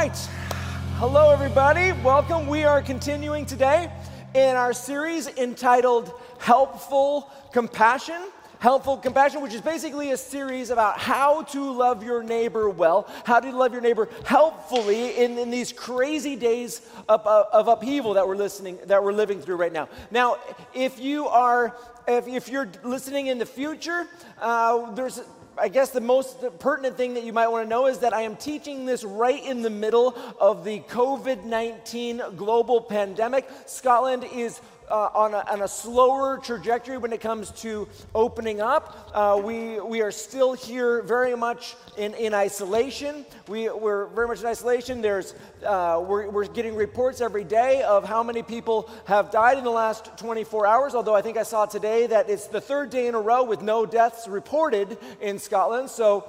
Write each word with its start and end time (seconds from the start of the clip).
right. 0.00 0.16
Hello, 0.96 1.28
everybody. 1.30 1.92
Welcome. 2.02 2.46
We 2.46 2.64
are 2.64 2.80
continuing 2.80 3.44
today 3.44 3.92
in 4.34 4.56
our 4.56 4.72
series 4.72 5.28
entitled 5.28 6.10
Helpful 6.38 7.30
Compassion. 7.52 8.18
Helpful 8.60 8.96
Compassion, 8.96 9.42
which 9.42 9.52
is 9.52 9.60
basically 9.60 10.12
a 10.12 10.16
series 10.16 10.70
about 10.70 10.98
how 10.98 11.42
to 11.42 11.70
love 11.70 12.02
your 12.02 12.22
neighbor 12.22 12.70
well, 12.70 13.10
how 13.26 13.40
to 13.40 13.52
love 13.52 13.72
your 13.72 13.82
neighbor 13.82 14.08
helpfully 14.24 15.18
in, 15.18 15.36
in 15.36 15.50
these 15.50 15.70
crazy 15.70 16.34
days 16.34 16.80
of, 17.06 17.26
of 17.26 17.68
upheaval 17.68 18.14
that 18.14 18.26
we're 18.26 18.36
listening, 18.36 18.78
that 18.86 19.04
we're 19.04 19.12
living 19.12 19.42
through 19.42 19.56
right 19.56 19.72
now. 19.72 19.86
Now, 20.10 20.38
if 20.72 20.98
you 20.98 21.28
are, 21.28 21.76
if, 22.08 22.26
if 22.26 22.48
you're 22.48 22.70
listening 22.82 23.26
in 23.26 23.36
the 23.36 23.44
future, 23.44 24.08
uh, 24.40 24.92
there's 24.92 25.20
I 25.60 25.68
guess 25.68 25.90
the 25.90 26.00
most 26.00 26.42
pertinent 26.58 26.96
thing 26.96 27.12
that 27.14 27.24
you 27.24 27.34
might 27.34 27.48
want 27.48 27.66
to 27.66 27.68
know 27.68 27.86
is 27.86 27.98
that 27.98 28.14
I 28.14 28.22
am 28.22 28.34
teaching 28.36 28.86
this 28.86 29.04
right 29.04 29.44
in 29.44 29.60
the 29.60 29.68
middle 29.68 30.14
of 30.40 30.64
the 30.64 30.80
COVID 30.80 31.44
19 31.44 32.22
global 32.34 32.80
pandemic. 32.80 33.46
Scotland 33.66 34.24
is 34.32 34.62
uh, 34.90 35.10
on, 35.14 35.34
a, 35.34 35.44
on, 35.50 35.62
a, 35.62 35.68
slower 35.68 36.38
trajectory 36.38 36.98
when 36.98 37.12
it 37.12 37.20
comes 37.20 37.50
to 37.52 37.88
opening 38.14 38.60
up. 38.60 39.10
Uh, 39.14 39.40
we, 39.42 39.80
we 39.80 40.02
are 40.02 40.10
still 40.10 40.52
here 40.52 41.02
very 41.02 41.36
much 41.36 41.76
in, 41.96 42.12
in 42.14 42.34
isolation. 42.34 43.24
We, 43.48 43.68
we're 43.70 44.06
very 44.06 44.26
much 44.26 44.40
in 44.40 44.46
isolation. 44.46 45.00
There's, 45.00 45.34
uh, 45.64 46.02
we're, 46.06 46.28
we're 46.28 46.46
getting 46.46 46.74
reports 46.74 47.20
every 47.20 47.44
day 47.44 47.82
of 47.82 48.04
how 48.04 48.22
many 48.22 48.42
people 48.42 48.90
have 49.06 49.30
died 49.30 49.58
in 49.58 49.64
the 49.64 49.70
last 49.70 50.16
24 50.18 50.66
hours, 50.66 50.94
although 50.94 51.14
I 51.14 51.22
think 51.22 51.36
I 51.36 51.44
saw 51.44 51.66
today 51.66 52.06
that 52.08 52.28
it's 52.28 52.48
the 52.48 52.60
third 52.60 52.90
day 52.90 53.06
in 53.06 53.14
a 53.14 53.20
row 53.20 53.44
with 53.44 53.62
no 53.62 53.86
deaths 53.86 54.26
reported 54.26 54.98
in 55.20 55.38
Scotland. 55.38 55.90
So 55.90 56.22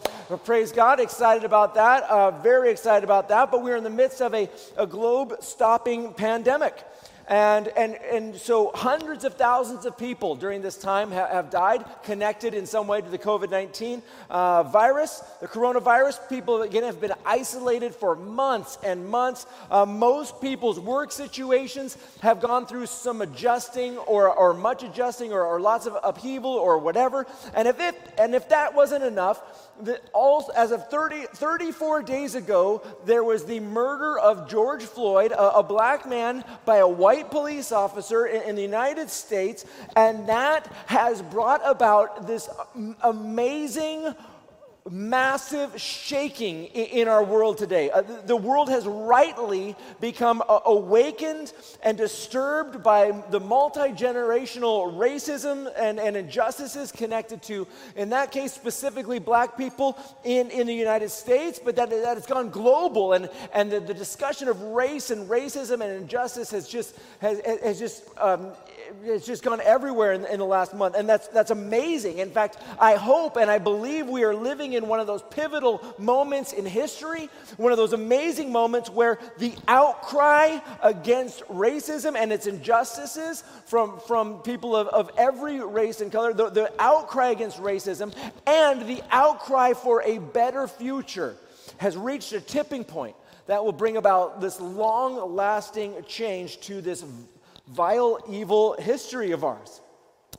praise 0.46 0.72
God, 0.72 1.00
excited 1.00 1.44
about 1.44 1.76
that, 1.76 2.04
uh, 2.04 2.32
very 2.32 2.70
excited 2.70 3.04
about 3.04 3.30
that. 3.30 3.50
But 3.50 3.64
we're 3.64 3.76
in 3.76 3.84
the 3.84 3.90
midst 3.90 4.22
of 4.22 4.34
a, 4.34 4.50
a 4.78 4.86
globe 4.86 5.38
stopping 5.42 6.14
pandemic. 6.14 6.84
And, 7.32 7.70
and, 7.78 7.96
and 7.96 8.36
so 8.36 8.72
hundreds 8.76 9.24
of 9.24 9.36
thousands 9.36 9.86
of 9.86 9.98
people 9.98 10.36
during 10.36 10.62
this 10.62 10.76
time 10.76 11.12
ha- 11.12 11.30
have 11.32 11.50
died 11.50 11.86
connected 12.04 12.54
in 12.54 12.66
some 12.66 12.88
way 12.88 13.00
to 13.00 13.10
the 13.10 13.18
COVID 13.18 13.50
19 13.50 14.02
uh, 14.30 14.64
virus. 14.64 15.24
The 15.40 15.48
coronavirus, 15.48 16.28
people 16.28 16.62
again 16.62 16.84
have 16.84 17.00
been 17.00 17.14
isolated 17.26 17.96
for 17.96 18.18
months 18.18 18.78
and 18.84 19.08
months. 19.08 19.46
Uh, 19.72 19.86
most 19.86 20.42
people's 20.42 20.78
work 20.78 21.14
situations 21.14 21.98
have 22.22 22.42
gone 22.42 22.66
through 22.66 22.88
some 22.88 23.22
adjusting 23.22 23.98
or, 24.00 24.28
or 24.30 24.54
much 24.54 24.84
adjusting 24.84 25.32
or, 25.32 25.46
or 25.46 25.62
lots 25.62 25.86
of 25.86 25.98
upheaval 26.04 26.52
or 26.52 26.80
whatever. 26.80 27.26
And 27.54 27.66
if, 27.66 27.80
it, 27.80 27.96
and 28.18 28.36
if 28.36 28.50
that 28.50 28.76
wasn't 28.76 29.06
enough, 29.06 29.71
all, 30.14 30.52
as 30.56 30.72
of 30.72 30.90
30, 30.90 31.28
34 31.34 32.04
days 32.04 32.36
ago, 32.36 32.82
there 33.06 33.24
was 33.24 33.46
the 33.46 33.60
murder 33.60 34.18
of 34.20 34.50
George 34.50 34.84
Floyd, 34.84 35.32
a, 35.32 35.58
a 35.58 35.64
black 35.64 36.08
man, 36.08 36.44
by 36.66 36.78
a 36.78 36.88
white 36.88 37.32
police 37.32 37.72
officer 37.72 38.26
in, 38.26 38.42
in, 38.44 38.56
the 38.56 38.62
United 38.62 39.10
States, 39.10 39.66
and 39.96 40.28
that 40.30 40.68
has 40.86 41.22
brought 41.22 41.62
about 41.66 42.28
this 42.28 42.50
amazing 43.04 44.14
massive 44.90 45.80
shaking 45.80 46.66
in 46.66 47.08
our 47.08 47.24
world 47.24 47.58
today. 47.58 47.92
Uh, 47.92 48.02
the 48.26 48.36
world 48.36 48.70
has 48.70 48.86
rightly 48.88 49.76
become 50.00 50.42
awakened 50.66 51.54
and 51.84 51.98
disturbed 51.98 52.82
by 52.82 53.12
the 53.30 53.40
multi 53.40 53.92
generational 53.92 54.92
racism 54.94 55.72
and, 55.78 56.00
and, 56.00 56.18
injustices 56.18 56.92
connected 56.92 57.42
to, 57.44 57.68
in 57.96 58.10
that 58.10 58.32
case, 58.32 58.54
specifically 58.54 59.20
black 59.20 59.56
people 59.56 59.98
in, 60.24 60.50
in 60.50 60.66
the 60.66 60.74
United 60.74 61.10
States, 61.10 61.60
but 61.64 61.76
that, 61.76 61.90
that 61.90 62.18
it's 62.18 62.28
gone 62.28 62.50
global. 62.50 63.14
And, 63.14 63.30
and 63.54 63.72
the, 63.72 63.80
the 63.80 63.94
discussion 63.94 64.48
of 64.48 64.62
race 64.62 65.12
and 65.12 65.30
racism 65.30 65.82
and 65.82 65.92
injustice 65.92 66.50
has 66.52 66.68
just, 66.68 66.96
has, 67.20 67.40
has 67.46 67.78
just 67.78 68.04
um, 68.18 68.52
it's 69.04 69.26
just 69.26 69.44
gone 69.44 69.62
everywhere 69.62 70.14
in, 70.14 70.26
in, 70.26 70.40
the 70.40 70.46
last 70.46 70.74
month, 70.74 70.96
and 70.96 71.08
that's, 71.08 71.28
that's 71.30 71.52
amazing. 71.52 72.20
In 72.20 72.32
fact, 72.32 72.58
I 72.80 72.96
hope 72.96 73.38
and 73.38 73.50
I 73.50 73.58
believe 73.58 74.08
we 74.08 74.24
are 74.24 74.36
living 74.36 74.74
in 74.74 74.88
one 74.88 75.00
of 75.00 75.08
those 75.08 75.24
pivotal 75.30 75.82
moments 75.98 76.54
in 76.54 76.66
history, 76.66 77.30
one 77.58 77.72
of 77.72 77.78
those 77.78 77.94
amazing 77.94 78.52
moments 78.52 78.90
where 78.90 79.20
the 79.38 79.54
outcry 79.68 80.60
against 80.84 81.42
racism 81.48 82.16
and 82.16 82.32
its 82.32 82.48
injustices 82.48 83.44
from, 83.66 84.00
from 84.02 84.40
people 84.40 84.76
of, 84.76 84.88
of 84.88 85.12
every 85.18 85.60
race 85.64 86.02
and 86.02 86.12
color, 86.12 86.34
the, 86.34 86.50
the 86.50 86.72
outcry 86.80 87.30
against 87.30 87.58
racism 87.58 88.14
and 88.48 88.88
the 88.88 89.02
outcry 89.12 89.74
for 89.74 90.02
a 90.04 90.18
better 90.20 90.68
future 90.68 91.36
has 91.78 91.98
reached 91.98 92.34
a 92.34 92.42
tipping 92.42 92.84
point 92.84 93.16
that 93.48 93.64
will 93.64 93.72
bring 93.72 93.98
about 93.98 94.40
this 94.40 94.62
long 94.62 95.36
lasting 95.36 95.96
change 96.08 96.60
to 96.62 96.82
this 96.82 97.04
vile, 97.72 98.20
evil 98.30 98.76
history 98.78 99.32
of 99.32 99.44
ours. 99.44 99.82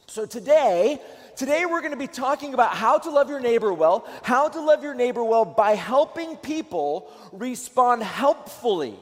So 0.07 0.27
today, 0.27 1.01
today 1.37 1.65
we're 1.65 1.81
going 1.81 1.93
to 1.93 1.99
be 1.99 2.07
talking 2.07 2.55
about 2.55 2.75
how 2.75 2.99
to 2.99 3.11
love 3.11 3.31
your 3.31 3.41
neighbor 3.41 3.73
well, 3.73 4.07
how 4.23 4.49
to 4.49 4.61
love 4.61 4.83
your 4.83 4.95
neighbor 4.95 5.25
well 5.25 5.45
by 5.45 5.73
helping 5.73 6.37
people 6.37 7.11
respond 7.33 8.03
helpfully 8.03 8.97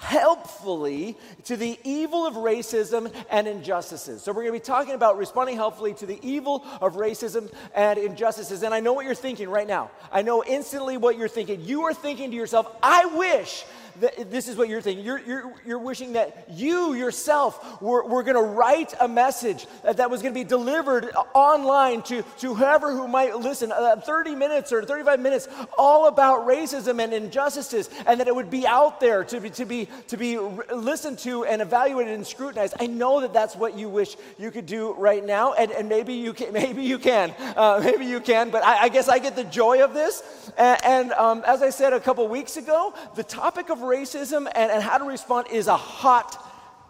helpfully 0.00 1.16
to 1.44 1.56
the 1.56 1.78
evil 1.82 2.26
of 2.26 2.34
racism 2.34 3.12
and 3.30 3.48
injustices. 3.48 4.22
So, 4.22 4.32
we're 4.32 4.42
going 4.42 4.52
to 4.54 4.60
be 4.60 4.64
talking 4.64 4.94
about 4.94 5.16
responding 5.16 5.56
helpfully 5.56 5.94
to 5.94 6.06
the 6.06 6.18
evil 6.22 6.64
of 6.80 6.94
racism 6.94 7.50
and 7.74 7.98
injustices. 7.98 8.62
And 8.62 8.74
I 8.74 8.80
know 8.80 8.92
what 8.92 9.06
you're 9.06 9.14
thinking 9.14 9.48
right 9.48 9.66
now. 9.66 9.90
I 10.12 10.22
know 10.22 10.44
instantly 10.44 10.96
what 10.98 11.16
you're 11.16 11.28
thinking. 11.28 11.62
You 11.62 11.82
are 11.84 11.94
thinking 11.94 12.30
to 12.30 12.36
yourself, 12.36 12.70
I 12.82 13.06
wish 13.06 13.64
this 14.00 14.48
is 14.48 14.56
what 14.56 14.68
you're 14.68 14.80
thinking. 14.80 15.04
You're, 15.04 15.20
you're, 15.20 15.52
you're 15.64 15.78
wishing 15.78 16.14
that 16.14 16.46
you 16.50 16.94
yourself 16.94 17.80
were, 17.80 18.04
were 18.04 18.22
going 18.22 18.36
to 18.36 18.42
write 18.42 18.94
a 19.00 19.08
message 19.08 19.66
that, 19.82 19.98
that 19.98 20.10
was 20.10 20.22
going 20.22 20.34
to 20.34 20.40
be 20.40 20.44
delivered 20.44 21.10
online 21.34 22.02
to, 22.02 22.22
to 22.38 22.54
whoever 22.54 22.92
who 22.92 23.08
might 23.08 23.36
listen, 23.36 23.72
uh, 23.72 23.96
30 23.96 24.34
minutes 24.34 24.72
or 24.72 24.84
35 24.84 25.20
minutes, 25.20 25.48
all 25.78 26.08
about 26.08 26.46
racism 26.46 27.02
and 27.02 27.12
injustices, 27.12 27.90
and 28.06 28.20
that 28.20 28.28
it 28.28 28.34
would 28.34 28.50
be 28.50 28.66
out 28.66 29.00
there 29.00 29.24
to 29.24 29.40
be, 29.40 29.50
to 29.50 29.64
be, 29.64 29.88
to 30.08 30.16
be 30.16 30.38
listened 30.38 31.18
to 31.20 31.44
and 31.44 31.62
evaluated 31.62 32.14
and 32.14 32.26
scrutinized. 32.26 32.74
I 32.80 32.86
know 32.86 33.20
that 33.20 33.32
that's 33.32 33.56
what 33.56 33.78
you 33.78 33.88
wish 33.88 34.16
you 34.38 34.50
could 34.50 34.66
do 34.66 34.94
right 34.94 35.24
now, 35.24 35.54
and, 35.54 35.70
and 35.70 35.88
maybe 35.88 36.14
you 36.14 36.32
can. 36.32 36.52
Maybe 36.64 36.84
you 36.84 36.98
can. 36.98 37.34
Uh, 37.56 37.80
maybe 37.84 38.06
you 38.06 38.20
can, 38.20 38.50
but 38.50 38.64
I, 38.64 38.84
I, 38.84 38.88
guess 38.88 39.08
I 39.08 39.18
get 39.18 39.34
the 39.34 39.44
joy 39.44 39.82
of 39.82 39.92
this. 39.92 40.22
And, 40.56 40.84
and 40.84 41.12
um, 41.12 41.42
as 41.46 41.62
I 41.62 41.70
said 41.70 41.92
a 41.92 42.00
couple 42.00 42.26
weeks 42.28 42.56
ago, 42.56 42.94
the 43.16 43.24
topic 43.24 43.70
of 43.70 43.82
racism 43.84 44.46
and, 44.54 44.70
and 44.70 44.82
how 44.82 44.98
to 44.98 45.04
respond 45.04 45.46
is 45.50 45.66
a 45.66 45.76
hot 45.76 46.43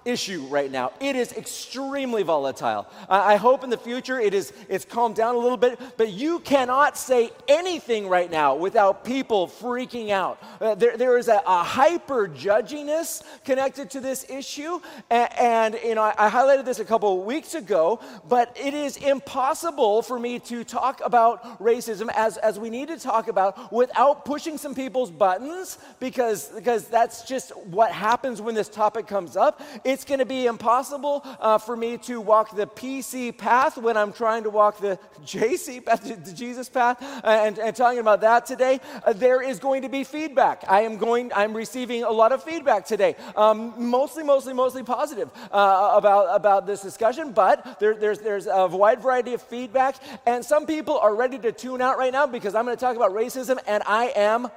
issue 0.04 0.42
right 0.46 0.70
now. 0.70 0.92
It 1.00 1.16
is 1.16 1.32
extremely 1.32 2.22
volatile. 2.22 2.86
I 3.08 3.36
hope 3.36 3.64
in 3.64 3.70
the 3.70 3.78
future 3.78 4.20
it 4.20 4.34
is 4.34 4.52
it's 4.68 4.84
calmed 4.84 5.16
down 5.16 5.34
a 5.34 5.38
little 5.38 5.56
bit, 5.56 5.80
but 5.96 6.12
you 6.12 6.40
cannot 6.40 6.96
say 6.98 7.30
anything 7.48 8.08
right 8.08 8.30
now 8.30 8.54
without 8.54 9.04
people 9.04 9.48
freaking 9.48 10.10
out. 10.10 10.42
Uh, 10.60 10.74
there, 10.74 10.96
there 10.96 11.18
is 11.18 11.28
a, 11.28 11.42
a, 11.46 11.62
hyper 11.62 12.28
judginess 12.28 13.22
connected 13.44 13.90
to 13.90 14.00
this 14.00 14.28
issue, 14.28 14.80
and, 15.10 15.32
and 15.38 15.74
you 15.84 15.94
know 15.94 16.02
I, 16.02 16.14
I, 16.18 16.30
highlighted 16.30 16.64
this 16.64 16.78
a 16.78 16.84
couple 16.84 17.18
of 17.20 17.24
weeks 17.24 17.54
ago. 17.54 18.00
But 18.28 18.56
it 18.60 18.74
is 18.74 18.96
impossible 18.98 20.02
for 20.02 20.18
me 20.18 20.38
to 20.40 20.64
talk 20.64 21.00
about 21.04 21.60
racism 21.60 22.10
as 22.14 22.36
as 22.38 22.58
we 22.58 22.70
need 22.70 22.88
to 22.88 22.98
talk 22.98 23.28
about 23.28 23.72
without 23.72 24.24
pushing 24.24 24.58
some 24.58 24.74
people's 24.74 25.10
buttons 25.10 25.78
because 26.00 26.48
because 26.48 26.86
that's 26.88 27.22
just 27.22 27.56
what 27.66 27.90
happens 27.92 28.40
when 28.40 28.54
this 28.54 28.68
topic 28.68 29.06
comes 29.06 29.36
up. 29.36 29.62
It 29.84 29.93
it's 29.94 30.04
going 30.04 30.18
to 30.18 30.26
be 30.26 30.46
impossible 30.46 31.22
uh, 31.38 31.56
for 31.56 31.76
me 31.76 31.96
to 31.96 32.20
walk 32.20 32.54
the 32.54 32.66
PC 32.66 33.36
path 33.38 33.78
when 33.78 33.96
I'm 33.96 34.12
trying 34.12 34.42
to 34.42 34.50
walk 34.50 34.78
the 34.78 34.98
JC 35.24 35.84
path, 35.84 36.02
the 36.24 36.32
Jesus 36.32 36.68
path, 36.68 37.00
and, 37.22 37.58
and 37.60 37.76
talking 37.76 38.00
about 38.00 38.20
that 38.22 38.44
today. 38.44 38.80
Uh, 39.06 39.12
there 39.12 39.40
is 39.40 39.60
going 39.60 39.82
to 39.82 39.88
be 39.88 40.02
feedback. 40.02 40.64
I 40.68 40.80
am 40.80 40.96
going, 40.96 41.30
I'm 41.32 41.56
receiving 41.56 42.02
a 42.02 42.10
lot 42.10 42.32
of 42.32 42.42
feedback 42.42 42.86
today, 42.86 43.14
um, 43.36 43.72
mostly, 43.78 44.24
mostly, 44.24 44.52
mostly 44.52 44.82
positive 44.82 45.30
uh, 45.52 45.92
about, 45.94 46.34
about 46.34 46.66
this 46.66 46.82
discussion, 46.82 47.32
but 47.32 47.78
there, 47.78 47.94
there's, 47.94 48.18
there's 48.18 48.48
a 48.48 48.66
wide 48.66 49.00
variety 49.00 49.32
of 49.32 49.42
feedback, 49.42 49.94
and 50.26 50.44
some 50.44 50.66
people 50.66 50.98
are 50.98 51.14
ready 51.14 51.38
to 51.38 51.52
tune 51.52 51.80
out 51.80 51.98
right 51.98 52.12
now 52.12 52.26
because 52.26 52.56
I'm 52.56 52.64
going 52.64 52.76
to 52.76 52.80
talk 52.80 52.96
about 52.96 53.12
racism, 53.12 53.58
and 53.68 53.84
I 53.86 54.12
am 54.16 54.48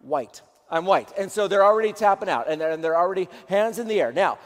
white. 0.00 0.40
I'm 0.72 0.86
white. 0.86 1.12
And 1.18 1.30
so 1.30 1.46
they're 1.46 1.64
already 1.64 1.92
tapping 1.92 2.30
out 2.30 2.50
and 2.50 2.58
they're, 2.58 2.70
and 2.70 2.82
they're 2.82 2.96
already 2.96 3.28
hands 3.46 3.78
in 3.78 3.86
the 3.86 4.00
air. 4.00 4.10
Now, 4.10 4.38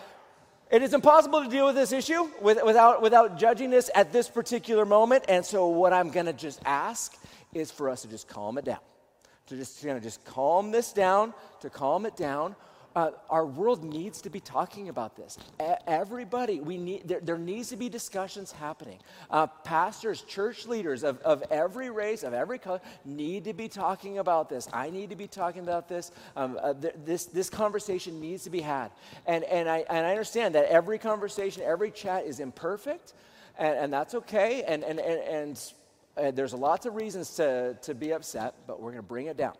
it 0.71 0.83
is 0.83 0.95
impossible 0.95 1.45
to 1.45 1.49
deal 1.49 1.67
with 1.67 1.77
this 1.77 1.93
issue 1.93 2.29
with, 2.41 2.59
without, 2.65 3.01
without 3.01 3.39
judging 3.39 3.71
this 3.71 3.91
at 3.95 4.13
this 4.13 4.29
particular 4.29 4.85
moment. 4.85 5.25
And 5.29 5.45
so, 5.45 5.69
what 5.69 5.93
I'm 5.93 6.11
going 6.11 6.27
to 6.27 6.33
just 6.33 6.61
ask 6.65 7.17
is 7.55 7.71
for 7.71 7.89
us 7.89 8.03
to 8.03 8.09
just 8.09 8.27
calm 8.29 8.59
it 8.59 8.65
down, 8.65 8.81
to 9.47 9.57
just, 9.57 9.83
you 9.83 9.91
know, 9.91 10.01
just 10.01 10.25
calm 10.25 10.73
this 10.73 10.93
down, 10.93 11.33
to 11.61 11.71
calm 11.71 12.05
it 12.05 12.17
down. 12.17 12.57
Uh, 12.97 13.11
our 13.29 13.45
world 13.45 13.85
needs 13.85 14.23
to 14.23 14.31
be 14.31 14.41
talking 14.41 14.89
about 14.89 15.17
this. 15.17 15.37
everybody, 15.87 16.61
we 16.61 16.79
need, 16.79 17.07
there, 17.07 17.21
there, 17.21 17.37
needs 17.37 17.69
to 17.69 17.77
be 17.77 17.91
discussions 17.91 18.51
happening. 18.51 18.99
Uh, 19.31 19.47
pastors, 19.47 20.23
church 20.23 20.67
leaders 20.67 21.05
of, 21.05 21.19
of 21.21 21.45
every 21.51 21.91
race, 21.91 22.23
of 22.23 22.33
every 22.33 22.59
color, 22.59 22.81
need 23.05 23.45
to 23.45 23.53
be 23.53 23.69
talking 23.69 24.19
about 24.19 24.49
this. 24.49 24.67
I 24.73 24.89
need 24.89 25.11
to 25.11 25.17
be 25.17 25.29
talking 25.29 25.63
about 25.63 25.91
this. 25.91 26.11
Um, 26.37 26.59
uh, 26.61 26.73
th- 26.73 26.95
this, 27.05 27.27
this 27.27 27.51
conversation 27.51 28.19
needs 28.19 28.45
to 28.45 28.51
be 28.51 28.63
had. 28.63 28.91
And, 29.27 29.45
and, 29.45 29.69
I, 29.69 29.85
and 29.91 30.07
I 30.07 30.11
understand 30.11 30.55
that 30.55 30.65
every 30.65 30.99
conversation, 30.99 31.63
every 31.67 31.91
chat 31.91 32.25
is 32.25 32.41
imperfect, 32.41 33.13
and, 33.59 33.77
and 33.77 33.93
that's 33.93 34.15
okay. 34.15 34.63
And, 34.63 34.83
and, 34.83 34.99
and, 34.99 35.21
and, 35.29 35.73
there's 36.35 36.55
lots 36.55 36.87
of 36.87 36.95
reasons 36.95 37.35
to, 37.35 37.77
to 37.83 37.95
be 37.95 38.15
upset, 38.15 38.55
but 38.67 38.81
we're 38.81 38.93
going 38.93 39.03
to 39.03 39.07
bring 39.07 39.27
it 39.27 39.37
down. 39.37 39.53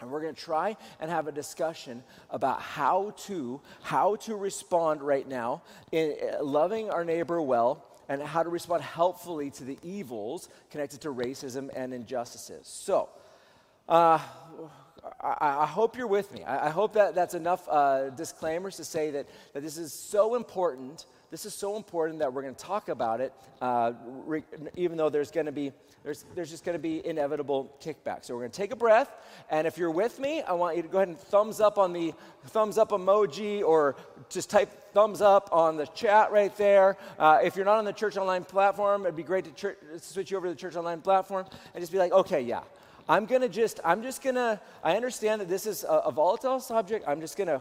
And 0.00 0.10
we're 0.10 0.22
going 0.22 0.34
to 0.34 0.40
try 0.40 0.76
and 1.00 1.10
have 1.10 1.28
a 1.28 1.32
discussion 1.32 2.02
about 2.30 2.60
how 2.60 3.14
to 3.26 3.60
how 3.82 4.16
to 4.16 4.36
respond 4.36 5.02
right 5.02 5.28
now 5.28 5.62
in 5.92 6.14
uh, 6.22 6.42
loving 6.42 6.90
our 6.90 7.04
neighbor 7.04 7.40
well 7.42 7.86
and 8.08 8.22
how 8.22 8.42
to 8.42 8.48
respond 8.48 8.82
helpfully 8.82 9.50
to 9.50 9.64
the 9.64 9.78
evils 9.82 10.48
connected 10.70 11.00
to 11.02 11.12
racism 11.12 11.70
and 11.74 11.94
injustices. 11.94 12.66
So, 12.66 13.08
uh, 13.88 14.18
I, 15.20 15.36
I, 15.40 15.66
hope 15.66 15.96
you're 15.96 16.06
with 16.06 16.32
me. 16.32 16.44
I, 16.44 16.66
I 16.66 16.70
hope 16.70 16.94
that 16.94 17.14
that's 17.14 17.34
enough 17.34 17.66
uh, 17.68 18.10
disclaimers 18.10 18.76
to 18.76 18.84
say 18.84 19.10
that, 19.12 19.26
that 19.54 19.62
this 19.62 19.78
is 19.78 19.92
so 19.92 20.34
important. 20.34 21.06
This 21.30 21.46
is 21.46 21.54
so 21.54 21.76
important 21.76 22.18
that 22.18 22.32
we're 22.32 22.42
going 22.42 22.54
to 22.54 22.64
talk 22.64 22.88
about 22.88 23.20
it, 23.20 23.32
uh, 23.60 23.92
re- 24.04 24.44
even 24.76 24.96
though 24.96 25.08
there's 25.08 25.30
going 25.30 25.46
to 25.46 25.52
be 25.52 25.72
there's, 26.02 26.24
there's 26.34 26.50
just 26.50 26.64
going 26.64 26.74
to 26.74 26.80
be 26.82 27.06
inevitable 27.06 27.76
kickback. 27.82 28.24
So 28.24 28.34
we're 28.34 28.40
going 28.40 28.52
to 28.52 28.56
take 28.56 28.72
a 28.72 28.76
breath, 28.76 29.10
and 29.50 29.66
if 29.66 29.76
you're 29.76 29.90
with 29.90 30.18
me, 30.18 30.42
I 30.42 30.52
want 30.52 30.76
you 30.76 30.82
to 30.82 30.88
go 30.88 30.98
ahead 30.98 31.08
and 31.08 31.18
thumbs 31.18 31.60
up 31.60 31.78
on 31.78 31.92
the 31.92 32.14
thumbs 32.46 32.78
up 32.78 32.90
emoji, 32.90 33.62
or 33.62 33.96
just 34.28 34.48
type 34.48 34.70
thumbs 34.92 35.20
up 35.20 35.50
on 35.52 35.76
the 35.76 35.86
chat 35.86 36.32
right 36.32 36.56
there. 36.56 36.96
Uh, 37.18 37.40
if 37.42 37.56
you're 37.56 37.66
not 37.66 37.78
on 37.78 37.84
the 37.84 37.92
Church 37.92 38.16
Online 38.16 38.44
platform, 38.44 39.02
it'd 39.02 39.16
be 39.16 39.22
great 39.22 39.56
to 39.56 39.76
switch 39.98 40.30
you 40.30 40.36
over 40.36 40.46
to 40.46 40.52
the 40.54 40.58
Church 40.58 40.76
Online 40.76 41.00
platform 41.00 41.44
and 41.74 41.82
just 41.82 41.92
be 41.92 41.98
like, 41.98 42.12
okay, 42.12 42.40
yeah. 42.40 42.62
I'm 43.08 43.26
gonna 43.26 43.48
just, 43.48 43.80
I'm 43.84 44.02
just 44.02 44.22
gonna, 44.22 44.60
I 44.84 44.94
understand 44.94 45.40
that 45.40 45.48
this 45.48 45.66
is 45.66 45.84
a, 45.84 46.02
a 46.06 46.12
volatile 46.12 46.60
subject. 46.60 47.04
I'm 47.08 47.20
just 47.20 47.36
gonna, 47.36 47.60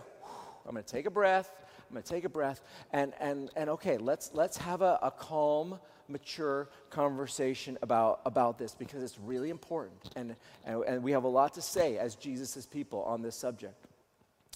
I'm 0.66 0.76
gonna 0.76 0.84
take 0.84 1.08
a 1.08 1.12
breath. 1.12 1.52
I'm 1.90 1.96
gonna 1.96 2.04
take 2.04 2.24
a 2.24 2.30
breath 2.30 2.62
and 2.94 3.14
and 3.20 3.50
and 3.56 3.68
okay, 3.72 3.98
let's 3.98 4.30
let's 4.36 4.58
have 4.58 4.84
a, 4.84 5.00
a 5.02 5.10
calm, 5.10 5.80
mature 6.10 6.70
conversation 6.90 7.78
about, 7.82 8.22
about 8.26 8.58
this 8.58 8.76
because 8.76 9.04
it's 9.04 9.20
really 9.20 9.50
important. 9.50 10.00
And, 10.16 10.36
and, 10.66 10.84
and 10.84 11.04
we 11.04 11.12
have 11.12 11.24
a 11.24 11.30
lot 11.30 11.54
to 11.56 11.62
say 11.62 11.98
as 11.98 12.16
Jesus' 12.16 12.66
people 12.66 13.04
on 13.04 13.22
this 13.22 13.36
subject. 13.36 13.86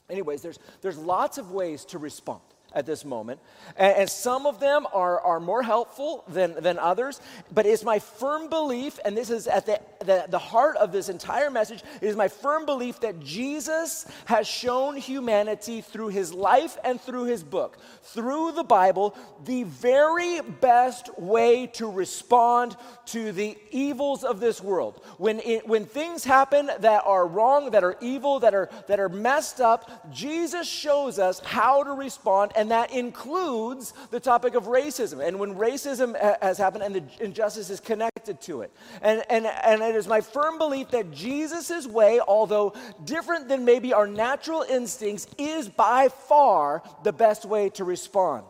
Anyways, 0.09 0.41
there's, 0.41 0.59
there's 0.81 0.97
lots 0.97 1.37
of 1.37 1.51
ways 1.51 1.85
to 1.85 1.97
respond 1.97 2.41
at 2.73 2.85
this 2.85 3.05
moment. 3.05 3.39
And, 3.77 3.97
and, 3.97 4.09
some 4.09 4.45
of 4.45 4.59
them 4.59 4.85
are, 4.93 5.19
are 5.21 5.39
more 5.39 5.63
helpful 5.63 6.23
than, 6.27 6.55
than 6.61 6.79
others. 6.79 7.21
But 7.53 7.65
it's 7.65 7.83
my 7.83 7.99
firm 7.99 8.49
belief, 8.49 8.99
and 9.05 9.15
this 9.15 9.29
is 9.29 9.47
at 9.47 9.65
the, 9.65 9.79
the, 9.99 10.25
the 10.29 10.39
heart 10.39 10.77
of 10.77 10.91
this 10.91 11.09
entire 11.09 11.49
message, 11.49 11.83
it 12.01 12.07
is 12.07 12.15
my 12.15 12.27
firm 12.27 12.65
belief 12.65 12.99
that 13.01 13.19
Jesus 13.19 14.05
has 14.25 14.47
shown 14.47 14.95
humanity 14.95 15.81
through 15.81 16.09
his 16.09 16.33
life 16.33 16.77
and 16.83 16.99
through 16.99 17.25
his 17.25 17.43
book, 17.43 17.77
through 18.01 18.53
the 18.53 18.63
Bible, 18.63 19.15
the 19.45 19.63
very 19.63 20.41
best 20.41 21.17
way 21.19 21.67
to 21.67 21.89
respond 21.89 22.75
to 23.07 23.31
the 23.31 23.57
evils 23.71 24.23
of 24.23 24.39
this 24.39 24.61
world. 24.61 25.01
When, 25.17 25.39
it, 25.39 25.67
when 25.67 25.85
things 25.85 26.23
happen 26.23 26.69
that 26.79 27.03
are 27.05 27.27
wrong, 27.27 27.71
that 27.71 27.83
are 27.83 27.97
evil, 28.01 28.39
that 28.39 28.53
are, 28.53 28.69
that 28.87 28.99
are 28.99 29.09
messed 29.09 29.61
up, 29.61 30.11
Jesus 30.11 30.67
shows 30.67 31.19
us 31.19 31.39
how 31.39 31.83
to 31.83 31.91
respond 31.91 32.51
and 32.55 32.62
that 32.71 32.91
includes 32.91 33.93
the 34.11 34.19
topic 34.19 34.55
of 34.55 34.65
racism. 34.65 35.25
And 35.25 35.39
when 35.39 35.55
racism 35.55 36.19
has 36.41 36.57
happened 36.57 36.83
and 36.83 36.95
the 36.95 37.03
injustice 37.23 37.69
is 37.69 37.79
connected 37.79 38.41
to 38.41 38.61
it. 38.61 38.71
And, 39.01 39.23
and, 39.29 39.45
and 39.45 39.81
it 39.81 39.95
is 39.95 40.07
my 40.07 40.21
firm 40.21 40.57
belief 40.57 40.91
that 40.91 41.11
Jesus' 41.11 41.87
way, 41.87 42.19
although 42.19 42.73
different 43.05 43.47
than 43.47 43.65
maybe 43.65 43.93
our 43.93 44.07
natural 44.07 44.63
instincts, 44.63 45.27
is 45.37 45.69
by 45.69 46.09
far 46.09 46.83
the 47.03 47.13
best 47.13 47.45
way 47.45 47.69
to 47.71 47.83
respond. 47.83 48.45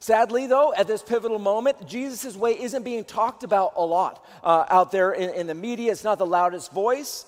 Sadly, 0.00 0.46
though, 0.46 0.74
at 0.74 0.86
this 0.86 1.02
pivotal 1.02 1.38
moment, 1.38 1.86
Jesus' 1.86 2.36
way 2.36 2.60
isn't 2.60 2.82
being 2.82 3.04
talked 3.04 3.42
about 3.42 3.72
a 3.76 3.84
lot 3.84 4.22
uh, 4.42 4.66
out 4.68 4.92
there 4.92 5.12
in, 5.12 5.30
in 5.30 5.46
the 5.46 5.54
media. 5.54 5.92
It's 5.92 6.04
not 6.04 6.18
the 6.18 6.26
loudest 6.26 6.72
voice. 6.72 7.24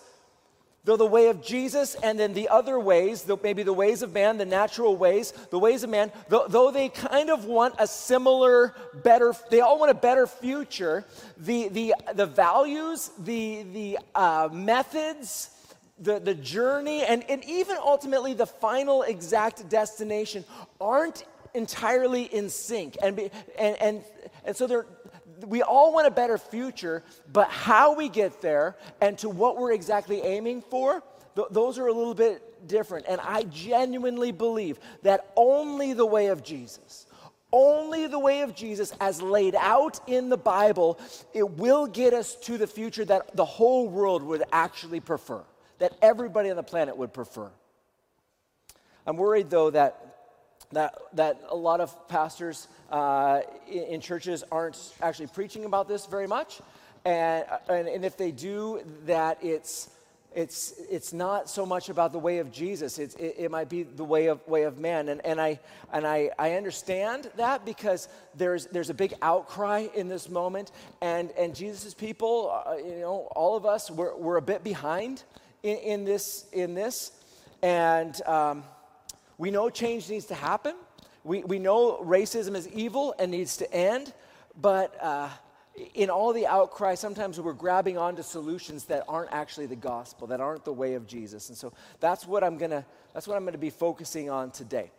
Though 0.87 0.97
the 0.97 1.05
way 1.05 1.27
of 1.27 1.43
Jesus 1.43 1.97
and 1.97 2.17
then 2.17 2.33
the 2.33 2.49
other 2.49 2.79
ways, 2.79 3.25
the, 3.25 3.37
maybe 3.43 3.65
the 3.65 3.73
ways 3.73 4.03
of 4.03 4.15
man, 4.15 4.39
the 4.39 4.47
natural 4.47 4.97
ways, 4.97 5.33
the 5.51 5.59
ways 5.59 5.83
of 5.83 5.91
man, 5.91 6.13
though, 6.29 6.47
though, 6.49 6.71
they 6.71 6.91
kind 6.91 7.29
of 7.29 7.45
want 7.45 7.75
a 7.81 7.89
similar, 7.89 8.73
better, 9.03 9.35
they 9.51 9.61
all 9.61 9.81
want 9.81 9.91
a 9.91 9.95
better 9.95 10.29
future, 10.29 11.05
the, 11.39 11.67
the, 11.71 11.93
the 12.15 12.25
values, 12.25 13.11
the, 13.19 13.65
the 13.73 13.99
uh, 14.15 14.49
methods, 14.53 15.51
the, 15.99 16.21
the 16.21 16.35
journey, 16.35 17.03
and, 17.03 17.29
and 17.29 17.45
even 17.47 17.77
ultimately 17.79 18.33
the 18.33 18.47
final 18.47 19.03
exact 19.03 19.69
destination 19.69 20.45
aren't 20.81 21.25
entirely 21.53 22.23
in 22.25 22.49
sync. 22.49 22.97
And, 23.03 23.17
be, 23.17 23.33
and, 23.59 23.77
and, 23.81 24.05
and 24.45 24.57
so 24.57 24.69
they're, 24.69 24.87
we 25.45 25.63
all 25.63 25.93
want 25.93 26.07
a 26.07 26.11
better 26.11 26.39
future, 26.39 27.03
but 27.33 27.51
how 27.51 27.95
we 27.95 28.09
get 28.09 28.41
there 28.41 28.77
and 29.01 29.19
to 29.19 29.29
what 29.29 29.57
we're 29.57 29.73
exactly 29.73 30.23
aiming 30.23 30.63
for, 30.63 31.03
th- 31.35 31.49
those 31.51 31.79
are 31.79 31.87
a 31.87 31.93
little 31.93 32.15
bit 32.15 32.67
different. 32.67 33.07
And 33.09 33.21
I 33.21 33.43
genuinely 33.45 34.33
believe 34.33 34.79
that 35.03 35.33
only 35.37 35.93
the 35.93 36.07
way 36.07 36.29
of 36.29 36.43
Jesus, 36.43 37.07
only 37.53 38.07
the 38.07 38.19
way 38.19 38.43
of 38.43 38.55
Jesus 38.55 38.93
as 39.01 39.23
laid 39.23 39.55
out 39.55 40.01
in 40.07 40.29
the 40.29 40.37
Bible, 40.37 40.99
it 41.33 41.49
will 41.49 41.87
get 41.87 42.15
us 42.15 42.35
to 42.37 42.59
the 42.59 42.67
future 42.67 43.05
that 43.05 43.37
the 43.37 43.45
whole 43.45 43.89
world 43.89 44.23
would 44.23 44.43
actually 44.53 45.01
prefer, 45.01 45.43
that 45.79 45.93
everybody 46.03 46.51
on 46.51 46.57
the 46.57 46.63
planet 46.63 46.97
would 46.97 47.13
prefer. 47.13 47.51
I'm 49.07 49.17
worried 49.17 49.51
though 49.51 49.71
that 49.71 50.16
that, 50.73 50.95
that 51.15 51.43
a 51.49 51.57
lot 51.57 51.81
of 51.81 52.09
pastors 52.09 52.69
uh, 52.91 53.41
in, 53.69 53.83
in, 53.85 54.01
churches 54.01 54.45
aren't 54.51 54.95
actually 55.01 55.29
preaching 55.29 55.65
about 55.65 55.89
this 55.89 56.07
very 56.07 56.27
much. 56.27 56.61
And, 57.05 57.45
and, 57.69 57.89
and, 57.89 58.05
if 58.05 58.17
they 58.17 58.33
do, 58.33 58.83
that 59.07 59.39
it's, 59.43 59.91
it's, 60.35 60.75
it's 60.91 61.13
not 61.13 61.49
so 61.49 61.65
much 61.65 61.89
about 61.89 62.13
the 62.13 62.19
way 62.19 62.39
of 62.39 62.51
Jesus. 62.51 62.99
It's, 62.99 63.15
it, 63.15 63.37
it 63.39 63.51
might 63.51 63.69
be 63.69 63.85
the 63.85 64.05
way 64.05 64.27
of, 64.27 64.47
way 64.49 64.65
of 64.65 64.79
man. 64.79 65.09
And, 65.09 65.25
and, 65.25 65.41
I, 65.41 65.61
and 65.93 66.05
I, 66.07 66.31
I 66.39 66.53
understand 66.55 67.31
that 67.37 67.65
because 67.65 68.09
there's, 68.35 68.67
there's 68.67 68.91
a 68.91 68.95
big 68.95 69.15
outcry 69.23 69.87
in 69.95 70.09
this 70.09 70.29
moment. 70.29 70.73
And, 71.01 71.31
and 71.39 71.55
Jesus' 71.55 71.95
people, 71.95 72.63
uh, 72.67 72.77
you 72.77 73.01
know, 73.01 73.29
all 73.37 73.57
of 73.57 73.65
us, 73.67 73.89
we're, 73.89 74.17
we're 74.17 74.37
a 74.37 74.43
bit 74.43 74.65
behind 74.65 75.23
in, 75.63 75.77
in, 75.79 76.05
this, 76.05 76.47
in 76.53 76.75
this. 76.75 77.13
And... 77.63 78.21
Um, 78.27 78.65
we 79.39 79.51
know 79.51 79.71
change 79.71 80.09
needs 80.09 80.27
to 80.27 80.35
happen. 80.35 80.75
We, 81.25 81.43
we 81.43 81.59
know 81.59 81.99
racism 81.99 82.55
is 82.55 82.69
evil 82.69 83.15
and 83.19 83.31
needs 83.31 83.57
to 83.59 83.73
end, 83.73 84.13
but 84.61 84.97
uh, 85.03 85.29
in 85.95 86.09
all 86.09 86.33
the 86.33 86.47
outcry, 86.47 86.95
sometimes 86.95 87.41
we're 87.41 87.53
grabbing 87.53 87.99
onto 87.99 88.23
solutions 88.23 88.85
that 88.85 89.05
aren't 89.09 89.33
actually 89.33 89.67
the 89.67 89.77
gospel, 89.77 90.27
that 90.29 90.41
aren't 90.41 90.65
the 90.65 90.73
way 90.73 90.95
of 90.95 91.07
Jesus. 91.07 91.49
And 91.49 91.59
so 91.59 91.73
that's 92.01 92.27
what 92.27 92.43
I'm 92.43 92.57
gonna, 92.57 92.85
that's 93.13 93.27
what 93.27 93.37
I'm 93.37 93.45
gonna 93.45 93.59
be 93.59 93.71
focusing 93.71 94.31
on 94.31 94.51
today 94.51 94.91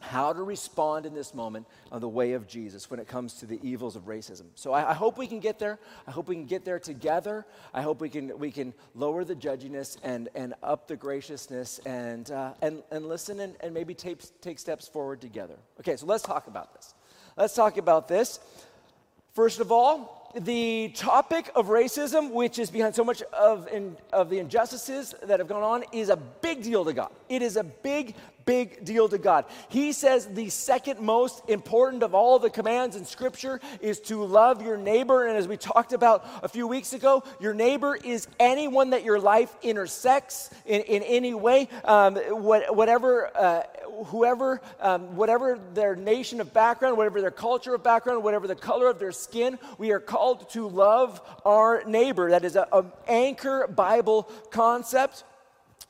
how 0.00 0.32
to 0.32 0.42
respond 0.42 1.06
in 1.06 1.14
this 1.14 1.34
moment 1.34 1.66
of 1.92 2.00
the 2.00 2.08
way 2.08 2.32
of 2.32 2.48
Jesus 2.48 2.90
when 2.90 2.98
it 2.98 3.06
comes 3.06 3.34
to 3.34 3.46
the 3.46 3.60
evils 3.62 3.96
of 3.96 4.06
racism. 4.06 4.46
So 4.54 4.72
I, 4.72 4.90
I, 4.90 4.94
hope 4.94 5.18
we 5.18 5.26
can 5.26 5.40
get 5.40 5.58
there. 5.58 5.78
I 6.06 6.10
hope 6.10 6.26
we 6.26 6.34
can 6.34 6.46
get 6.46 6.64
there 6.64 6.78
together. 6.78 7.46
I 7.72 7.82
hope 7.82 8.00
we 8.00 8.08
can, 8.08 8.36
we 8.38 8.50
can 8.50 8.72
lower 8.94 9.24
the 9.24 9.36
judginess 9.36 9.98
and, 10.02 10.28
and 10.34 10.54
up 10.62 10.88
the 10.88 10.96
graciousness 10.96 11.78
and, 11.86 12.30
uh, 12.30 12.54
and, 12.62 12.82
and 12.90 13.06
listen 13.06 13.40
and, 13.40 13.54
and 13.60 13.74
maybe 13.74 13.94
take, 13.94 14.22
take 14.40 14.58
steps 14.58 14.88
forward 14.88 15.20
together. 15.20 15.56
Okay, 15.80 15.96
so 15.96 16.06
let's 16.06 16.22
talk 16.22 16.46
about 16.46 16.74
this. 16.74 16.94
Let's 17.36 17.54
talk 17.54 17.76
about 17.76 18.08
this. 18.08 18.40
First 19.34 19.60
of 19.60 19.70
all, 19.70 20.19
the 20.34 20.92
topic 20.94 21.50
of 21.54 21.66
racism, 21.66 22.30
which 22.30 22.58
is 22.58 22.70
behind 22.70 22.94
so 22.94 23.04
much 23.04 23.22
of, 23.32 23.66
in, 23.68 23.96
of 24.12 24.30
the 24.30 24.38
injustices 24.38 25.14
that 25.24 25.40
have 25.40 25.48
gone 25.48 25.62
on, 25.62 25.84
is 25.92 26.08
a 26.08 26.16
big 26.16 26.62
deal 26.62 26.84
to 26.84 26.92
God. 26.92 27.10
It 27.28 27.42
is 27.42 27.56
a 27.56 27.64
big, 27.64 28.14
big 28.44 28.84
deal 28.84 29.08
to 29.08 29.18
God. 29.18 29.44
He 29.68 29.92
says 29.92 30.26
the 30.26 30.48
second 30.48 31.00
most 31.00 31.42
important 31.48 32.02
of 32.02 32.14
all 32.14 32.38
the 32.38 32.50
commands 32.50 32.96
in 32.96 33.04
Scripture 33.04 33.60
is 33.80 34.00
to 34.02 34.24
love 34.24 34.62
your 34.62 34.76
neighbor. 34.76 35.26
And 35.26 35.36
as 35.36 35.48
we 35.48 35.56
talked 35.56 35.92
about 35.92 36.26
a 36.42 36.48
few 36.48 36.66
weeks 36.66 36.92
ago, 36.92 37.24
your 37.40 37.54
neighbor 37.54 37.96
is 37.96 38.28
anyone 38.38 38.90
that 38.90 39.04
your 39.04 39.18
life 39.18 39.56
intersects 39.62 40.50
in, 40.64 40.82
in 40.82 41.02
any 41.02 41.34
way, 41.34 41.68
um, 41.84 42.16
what, 42.16 42.74
whatever, 42.74 43.36
uh, 43.36 43.62
whoever, 44.06 44.60
um, 44.80 45.16
whatever 45.16 45.58
their 45.74 45.94
nation 45.96 46.40
of 46.40 46.52
background, 46.52 46.96
whatever 46.96 47.20
their 47.20 47.30
culture 47.30 47.74
of 47.74 47.82
background, 47.82 48.22
whatever 48.22 48.46
the 48.46 48.54
color 48.54 48.88
of 48.88 48.98
their 48.98 49.12
skin, 49.12 49.58
we 49.78 49.92
are 49.92 50.00
called 50.00 50.50
to 50.50 50.68
love 50.68 51.20
our 51.44 51.82
neighbor. 51.86 52.30
That 52.30 52.44
is 52.44 52.56
an 52.56 52.92
anchor 53.06 53.66
Bible 53.66 54.30
concept. 54.50 55.24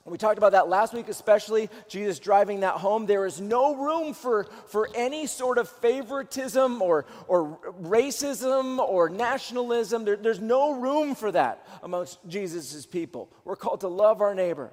We 0.06 0.16
talked 0.16 0.38
about 0.38 0.52
that 0.52 0.68
last 0.68 0.94
week, 0.94 1.08
especially 1.08 1.68
Jesus 1.86 2.18
driving 2.18 2.60
that 2.60 2.76
home. 2.76 3.04
There 3.04 3.26
is 3.26 3.40
no 3.40 3.76
room 3.76 4.14
for, 4.14 4.44
for 4.66 4.88
any 4.94 5.26
sort 5.26 5.58
of 5.58 5.68
favoritism 5.68 6.80
or, 6.80 7.04
or 7.28 7.58
racism 7.82 8.78
or 8.78 9.10
nationalism. 9.10 10.04
There, 10.04 10.16
there's 10.16 10.40
no 10.40 10.80
room 10.80 11.14
for 11.14 11.30
that 11.32 11.66
amongst 11.82 12.18
Jesus' 12.26 12.86
people. 12.86 13.30
We're 13.44 13.56
called 13.56 13.80
to 13.80 13.88
love 13.88 14.22
our 14.22 14.34
neighbor. 14.34 14.72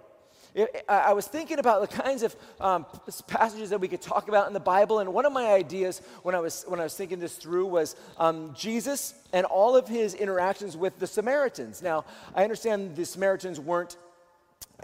I 0.87 1.13
was 1.13 1.27
thinking 1.27 1.59
about 1.59 1.89
the 1.89 1.97
kinds 2.03 2.23
of 2.23 2.35
um, 2.59 2.85
passages 3.27 3.69
that 3.69 3.79
we 3.79 3.87
could 3.87 4.01
talk 4.01 4.27
about 4.27 4.47
in 4.47 4.53
the 4.53 4.59
Bible, 4.59 4.99
and 4.99 5.13
one 5.13 5.25
of 5.25 5.33
my 5.33 5.51
ideas 5.51 6.01
when 6.23 6.35
I 6.35 6.39
was, 6.39 6.63
when 6.67 6.79
I 6.79 6.83
was 6.83 6.95
thinking 6.95 7.19
this 7.19 7.35
through 7.35 7.67
was 7.67 7.95
um, 8.17 8.53
Jesus 8.55 9.13
and 9.33 9.45
all 9.45 9.75
of 9.75 9.87
his 9.87 10.13
interactions 10.13 10.75
with 10.75 10.97
the 10.99 11.07
Samaritans. 11.07 11.81
Now, 11.81 12.05
I 12.33 12.43
understand 12.43 12.95
the 12.95 13.05
Samaritans 13.05 13.59
weren't 13.59 13.97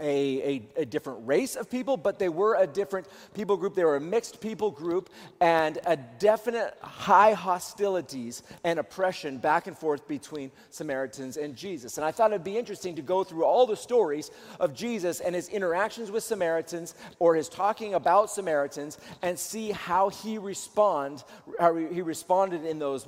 a, 0.00 0.42
a, 0.76 0.80
a, 0.82 0.84
different 0.84 1.26
race 1.26 1.54
of 1.54 1.70
people, 1.70 1.96
but 1.96 2.18
they 2.18 2.28
were 2.28 2.56
a 2.56 2.66
different 2.66 3.06
people 3.32 3.56
group. 3.56 3.74
They 3.74 3.84
were 3.84 3.96
a 3.96 4.00
mixed 4.00 4.40
people 4.40 4.70
group 4.70 5.08
and 5.40 5.78
a 5.86 5.96
definite 5.96 6.76
high 6.80 7.32
hostilities 7.32 8.42
and 8.64 8.80
oppression 8.80 9.38
back 9.38 9.68
and 9.68 9.78
forth 9.78 10.08
between 10.08 10.50
Samaritans 10.70 11.36
and 11.36 11.54
Jesus. 11.54 11.96
And 11.96 12.04
I 12.04 12.10
thought 12.10 12.32
it'd 12.32 12.42
be 12.42 12.58
interesting 12.58 12.96
to 12.96 13.02
go 13.02 13.22
through 13.22 13.44
all 13.44 13.66
the 13.66 13.76
stories 13.76 14.32
of 14.58 14.74
Jesus 14.74 15.20
and 15.20 15.34
his 15.34 15.48
interactions 15.48 16.10
with 16.10 16.24
Samaritans 16.24 16.94
or 17.20 17.36
his 17.36 17.48
talking 17.48 17.94
about 17.94 18.30
Samaritans 18.30 18.98
and 19.22 19.38
see 19.38 19.70
how 19.70 20.08
he 20.08 20.38
respond, 20.38 21.22
how 21.60 21.76
he 21.76 22.02
responded 22.02 22.64
in 22.64 22.80
those 22.80 23.06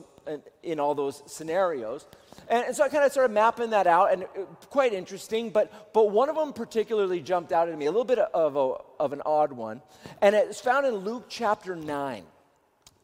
in 0.62 0.80
all 0.80 0.94
those 0.94 1.22
scenarios. 1.26 2.06
And, 2.48 2.66
and 2.66 2.76
so 2.76 2.84
I 2.84 2.88
kind 2.88 3.04
of 3.04 3.12
started 3.12 3.32
mapping 3.32 3.70
that 3.70 3.86
out, 3.86 4.12
and 4.12 4.24
quite 4.70 4.92
interesting. 4.92 5.50
But, 5.50 5.92
but 5.92 6.10
one 6.10 6.28
of 6.28 6.36
them 6.36 6.52
particularly 6.52 7.20
jumped 7.20 7.52
out 7.52 7.68
at 7.68 7.76
me, 7.76 7.86
a 7.86 7.90
little 7.90 8.04
bit 8.04 8.18
of, 8.18 8.56
a, 8.56 8.74
of 9.02 9.12
an 9.12 9.22
odd 9.24 9.52
one. 9.52 9.82
And 10.22 10.34
it's 10.34 10.60
found 10.60 10.86
in 10.86 10.94
Luke 10.94 11.26
chapter 11.28 11.74
9. 11.74 12.24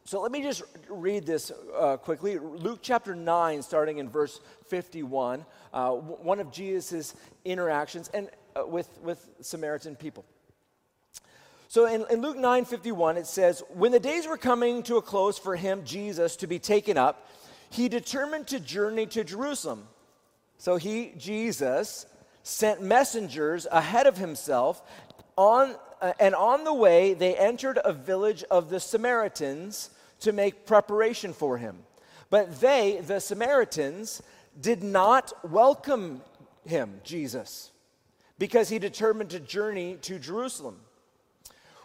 So 0.05 0.21
let 0.21 0.31
me 0.31 0.41
just 0.41 0.63
read 0.89 1.25
this 1.25 1.51
uh, 1.77 1.97
quickly. 1.97 2.37
Luke 2.37 2.79
chapter 2.81 3.15
9, 3.15 3.61
starting 3.61 3.99
in 3.99 4.09
verse 4.09 4.41
51, 4.67 5.45
uh, 5.73 5.91
one 5.91 6.39
of 6.39 6.51
Jesus' 6.51 7.15
interactions 7.45 8.09
and, 8.13 8.29
uh, 8.55 8.65
with, 8.65 8.89
with 9.01 9.25
Samaritan 9.39 9.95
people. 9.95 10.25
So 11.73 11.87
in, 11.87 12.05
in 12.11 12.21
Luke 12.21 12.37
9 12.37 12.65
51, 12.65 13.17
it 13.17 13.25
says, 13.25 13.63
When 13.69 13.91
the 13.91 13.99
days 13.99 14.27
were 14.27 14.37
coming 14.37 14.83
to 14.83 14.97
a 14.97 15.01
close 15.01 15.39
for 15.39 15.55
him, 15.55 15.83
Jesus, 15.83 16.35
to 16.35 16.45
be 16.45 16.59
taken 16.59 16.99
up, 16.99 17.27
he 17.71 17.89
determined 17.89 18.45
to 18.49 18.59
journey 18.59 19.07
to 19.07 19.23
Jerusalem. 19.23 19.87
So 20.59 20.75
he, 20.75 21.13
Jesus, 21.17 22.05
sent 22.43 22.83
messengers 22.83 23.65
ahead 23.71 24.05
of 24.05 24.17
himself 24.17 24.83
on, 25.35 25.73
uh, 25.99 26.13
and 26.19 26.35
on 26.35 26.63
the 26.63 26.75
way 26.75 27.15
they 27.15 27.35
entered 27.35 27.79
a 27.83 27.91
village 27.91 28.43
of 28.51 28.69
the 28.69 28.79
Samaritans 28.79 29.89
to 30.19 30.31
make 30.31 30.67
preparation 30.67 31.33
for 31.33 31.57
him. 31.57 31.79
But 32.29 32.61
they, 32.61 33.01
the 33.03 33.19
Samaritans, 33.19 34.21
did 34.61 34.83
not 34.83 35.33
welcome 35.43 36.21
him, 36.67 37.01
Jesus, 37.03 37.71
because 38.37 38.69
he 38.69 38.77
determined 38.77 39.31
to 39.31 39.39
journey 39.39 39.97
to 40.03 40.19
Jerusalem. 40.19 40.77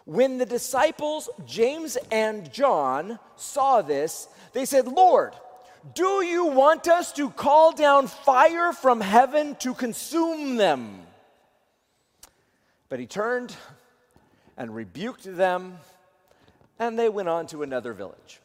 When 0.09 0.39
the 0.39 0.45
disciples, 0.47 1.29
James 1.45 1.95
and 2.11 2.51
John, 2.51 3.19
saw 3.35 3.83
this, 3.83 4.27
they 4.53 4.65
said, 4.65 4.87
Lord, 4.87 5.35
do 5.93 6.25
you 6.25 6.47
want 6.47 6.87
us 6.87 7.13
to 7.13 7.29
call 7.29 7.73
down 7.73 8.07
fire 8.07 8.73
from 8.73 9.01
heaven 9.01 9.53
to 9.59 9.75
consume 9.75 10.55
them? 10.55 10.99
But 12.89 12.99
he 12.99 13.05
turned 13.05 13.55
and 14.57 14.73
rebuked 14.73 15.25
them, 15.25 15.77
and 16.79 16.97
they 16.97 17.07
went 17.07 17.29
on 17.29 17.45
to 17.45 17.61
another 17.61 17.93
village. 17.93 18.39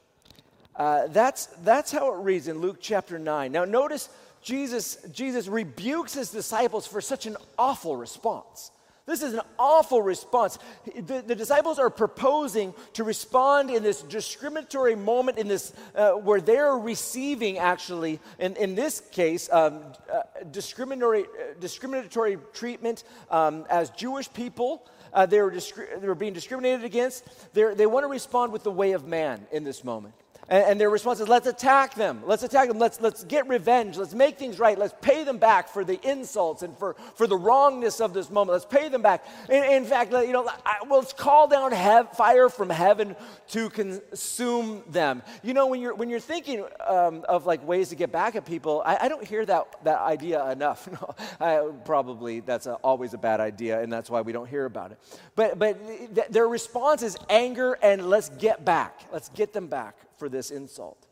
Uh, 0.77 1.07
that's, 1.07 1.47
that's 1.65 1.91
how 1.91 2.13
it 2.13 2.19
reads 2.19 2.47
in 2.47 2.59
Luke 2.59 2.77
chapter 2.79 3.19
9. 3.19 3.51
Now, 3.51 3.65
notice 3.65 4.11
Jesus, 4.43 4.99
Jesus 5.15 5.49
rebukes 5.49 6.13
his 6.13 6.31
disciples 6.31 6.87
for 6.87 7.01
such 7.01 7.25
an 7.25 7.39
awful 7.57 7.97
response. 7.97 8.71
This 9.07 9.23
is 9.23 9.35
an 9.35 9.43
awful 9.59 10.01
response. 10.01 10.59
The, 10.87 11.23
the, 11.27 11.35
disciples 11.35 11.79
are 11.79 11.91
proposing 11.91 12.73
to 12.95 13.05
respond 13.05 13.71
in 13.71 13.83
this 13.83 14.01
discriminatory 14.01 14.95
moment, 14.95 15.37
in 15.37 15.47
this 15.47 15.75
uh, 15.95 16.13
where 16.13 16.41
they're 16.41 16.79
receiving, 16.79 17.59
actually, 17.59 18.19
in, 18.39 18.57
in 18.57 18.75
this 18.75 19.03
case, 19.13 19.51
um, 19.53 19.81
uh, 20.11 20.23
discriminatory, 20.51 21.25
uh, 21.25 21.61
discriminatory 21.61 22.39
treatment 22.55 23.05
um, 23.31 23.67
as 23.69 23.91
Jewish 23.91 24.33
people. 24.33 24.87
Uh, 25.13 25.27
they, 25.27 25.41
were 25.41 25.51
discri- 25.51 26.01
they 26.01 26.09
were 26.09 26.15
being 26.15 26.33
discriminated 26.33 26.85
against. 26.85 27.25
They're, 27.53 27.75
they 27.75 27.87
want 27.87 28.05
to 28.05 28.09
respond 28.09 28.53
with 28.53 28.65
the 28.65 28.71
way 28.71 28.93
of 28.93 29.07
man 29.07 29.47
in 29.53 29.65
this 29.65 29.85
moment. 29.85 30.15
And, 30.49 30.65
and, 30.65 30.81
their 30.81 30.91
response 30.91 31.21
is, 31.21 31.29
let's 31.29 31.47
attack 31.47 31.95
them. 31.95 32.23
Let's 32.27 32.43
attack 32.43 32.69
them. 32.69 32.79
Let's, 32.79 33.01
let's 33.01 33.25
get 33.25 33.49
revenge. 33.49 33.97
Let's 33.97 34.15
make 34.15 34.39
things 34.39 34.59
right. 34.59 34.79
Let's 34.79 34.95
pay 35.01 35.25
them 35.25 35.39
back 35.39 35.69
for 35.69 35.85
the 35.85 35.99
insults 36.07 36.63
and 36.63 36.77
for, 36.77 36.97
for 37.15 37.27
the 37.27 37.37
wrongness 37.37 38.01
of 38.01 38.13
this 38.13 38.31
moment. 38.31 38.53
Let's 38.53 38.67
pay 38.67 38.89
them 38.89 39.01
back. 39.01 39.25
In, 39.49 39.65
in 39.65 39.85
fact, 39.85 40.13
you 40.13 40.33
know, 40.33 40.47
I, 40.67 40.79
well, 40.89 40.99
let's 40.99 41.15
call 41.15 41.49
down 41.49 41.73
hev- 41.73 42.13
fire 42.13 42.49
from 42.49 42.69
heaven 42.69 43.17
to 43.49 43.71
consume 43.71 44.83
them. 44.89 45.23
You 45.43 45.55
know, 45.55 45.67
when 45.67 45.81
you're, 45.81 45.95
when 45.95 46.11
you're 46.11 46.21
thinking 46.21 46.65
um, 46.87 47.25
of 47.29 47.47
like 47.47 47.67
ways 47.67 47.89
to 47.89 47.95
get 47.95 48.13
back 48.13 48.37
at 48.37 48.45
people, 48.45 48.83
I, 48.85 48.99
I 49.03 49.09
don't 49.09 49.25
hear 49.25 49.47
that, 49.47 49.85
that 49.85 50.01
idea 50.01 50.51
enough. 50.51 50.89
no, 50.93 51.15
I, 51.41 51.71
probably 51.85 52.41
that's 52.41 52.67
a, 52.67 52.75
always 52.75 53.15
a 53.15 53.19
bad 53.19 53.41
idea, 53.41 53.81
and 53.81 53.91
that's 53.91 54.11
why 54.11 54.21
we 54.21 54.33
don't 54.33 54.49
hear 54.49 54.67
about 54.67 54.93
it. 54.93 54.99
But, 55.37 55.59
but 55.59 55.79
th- 56.15 56.29
their 56.29 56.49
response 56.49 57.03
is 57.03 57.17
anger 57.31 57.79
and 57.83 58.11
let's 58.11 58.29
get 58.29 58.65
back. 58.65 59.01
Let's 59.11 59.31
get 59.31 59.53
them 59.55 59.69
back 59.69 59.97
for 60.19 60.29
this 60.29 60.51
insult. 60.51 61.07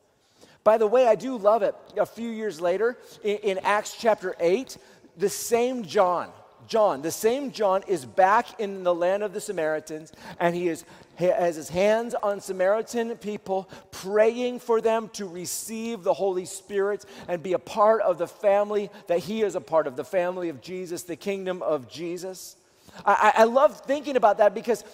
By 0.64 0.78
the 0.78 0.86
way, 0.86 1.06
I 1.06 1.14
do 1.14 1.36
love 1.36 1.62
it. 1.62 1.74
A 1.96 2.06
few 2.06 2.28
years 2.28 2.60
later, 2.60 2.96
in, 3.24 3.36
in 3.38 3.58
Acts 3.58 3.96
chapter 3.98 4.34
8, 4.38 4.76
the 5.16 5.28
same 5.28 5.84
John, 5.84 6.30
John, 6.68 7.02
the 7.02 7.10
same 7.10 7.50
John 7.50 7.82
is 7.88 8.06
back 8.06 8.60
in 8.60 8.84
the 8.84 8.94
land 8.94 9.22
of 9.22 9.32
the 9.32 9.40
Samaritans, 9.40 10.12
and 10.38 10.54
he, 10.54 10.68
is, 10.68 10.84
he 11.18 11.24
has 11.24 11.56
his 11.56 11.68
hands 11.68 12.14
on 12.14 12.40
Samaritan 12.40 13.16
people, 13.16 13.68
praying 13.90 14.60
for 14.60 14.80
them 14.80 15.10
to 15.14 15.26
receive 15.26 16.04
the 16.04 16.14
Holy 16.14 16.44
Spirit 16.44 17.04
and 17.26 17.42
be 17.42 17.54
a 17.54 17.58
part 17.58 18.00
of 18.02 18.18
the 18.18 18.28
family 18.28 18.90
that 19.08 19.18
he 19.18 19.42
is 19.42 19.56
a 19.56 19.60
part 19.60 19.86
of, 19.86 19.96
the 19.96 20.04
family 20.04 20.48
of 20.48 20.60
Jesus, 20.60 21.02
the 21.02 21.16
kingdom 21.16 21.60
of 21.62 21.90
Jesus. 21.90 22.56
I, 23.04 23.32
I 23.38 23.44
love 23.44 23.80
thinking 23.80 24.16
about 24.16 24.38
that 24.38 24.54
because 24.54 24.84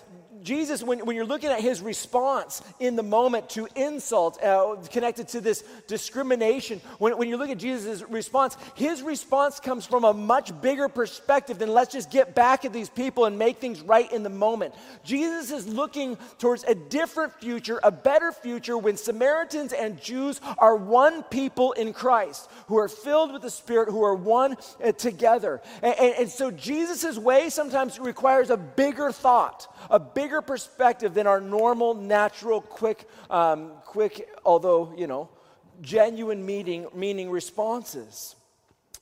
Jesus, 0.42 0.82
when, 0.82 1.04
when 1.06 1.16
you're 1.16 1.24
looking 1.24 1.50
at 1.50 1.60
his 1.60 1.80
response 1.80 2.62
in 2.80 2.96
the 2.96 3.02
moment 3.02 3.50
to 3.50 3.68
insult 3.74 4.42
uh, 4.42 4.76
connected 4.90 5.28
to 5.28 5.40
this 5.40 5.64
discrimination, 5.86 6.80
when, 6.98 7.16
when 7.18 7.28
you 7.28 7.36
look 7.36 7.50
at 7.50 7.58
Jesus' 7.58 8.02
response, 8.02 8.56
his 8.74 9.02
response 9.02 9.60
comes 9.60 9.86
from 9.86 10.04
a 10.04 10.12
much 10.12 10.58
bigger 10.60 10.88
perspective 10.88 11.58
than 11.58 11.72
let's 11.72 11.92
just 11.92 12.10
get 12.10 12.34
back 12.34 12.64
at 12.64 12.72
these 12.72 12.88
people 12.88 13.24
and 13.24 13.38
make 13.38 13.58
things 13.58 13.80
right 13.80 14.10
in 14.12 14.22
the 14.22 14.28
moment. 14.28 14.74
Jesus 15.04 15.50
is 15.50 15.66
looking 15.66 16.16
towards 16.38 16.64
a 16.64 16.74
different 16.74 17.32
future, 17.34 17.80
a 17.82 17.90
better 17.90 18.32
future 18.32 18.76
when 18.76 18.96
Samaritans 18.96 19.72
and 19.72 20.00
Jews 20.00 20.40
are 20.58 20.76
one 20.76 21.22
people 21.24 21.72
in 21.72 21.92
Christ, 21.92 22.50
who 22.66 22.78
are 22.78 22.88
filled 22.88 23.32
with 23.32 23.42
the 23.42 23.50
Spirit, 23.50 23.88
who 23.88 24.02
are 24.02 24.14
one 24.14 24.56
uh, 24.82 24.92
together. 24.92 25.60
And, 25.82 25.94
and, 25.98 26.14
and 26.20 26.28
so 26.30 26.50
Jesus' 26.50 27.18
way 27.18 27.50
sometimes 27.50 27.98
requires 27.98 28.50
a 28.50 28.56
bigger 28.56 29.12
thought, 29.12 29.72
a 29.90 29.98
bigger 29.98 30.37
bigger 30.38 30.46
perspective 30.46 31.14
than 31.14 31.26
our 31.26 31.40
normal, 31.40 31.94
natural, 31.94 32.60
quick, 32.60 33.08
um, 33.28 33.72
quick, 33.84 34.28
although, 34.44 34.94
you 34.96 35.06
know, 35.06 35.28
genuine 35.80 36.44
meaning, 36.44 36.86
meaning 36.94 37.30
responses. 37.30 38.36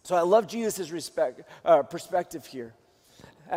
So 0.02 0.14
I 0.14 0.23
love 0.23 0.47
Jesus' 0.47 0.90
respect, 0.90 1.43
uh, 1.64 1.83
perspective 1.83 2.47
here. 2.47 2.73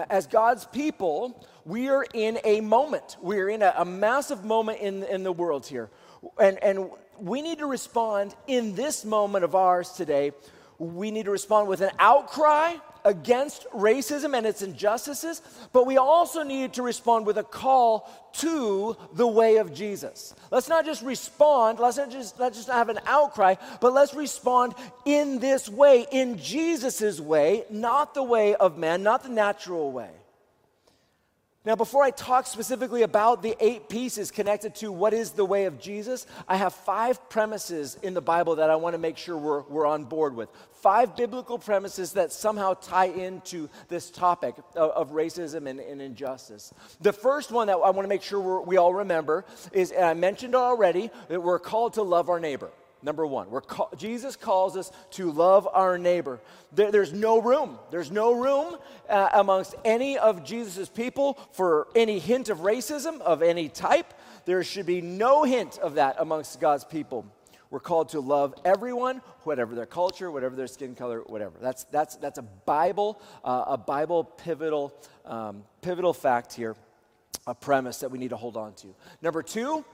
As 0.10 0.28
God's 0.28 0.66
people, 0.66 1.46
we 1.66 1.88
are 1.90 2.06
in 2.14 2.40
a 2.44 2.62
moment. 2.62 3.18
We 3.22 3.40
are 3.40 3.50
in 3.50 3.62
a, 3.62 3.74
a 3.78 3.86
massive 3.86 4.44
moment 4.44 4.80
in, 4.82 5.04
in 5.04 5.24
the 5.24 5.32
world 5.32 5.66
here. 5.66 5.90
And, 6.38 6.62
and 6.62 6.90
we 7.18 7.42
need 7.42 7.60
to 7.60 7.66
respond 7.66 8.36
in 8.48 8.76
this 8.76 9.06
moment 9.06 9.46
of 9.46 9.56
ours 9.56 9.92
today. 9.94 10.32
We 10.80 11.12
need 11.12 11.26
to 11.26 11.32
respond 11.32 11.70
with 11.70 11.82
an 11.82 11.92
outcry 11.98 12.76
against 13.10 13.66
racism 13.72 14.38
and 14.38 14.46
its 14.46 14.62
injustices, 14.62 15.42
but 15.74 15.88
we 15.88 15.98
also 15.98 16.44
need 16.44 16.74
to 16.74 16.84
respond 16.84 17.26
with 17.26 17.40
a 17.40 17.44
call 17.44 18.08
to 18.34 18.96
the 19.14 19.26
way 19.26 19.58
of 19.58 19.74
Jesus. 19.74 20.36
Let's 20.52 20.70
not 20.70 20.86
just 20.86 21.02
respond, 21.02 21.80
let's 21.80 21.98
not 21.98 22.12
just, 22.12 22.40
let's 22.40 22.58
just 22.58 22.70
have 22.70 22.90
an 22.90 23.00
outcry, 23.08 23.56
but 23.82 23.94
let's 23.94 24.14
respond 24.14 24.76
in 25.06 25.40
this 25.40 25.68
way, 25.68 26.06
in 26.12 26.38
Jesus' 26.38 27.20
way, 27.20 27.64
not 27.72 28.14
the 28.14 28.24
way 28.24 28.54
of 28.54 28.78
man, 28.78 29.02
not 29.02 29.24
the 29.24 29.30
natural 29.30 29.92
way. 29.92 30.12
Now, 31.66 31.76
before 31.76 32.04
I 32.04 32.12
talk 32.12 32.48
specifically 32.48 33.02
about 33.02 33.44
the 33.44 33.54
eight 33.60 33.90
pieces 33.90 34.32
connected 34.32 34.76
to 34.76 34.94
what 34.94 35.14
is 35.14 35.32
the 35.32 35.44
way 35.44 35.66
of 35.66 35.78
Jesus, 35.78 36.26
I 36.48 36.56
have 36.56 36.74
five 36.74 37.30
premises 37.30 37.98
in 38.02 38.14
the 38.14 38.22
Bible 38.22 38.56
that 38.56 38.70
I 38.70 38.78
want 38.78 38.94
to 38.94 38.98
make 38.98 39.18
sure 39.18 39.36
we're, 39.36 39.64
we're 39.64 39.86
on 39.86 40.06
board 40.06 40.38
with. 40.38 40.48
Five 40.72 41.18
biblical 41.18 41.60
premises 41.60 42.14
that 42.14 42.32
somehow 42.32 42.76
tie 42.76 43.08
into 43.08 43.68
this 43.90 44.10
topic 44.10 44.56
of, 44.74 44.92
of 44.92 45.12
racism 45.12 45.70
and, 45.70 45.82
and, 45.82 46.02
injustice. 46.02 46.74
The 47.02 47.12
first 47.12 47.52
one 47.52 47.68
that 47.68 47.74
I 47.74 47.90
want 47.90 48.06
to 48.06 48.08
make 48.08 48.24
sure 48.24 48.62
we 48.62 48.78
all 48.78 48.94
remember 48.94 49.44
is, 49.74 49.92
and 49.92 50.06
I 50.06 50.14
mentioned 50.14 50.56
already, 50.56 51.12
that 51.28 51.44
we're 51.44 51.60
called 51.60 51.96
to 51.96 52.04
love 52.04 52.30
our 52.30 52.40
neighbor. 52.40 52.70
Number 53.02 53.26
one, 53.26 53.50
we're 53.50 53.62
call, 53.62 53.90
Jesus 53.98 54.36
calls 54.36 54.76
us 54.76 54.92
to 55.12 55.32
love 55.32 55.68
our 55.72 55.98
neighbor. 55.98 56.42
There, 56.74 56.92
there's 56.92 57.14
no 57.14 57.40
room. 57.42 57.80
There's 57.92 58.12
no 58.12 58.34
room 58.34 58.78
uh, 59.10 59.30
amongst 59.34 59.76
any 59.86 60.18
of 60.18 60.44
Jesus' 60.44 60.90
people 60.90 61.40
for 61.54 61.88
any 61.96 62.20
hint 62.20 62.50
of 62.50 62.60
racism 62.60 63.22
of 63.22 63.42
any 63.42 63.70
type. 63.70 64.14
There 64.46 64.64
should 64.64 64.86
be 64.86 65.00
no 65.00 65.44
hint 65.44 65.78
of 65.78 65.96
that 65.96 66.18
amongst 66.20 66.60
God's 66.60 66.84
people. 66.84 67.26
We're 67.72 67.80
called 67.80 68.10
to 68.10 68.20
love 68.20 68.56
everyone, 68.66 69.22
whatever 69.44 69.76
their 69.76 69.86
culture, 69.86 70.32
whatever 70.32 70.56
their 70.56 70.68
skin 70.68 70.96
color, 70.96 71.22
whatever. 71.22 71.54
That's, 71.62 71.84
that's, 71.86 72.16
that's 72.16 72.40
a 72.40 72.44
Bible, 72.44 73.22
uh, 73.44 73.66
a 73.68 73.78
Bible 73.78 74.24
pivotal, 74.24 74.94
um, 75.24 75.64
pivotal 75.82 76.14
fact 76.14 76.54
here, 76.54 76.76
a 77.46 77.54
premise 77.54 78.00
that 78.00 78.10
we 78.10 78.18
need 78.18 78.32
to 78.32 78.38
hold 78.38 78.58
on 78.58 78.74
to. 78.74 78.88
Number 79.22 79.44
two, 79.44 79.86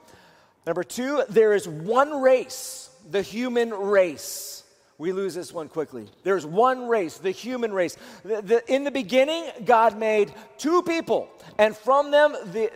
number 0.66 0.84
two, 0.84 1.22
there 1.28 1.52
is 1.52 1.68
one 1.68 2.20
race 2.22 2.90
the 3.10 3.22
human 3.22 3.70
race. 3.70 4.64
We 4.98 5.12
lose 5.12 5.34
this 5.34 5.52
one 5.52 5.68
quickly. 5.68 6.08
There's 6.22 6.46
one 6.46 6.88
race, 6.88 7.18
the 7.18 7.30
human 7.30 7.72
race. 7.72 7.98
The, 8.24 8.40
the, 8.40 8.74
in 8.74 8.84
the 8.84 8.90
beginning, 8.90 9.44
God 9.64 9.98
made 9.98 10.32
two 10.56 10.82
people, 10.82 11.28
and 11.58 11.76
from 11.76 12.10
them, 12.10 12.32
the, 12.52 12.70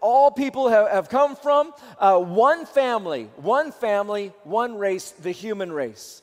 all 0.00 0.30
people 0.30 0.68
have, 0.68 0.88
have 0.88 1.08
come 1.08 1.34
from 1.34 1.72
uh, 1.98 2.18
one 2.18 2.64
family, 2.64 3.24
one 3.36 3.72
family, 3.72 4.32
one 4.44 4.78
race, 4.78 5.10
the 5.10 5.32
human 5.32 5.72
race. 5.72 6.22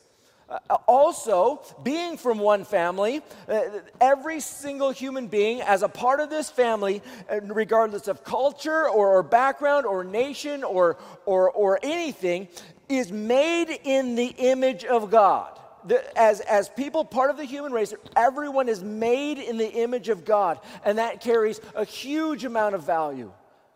Uh, 0.52 0.76
also, 0.86 1.62
being 1.82 2.18
from 2.18 2.38
one 2.38 2.66
family, 2.66 3.22
uh, 3.48 3.62
every 4.02 4.42
single 4.42 4.92
human 4.92 5.28
being, 5.28 5.62
as 5.62 5.82
a 5.82 5.88
part 5.88 6.20
of 6.20 6.30
this 6.30 6.50
family, 6.50 7.02
uh, 7.30 7.40
regardless 7.44 8.10
of 8.10 8.26
culture 8.26 8.90
or, 8.90 9.14
or 9.14 9.24
background 9.24 9.86
or 9.86 10.04
nation 10.04 10.66
or, 10.66 10.98
or, 11.26 11.50
or 11.52 11.80
anything, 11.84 12.50
is 12.92 13.12
made 13.12 13.70
in 13.84 14.16
the 14.16 14.34
image 14.38 14.86
of 14.86 15.10
God. 15.10 15.58
The, 15.86 16.20
as, 16.20 16.42
as 16.42 16.70
people, 16.70 17.04
part 17.04 17.32
of 17.32 17.38
the 17.38 17.46
human 17.46 17.72
race, 17.72 17.94
everyone 18.16 18.70
is 18.70 18.84
made 18.84 19.40
in 19.40 19.58
the 19.58 19.70
image 19.70 20.10
of 20.10 20.26
God, 20.26 20.60
and 20.86 20.98
that 20.98 21.22
carries 21.22 21.60
a 21.76 21.84
huge 21.86 22.46
amount 22.46 22.76
of 22.76 22.84
value, 22.84 23.32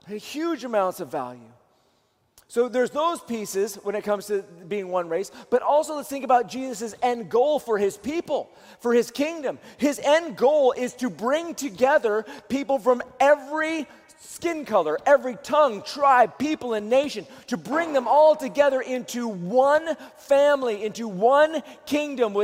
huge 0.07 0.63
amounts 0.63 0.99
of 0.99 1.11
value. 1.11 1.51
So 2.47 2.69
there's 2.69 2.91
those 2.91 3.21
pieces 3.21 3.75
when 3.83 3.95
it 3.95 4.03
comes 4.03 4.27
to 4.27 4.43
being 4.67 4.89
one 4.89 5.09
race, 5.09 5.31
but 5.49 5.63
also 5.63 5.95
let's 5.95 6.07
think 6.07 6.23
about 6.23 6.47
Jesus' 6.47 6.93
end 7.01 7.29
goal 7.29 7.57
for 7.57 7.79
his 7.79 7.97
people, 7.97 8.51
for 8.79 8.93
his 8.93 9.09
kingdom. 9.09 9.57
His 9.77 9.99
end 9.99 10.37
goal 10.37 10.73
is 10.77 10.93
to 10.95 11.09
bring 11.09 11.55
together 11.55 12.23
people 12.47 12.77
from 12.77 13.01
every 13.19 13.87
skin 14.19 14.65
color, 14.65 14.97
every 15.05 15.37
tongue, 15.43 15.81
tribe, 15.81 16.37
people, 16.37 16.73
and 16.73 16.89
nation, 16.89 17.25
to 17.47 17.57
bring 17.57 17.93
them 17.93 18.07
all 18.07 18.35
together 18.35 18.81
into 18.81 19.27
one 19.27 19.95
family, 20.17 20.83
into 20.83 21.07
one 21.07 21.61
kingdom, 21.85 22.35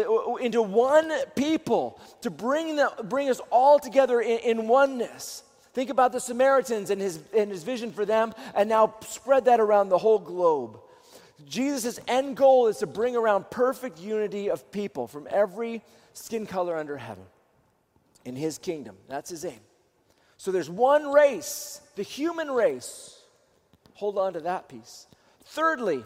into 0.42 0.62
one 0.62 1.12
people, 1.36 2.00
to 2.22 2.30
bring, 2.30 2.76
them, 2.76 2.90
bring 3.06 3.30
us 3.30 3.42
all 3.50 3.80
together 3.80 4.22
in, 4.22 4.40
in 4.40 4.68
oneness. 4.68 5.44
Think 5.74 5.90
about 5.90 6.12
the 6.12 6.20
Samaritans 6.20 6.90
and 6.90 7.02
his, 7.02 7.20
and 7.36 7.50
his 7.50 7.64
vision 7.64 7.92
for 7.92 8.06
them, 8.06 8.34
and 8.56 8.68
now 8.68 8.96
spread 9.02 9.46
that 9.46 9.60
around 9.60 9.90
the 9.90 9.98
whole 9.98 10.20
globe. 10.20 10.80
Jesus' 11.48 12.00
end 12.08 12.38
goal 12.38 12.68
is 12.68 12.78
to 12.78 12.88
bring 12.88 13.16
around 13.16 13.50
perfect 13.50 14.00
unity 14.00 14.50
of 14.50 14.72
people 14.72 15.08
from 15.08 15.28
every 15.30 15.82
skin 16.14 16.46
color 16.46 16.78
under 16.78 16.98
heaven 16.98 17.24
in 18.26 18.36
his 18.36 18.58
kingdom. 18.58 18.96
That's 19.08 19.30
his 19.30 19.46
aim. 19.46 19.60
So 20.42 20.52
there's 20.52 20.72
one 20.72 21.12
race, 21.12 21.82
the 21.96 22.02
human 22.02 22.50
race. 22.50 23.16
Hold 23.94 24.18
on 24.18 24.34
to 24.34 24.40
that 24.40 24.68
piece. 24.68 25.06
Thirdly, 25.46 26.04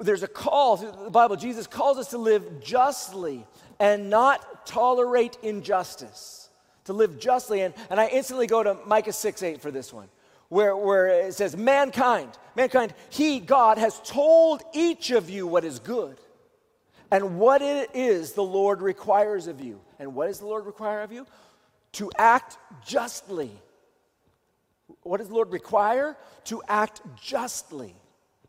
there's 0.00 0.22
a 0.22 0.26
call 0.26 0.78
through 0.78 0.92
the 1.04 1.10
Bible. 1.10 1.36
Jesus 1.36 1.66
calls 1.66 1.98
us 1.98 2.08
to 2.12 2.16
live 2.16 2.62
justly 2.64 3.46
and 3.78 4.08
not 4.08 4.66
tolerate 4.66 5.36
injustice. 5.42 6.48
To 6.86 6.94
live 6.94 7.18
justly. 7.18 7.60
And, 7.60 7.74
and 7.90 8.00
I 8.00 8.06
instantly 8.06 8.46
go 8.46 8.62
to 8.62 8.78
Micah 8.86 9.12
6 9.12 9.42
8 9.42 9.60
for 9.60 9.70
this 9.70 9.92
one, 9.92 10.08
where, 10.48 10.74
where 10.74 11.08
it 11.26 11.34
says, 11.34 11.54
Mankind, 11.58 12.30
mankind, 12.54 12.94
He, 13.10 13.38
God, 13.38 13.76
has 13.76 14.00
told 14.00 14.62
each 14.72 15.10
of 15.10 15.28
you 15.28 15.46
what 15.46 15.62
is 15.62 15.78
good 15.78 16.16
and 17.10 17.38
what 17.38 17.60
it 17.60 17.90
is 17.92 18.32
the 18.32 18.42
Lord 18.42 18.80
requires 18.80 19.46
of 19.46 19.60
you. 19.60 19.78
And 19.98 20.14
what 20.14 20.28
does 20.28 20.38
the 20.38 20.46
Lord 20.46 20.64
require 20.64 21.02
of 21.02 21.12
you? 21.12 21.26
To 21.96 22.10
act 22.18 22.58
justly. 22.86 23.50
What 25.02 25.16
does 25.16 25.28
the 25.28 25.34
Lord 25.34 25.50
require? 25.50 26.16
To 26.44 26.62
act 26.68 27.00
justly. 27.22 27.94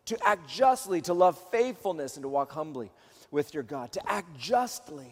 To 0.06 0.18
act 0.28 0.50
justly, 0.50 1.02
to 1.04 1.14
love 1.14 1.38
faithfulness, 1.50 2.18
and 2.18 2.24
to 2.24 2.30
walk 2.30 2.52
humbly 2.52 2.92
with 3.32 3.54
your 3.54 3.64
God. 3.64 3.94
To 3.94 4.12
act 4.12 4.38
justly. 4.38 5.12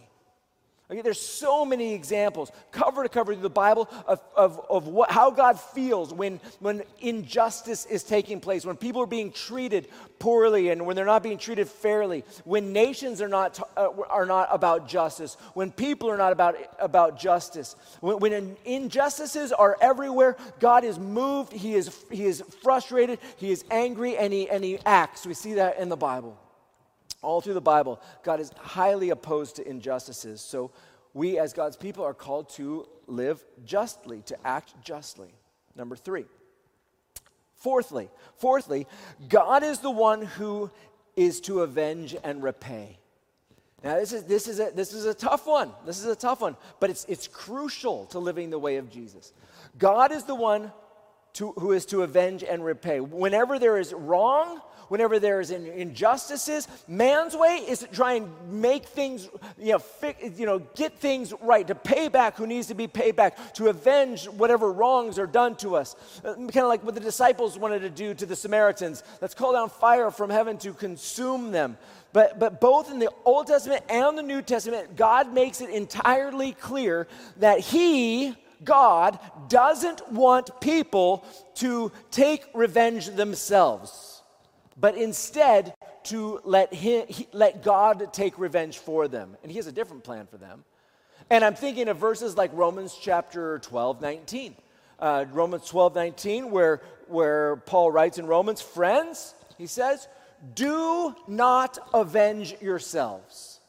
Okay, 0.91 1.01
there's 1.01 1.19
so 1.19 1.65
many 1.65 1.95
examples, 1.95 2.51
cover 2.71 3.01
to 3.01 3.09
cover 3.09 3.33
through 3.33 3.41
the 3.41 3.49
Bible, 3.49 3.89
of, 4.05 4.21
of, 4.35 4.61
of 4.69 4.87
what, 4.87 5.09
how 5.09 5.31
God 5.31 5.59
feels 5.59 6.13
when, 6.13 6.39
when 6.59 6.83
injustice 6.99 7.87
is 7.87 8.03
taking 8.03 8.39
place, 8.39 8.67
when 8.67 8.77
people 8.77 9.01
are 9.01 9.07
being 9.07 9.31
treated 9.31 9.87
poorly 10.19 10.69
and 10.69 10.85
when 10.85 10.95
they're 10.95 11.03
not 11.03 11.23
being 11.23 11.39
treated 11.39 11.67
fairly, 11.67 12.23
when 12.43 12.71
nations 12.71 13.19
are 13.19 13.27
not, 13.27 13.59
uh, 13.75 13.89
are 14.11 14.27
not 14.27 14.47
about 14.51 14.87
justice, 14.87 15.37
when 15.55 15.71
people 15.71 16.07
are 16.07 16.17
not 16.17 16.31
about, 16.31 16.55
about 16.77 17.17
justice, 17.17 17.75
when, 18.01 18.19
when 18.19 18.55
injustices 18.63 19.51
are 19.51 19.77
everywhere, 19.81 20.37
God 20.59 20.83
is 20.83 20.99
moved, 20.99 21.51
he 21.51 21.73
is, 21.73 22.05
he 22.11 22.25
is 22.25 22.43
frustrated, 22.61 23.17
He 23.37 23.51
is 23.51 23.65
angry, 23.71 24.17
and 24.17 24.31
he, 24.31 24.47
and 24.47 24.63
he 24.63 24.77
acts. 24.85 25.25
We 25.25 25.33
see 25.33 25.55
that 25.55 25.79
in 25.79 25.89
the 25.89 25.97
Bible 25.97 26.37
all 27.25 27.41
through 27.41 27.55
the 27.55 27.61
Bible, 27.61 27.99
God 28.23 28.39
is 28.39 28.51
highly 28.57 29.09
opposed 29.09 29.57
to 29.57 29.67
injustices. 29.67 30.39
So 30.41 30.71
we, 31.13 31.39
as 31.39 31.53
God's 31.53 31.75
people, 31.75 32.05
are 32.05 32.13
called 32.13 32.49
to 32.51 32.87
live 33.07 33.43
justly, 33.65 34.21
to 34.27 34.37
act 34.47 34.73
justly. 34.83 35.33
Number 35.75 35.95
three. 35.95 36.25
Fourthly, 37.55 38.09
fourthly, 38.37 38.85
God 39.27 39.63
is 39.63 39.79
the 39.79 39.91
one 39.91 40.21
who 40.21 40.69
is 41.15 41.41
to 41.41 41.61
avenge 41.61 42.15
and 42.23 42.43
repay. 42.43 42.99
Now, 43.83 43.95
this 43.95 44.13
is, 44.13 44.23
this, 44.23 44.47
is 44.47 44.59
a, 44.59 44.71
this 44.73 44.93
is 44.93 45.05
a 45.05 45.13
tough 45.13 45.47
one. 45.47 45.71
This 45.85 45.99
is 45.99 46.05
a 46.05 46.15
tough 46.15 46.41
one, 46.41 46.57
but 46.79 46.89
it's, 46.89 47.05
it's 47.05 47.27
crucial 47.27 48.05
to 48.07 48.19
living 48.19 48.49
the 48.49 48.59
way 48.59 48.77
of 48.77 48.89
Jesus. 48.89 49.31
God 49.77 50.11
is 50.11 50.23
the 50.23 50.35
one 50.35 50.71
to, 51.33 51.51
who 51.53 51.71
is 51.71 51.85
to 51.87 52.01
avenge 52.01 52.43
and 52.43 52.63
repay. 52.63 52.99
Whenever 52.99 53.59
there 53.59 53.77
is 53.77 53.93
wrong, 53.93 54.61
whenever 54.87 55.19
there 55.19 55.39
is 55.39 55.51
injustices, 55.51 56.67
man's 56.87 57.35
way 57.35 57.57
is 57.67 57.79
to 57.79 57.87
try 57.87 58.13
and 58.13 58.29
make 58.49 58.85
things, 58.85 59.29
you 59.57 59.73
know, 59.73 59.83
you 60.35 60.45
know, 60.45 60.59
get 60.75 60.97
things 60.99 61.33
right, 61.41 61.67
to 61.67 61.75
pay 61.75 62.07
back 62.07 62.37
who 62.37 62.47
needs 62.47 62.67
to 62.67 62.73
be 62.73 62.87
paid 62.87 63.15
back, 63.15 63.53
to 63.53 63.67
avenge 63.67 64.25
whatever 64.25 64.71
wrongs 64.71 65.17
are 65.19 65.27
done 65.27 65.55
to 65.57 65.75
us. 65.75 65.95
Uh, 66.23 66.33
kind 66.33 66.57
of 66.57 66.67
like 66.67 66.83
what 66.83 66.95
the 66.95 67.01
disciples 67.01 67.57
wanted 67.57 67.79
to 67.79 67.89
do 67.89 68.13
to 68.13 68.25
the 68.25 68.35
Samaritans. 68.35 69.03
Let's 69.21 69.33
call 69.33 69.53
down 69.53 69.69
fire 69.69 70.11
from 70.11 70.29
heaven 70.29 70.57
to 70.59 70.73
consume 70.73 71.51
them. 71.51 71.77
But, 72.13 72.39
but 72.39 72.61
both 72.61 72.89
in 72.91 72.99
the 72.99 73.11
Old 73.25 73.47
Testament 73.47 73.83
and 73.89 74.17
the 74.17 74.23
New 74.23 74.41
Testament, 74.41 74.95
God 74.95 75.33
makes 75.33 75.59
it 75.59 75.69
entirely 75.69 76.53
clear 76.53 77.07
that 77.37 77.59
He, 77.59 78.33
God, 78.63 79.19
doesn't 79.49 80.11
want 80.13 80.61
people 80.61 81.25
to 81.55 81.91
take 82.11 82.45
revenge 82.53 83.07
themselves 83.07 84.14
but 84.77 84.97
instead 84.97 85.73
to 86.05 86.39
let, 86.43 86.73
him, 86.73 87.05
let 87.31 87.63
God 87.63 88.13
take 88.13 88.37
revenge 88.37 88.77
for 88.77 89.07
them. 89.07 89.37
And 89.41 89.51
he 89.51 89.57
has 89.57 89.67
a 89.67 89.71
different 89.71 90.03
plan 90.03 90.27
for 90.27 90.37
them. 90.37 90.63
And 91.29 91.43
I'm 91.43 91.55
thinking 91.55 91.87
of 91.87 91.97
verses 91.97 92.37
like 92.37 92.51
Romans 92.53 92.97
chapter 92.99 93.59
12, 93.59 94.01
19. 94.01 94.55
Uh, 94.97 95.25
Romans 95.31 95.67
12, 95.67 95.95
19, 95.95 96.51
where, 96.51 96.81
where 97.07 97.57
Paul 97.57 97.91
writes 97.91 98.17
in 98.17 98.27
Romans, 98.27 98.61
Friends, 98.61 99.33
he 99.57 99.67
says, 99.67 100.07
do 100.53 101.15
not 101.27 101.77
avenge 101.93 102.55
yourselves. 102.61 103.59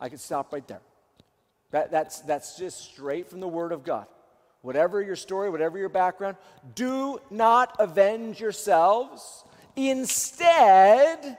I 0.00 0.08
could 0.08 0.20
stop 0.20 0.52
right 0.52 0.66
there. 0.66 0.80
That, 1.70 1.90
that's, 1.90 2.20
that's 2.20 2.58
just 2.58 2.92
straight 2.92 3.28
from 3.30 3.40
the 3.40 3.48
Word 3.48 3.72
of 3.72 3.84
God. 3.84 4.06
Whatever 4.62 5.00
your 5.00 5.16
story, 5.16 5.48
whatever 5.48 5.78
your 5.78 5.88
background, 5.88 6.36
do 6.74 7.20
not 7.30 7.76
avenge 7.78 8.40
yourselves 8.40 9.44
Instead, 9.76 11.38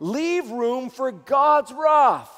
leave 0.00 0.50
room 0.50 0.90
for 0.90 1.12
God's 1.12 1.72
wrath. 1.72 2.30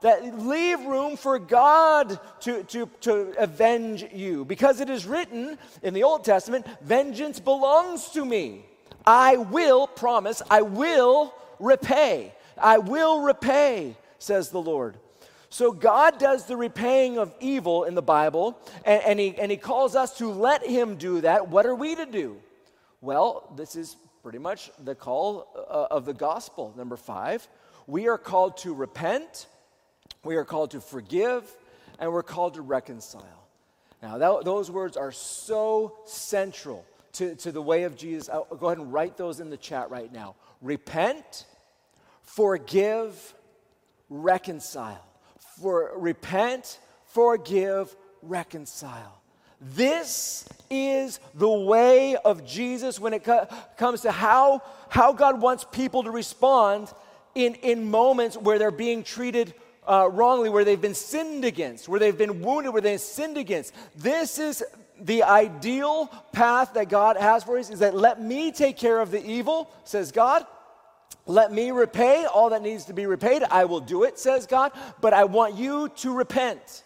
that 0.00 0.38
leave 0.38 0.80
room 0.80 1.16
for 1.16 1.38
God 1.38 2.20
to, 2.40 2.62
to, 2.64 2.86
to 3.00 3.34
avenge 3.38 4.04
you. 4.12 4.44
Because 4.44 4.80
it 4.80 4.90
is 4.90 5.06
written 5.06 5.56
in 5.82 5.94
the 5.94 6.02
Old 6.02 6.24
Testament, 6.24 6.66
vengeance 6.82 7.40
belongs 7.40 8.10
to 8.10 8.22
me. 8.22 8.66
I 9.06 9.38
will 9.38 9.86
promise, 9.86 10.42
I 10.50 10.60
will 10.60 11.34
repay. 11.58 12.34
I 12.58 12.78
will 12.78 13.22
repay, 13.22 13.96
says 14.18 14.50
the 14.50 14.60
Lord. 14.60 14.96
So 15.48 15.72
God 15.72 16.18
does 16.18 16.46
the 16.46 16.56
repaying 16.56 17.16
of 17.16 17.32
evil 17.40 17.84
in 17.84 17.94
the 17.94 18.02
Bible, 18.02 18.58
and, 18.84 19.02
and, 19.04 19.20
he, 19.20 19.38
and 19.38 19.50
He 19.50 19.56
calls 19.56 19.94
us 19.94 20.18
to 20.18 20.28
let 20.28 20.66
Him 20.66 20.96
do 20.96 21.20
that. 21.20 21.48
What 21.48 21.64
are 21.64 21.74
we 21.74 21.94
to 21.94 22.06
do? 22.06 22.36
Well, 23.00 23.52
this 23.56 23.76
is 23.76 23.96
pretty 24.24 24.38
much 24.38 24.70
the 24.82 24.94
call 24.94 25.46
uh, 25.54 25.88
of 25.90 26.06
the 26.06 26.14
gospel. 26.14 26.72
Number 26.78 26.96
five, 26.96 27.46
we 27.86 28.08
are 28.08 28.16
called 28.16 28.56
to 28.58 28.72
repent, 28.72 29.46
we 30.24 30.36
are 30.36 30.46
called 30.46 30.70
to 30.70 30.80
forgive, 30.80 31.44
and 31.98 32.10
we're 32.10 32.22
called 32.22 32.54
to 32.54 32.62
reconcile. 32.62 33.46
Now, 34.02 34.16
that, 34.16 34.44
those 34.46 34.70
words 34.70 34.96
are 34.96 35.12
so 35.12 35.98
central 36.06 36.86
to, 37.12 37.34
to 37.36 37.52
the 37.52 37.60
way 37.60 37.82
of 37.82 37.96
Jesus. 37.96 38.30
I'll 38.30 38.44
go 38.44 38.68
ahead 38.68 38.78
and 38.78 38.90
write 38.90 39.18
those 39.18 39.40
in 39.40 39.50
the 39.50 39.58
chat 39.58 39.90
right 39.90 40.10
now. 40.10 40.36
Repent, 40.62 41.44
forgive, 42.22 43.34
reconcile. 44.08 45.06
For 45.60 45.92
repent, 45.98 46.78
forgive, 47.08 47.94
reconcile. 48.22 49.20
This 49.60 50.46
is 50.70 51.20
the 51.34 51.48
way 51.48 52.16
of 52.16 52.44
Jesus 52.46 52.98
when 52.98 53.12
it 53.12 53.24
co- 53.24 53.46
comes 53.76 54.02
to 54.02 54.12
how, 54.12 54.62
how 54.88 55.12
God 55.12 55.40
wants 55.40 55.64
people 55.70 56.02
to 56.04 56.10
respond 56.10 56.92
in, 57.34 57.54
in 57.56 57.90
moments 57.90 58.36
where 58.36 58.58
they're 58.58 58.70
being 58.70 59.02
treated 59.02 59.54
uh, 59.86 60.08
wrongly, 60.10 60.48
where 60.48 60.64
they've 60.64 60.80
been 60.80 60.94
sinned 60.94 61.44
against, 61.44 61.88
where 61.88 62.00
they've 62.00 62.16
been 62.16 62.40
wounded, 62.40 62.72
where 62.72 62.82
they've 62.82 63.00
sinned 63.00 63.36
against. 63.36 63.74
This 63.96 64.38
is 64.38 64.62
the 65.00 65.22
ideal 65.22 66.06
path 66.32 66.74
that 66.74 66.88
God 66.88 67.16
has 67.16 67.44
for 67.44 67.58
us 67.58 67.70
is 67.70 67.80
that 67.80 67.94
let 67.94 68.20
me 68.20 68.52
take 68.52 68.76
care 68.76 69.00
of 69.00 69.10
the 69.10 69.24
evil, 69.24 69.70
says 69.84 70.12
God. 70.12 70.46
Let 71.26 71.52
me 71.52 71.70
repay 71.70 72.26
all 72.26 72.50
that 72.50 72.62
needs 72.62 72.84
to 72.86 72.92
be 72.92 73.06
repaid. 73.06 73.42
I 73.50 73.64
will 73.64 73.80
do 73.80 74.04
it, 74.04 74.18
says 74.18 74.46
God, 74.46 74.72
but 75.00 75.12
I 75.12 75.24
want 75.24 75.54
you 75.54 75.88
to 75.96 76.12
repent. 76.12 76.83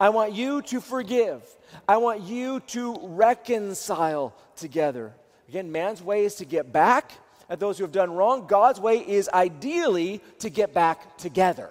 I 0.00 0.08
want 0.10 0.32
you 0.32 0.62
to 0.62 0.80
forgive. 0.80 1.42
I 1.88 1.96
want 1.98 2.22
you 2.22 2.60
to 2.68 2.98
reconcile 3.02 4.34
together. 4.56 5.12
Again, 5.48 5.70
man's 5.70 6.02
way 6.02 6.24
is 6.24 6.36
to 6.36 6.44
get 6.44 6.72
back 6.72 7.12
at 7.48 7.60
those 7.60 7.78
who 7.78 7.84
have 7.84 7.92
done 7.92 8.12
wrong. 8.12 8.46
God's 8.46 8.80
way 8.80 8.98
is 8.98 9.28
ideally 9.28 10.20
to 10.40 10.50
get 10.50 10.72
back 10.72 11.18
together. 11.18 11.70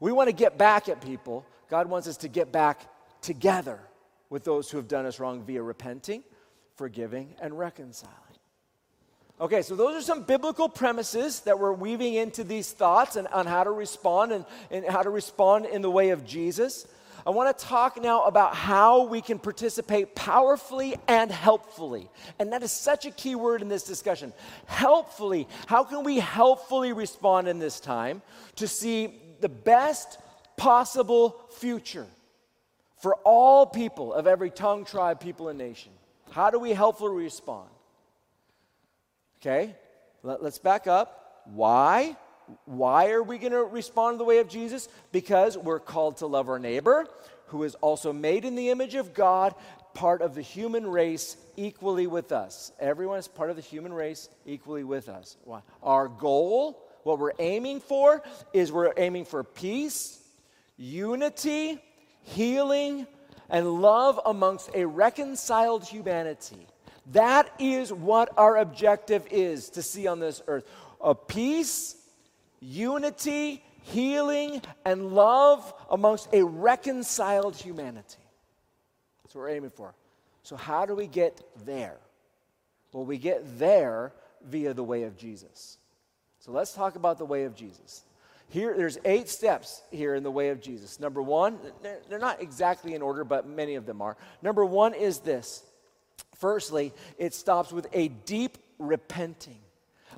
We 0.00 0.12
want 0.12 0.28
to 0.28 0.34
get 0.34 0.58
back 0.58 0.88
at 0.88 1.00
people. 1.00 1.46
God 1.68 1.88
wants 1.88 2.08
us 2.08 2.16
to 2.18 2.28
get 2.28 2.52
back 2.52 2.80
together 3.20 3.80
with 4.30 4.44
those 4.44 4.70
who 4.70 4.76
have 4.76 4.88
done 4.88 5.06
us 5.06 5.18
wrong 5.18 5.42
via 5.42 5.62
repenting, 5.62 6.22
forgiving, 6.76 7.34
and 7.40 7.58
reconciling. 7.58 8.14
Okay, 9.40 9.62
so 9.62 9.76
those 9.76 9.94
are 9.94 10.04
some 10.04 10.24
biblical 10.24 10.68
premises 10.68 11.40
that 11.40 11.60
we're 11.60 11.72
weaving 11.72 12.14
into 12.14 12.42
these 12.42 12.72
thoughts 12.72 13.14
and 13.14 13.28
on 13.28 13.46
how 13.46 13.62
to 13.62 13.70
respond 13.70 14.32
and, 14.32 14.44
and 14.70 14.84
how 14.84 15.02
to 15.02 15.10
respond 15.10 15.66
in 15.66 15.80
the 15.80 15.90
way 15.90 16.10
of 16.10 16.26
Jesus. 16.26 16.88
I 17.24 17.30
want 17.30 17.56
to 17.56 17.64
talk 17.64 18.02
now 18.02 18.24
about 18.24 18.56
how 18.56 19.04
we 19.04 19.20
can 19.20 19.38
participate 19.38 20.16
powerfully 20.16 20.96
and 21.06 21.30
helpfully. 21.30 22.10
And 22.40 22.52
that 22.52 22.64
is 22.64 22.72
such 22.72 23.06
a 23.06 23.12
key 23.12 23.36
word 23.36 23.62
in 23.62 23.68
this 23.68 23.84
discussion. 23.84 24.32
Helpfully. 24.66 25.46
How 25.66 25.84
can 25.84 26.02
we 26.02 26.18
helpfully 26.18 26.92
respond 26.92 27.46
in 27.46 27.60
this 27.60 27.78
time 27.78 28.22
to 28.56 28.66
see 28.66 29.20
the 29.40 29.48
best 29.48 30.18
possible 30.56 31.40
future 31.58 32.06
for 33.02 33.14
all 33.24 33.66
people 33.66 34.12
of 34.12 34.26
every 34.26 34.50
tongue, 34.50 34.84
tribe, 34.84 35.20
people, 35.20 35.48
and 35.48 35.58
nation? 35.58 35.92
How 36.30 36.50
do 36.50 36.58
we 36.58 36.72
helpfully 36.72 37.22
respond? 37.22 37.68
Okay, 39.40 39.76
Let, 40.24 40.40
us 40.40 40.58
back 40.58 40.88
up. 40.88 41.42
Why? 41.44 42.16
Why 42.64 43.10
are 43.10 43.22
we 43.22 43.38
going 43.38 43.52
to 43.52 43.62
respond 43.62 44.18
the 44.18 44.24
way 44.24 44.38
of 44.38 44.48
Jesus? 44.48 44.88
Because 45.12 45.56
we're 45.56 45.78
called 45.78 46.16
to 46.18 46.26
love 46.26 46.48
our 46.48 46.58
neighbor, 46.58 47.06
who 47.46 47.62
is 47.62 47.76
also 47.76 48.12
made 48.12 48.44
in 48.44 48.56
the 48.56 48.70
image 48.70 48.96
of 48.96 49.14
God, 49.14 49.54
part 49.94 50.22
of 50.22 50.34
the 50.34 50.42
human 50.42 50.86
race 50.86 51.36
equally 51.56 52.08
with 52.08 52.32
us. 52.32 52.72
Everyone 52.80 53.18
is 53.18 53.28
part 53.28 53.50
of 53.50 53.56
the 53.56 53.62
human 53.62 53.92
race 53.92 54.28
equally 54.44 54.82
with 54.82 55.08
us. 55.08 55.36
Our 55.84 56.08
goal, 56.08 56.82
what 57.04 57.20
we're 57.20 57.32
aiming 57.38 57.80
for, 57.80 58.22
is 58.52 58.72
we're 58.72 58.92
aiming 58.96 59.24
for 59.24 59.44
peace, 59.44 60.20
unity, 60.76 61.80
healing, 62.22 63.06
and 63.48 63.80
love 63.80 64.20
amongst 64.26 64.70
a 64.74 64.84
reconciled 64.84 65.84
humanity. 65.84 66.66
That 67.12 67.50
is 67.58 67.92
what 67.92 68.30
our 68.36 68.58
objective 68.58 69.26
is 69.30 69.70
to 69.70 69.82
see 69.82 70.06
on 70.06 70.20
this 70.20 70.42
earth 70.46 70.64
a 71.00 71.14
peace, 71.14 71.96
unity, 72.60 73.62
healing, 73.82 74.60
and 74.84 75.12
love 75.12 75.72
amongst 75.90 76.28
a 76.32 76.44
reconciled 76.44 77.56
humanity. 77.56 78.18
That's 79.22 79.34
what 79.34 79.42
we're 79.42 79.50
aiming 79.50 79.70
for. 79.70 79.94
So, 80.42 80.56
how 80.56 80.86
do 80.86 80.94
we 80.94 81.06
get 81.06 81.40
there? 81.64 81.98
Well, 82.92 83.04
we 83.04 83.18
get 83.18 83.58
there 83.58 84.12
via 84.44 84.74
the 84.74 84.84
way 84.84 85.02
of 85.02 85.16
Jesus. 85.16 85.78
So, 86.40 86.52
let's 86.52 86.72
talk 86.72 86.96
about 86.96 87.18
the 87.18 87.24
way 87.24 87.44
of 87.44 87.54
Jesus. 87.54 88.04
Here, 88.50 88.74
there's 88.74 88.98
eight 89.04 89.28
steps 89.28 89.82
here 89.90 90.14
in 90.14 90.22
the 90.22 90.30
way 90.30 90.48
of 90.48 90.60
Jesus. 90.60 90.98
Number 90.98 91.20
one, 91.20 91.58
they're 92.08 92.18
not 92.18 92.40
exactly 92.40 92.94
in 92.94 93.02
order, 93.02 93.22
but 93.22 93.46
many 93.46 93.74
of 93.74 93.84
them 93.84 94.00
are. 94.00 94.16
Number 94.40 94.64
one 94.64 94.94
is 94.94 95.18
this 95.18 95.64
Firstly, 96.38 96.92
it 97.18 97.34
stops 97.34 97.72
with 97.72 97.88
a 97.92 98.08
deep 98.08 98.58
repenting, 98.78 99.58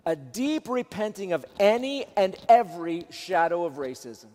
a 0.05 0.15
deep 0.15 0.69
repenting 0.69 1.33
of 1.33 1.45
any 1.59 2.07
and 2.17 2.37
every 2.49 3.07
shadow 3.11 3.65
of 3.65 3.75
racism. 3.75 4.27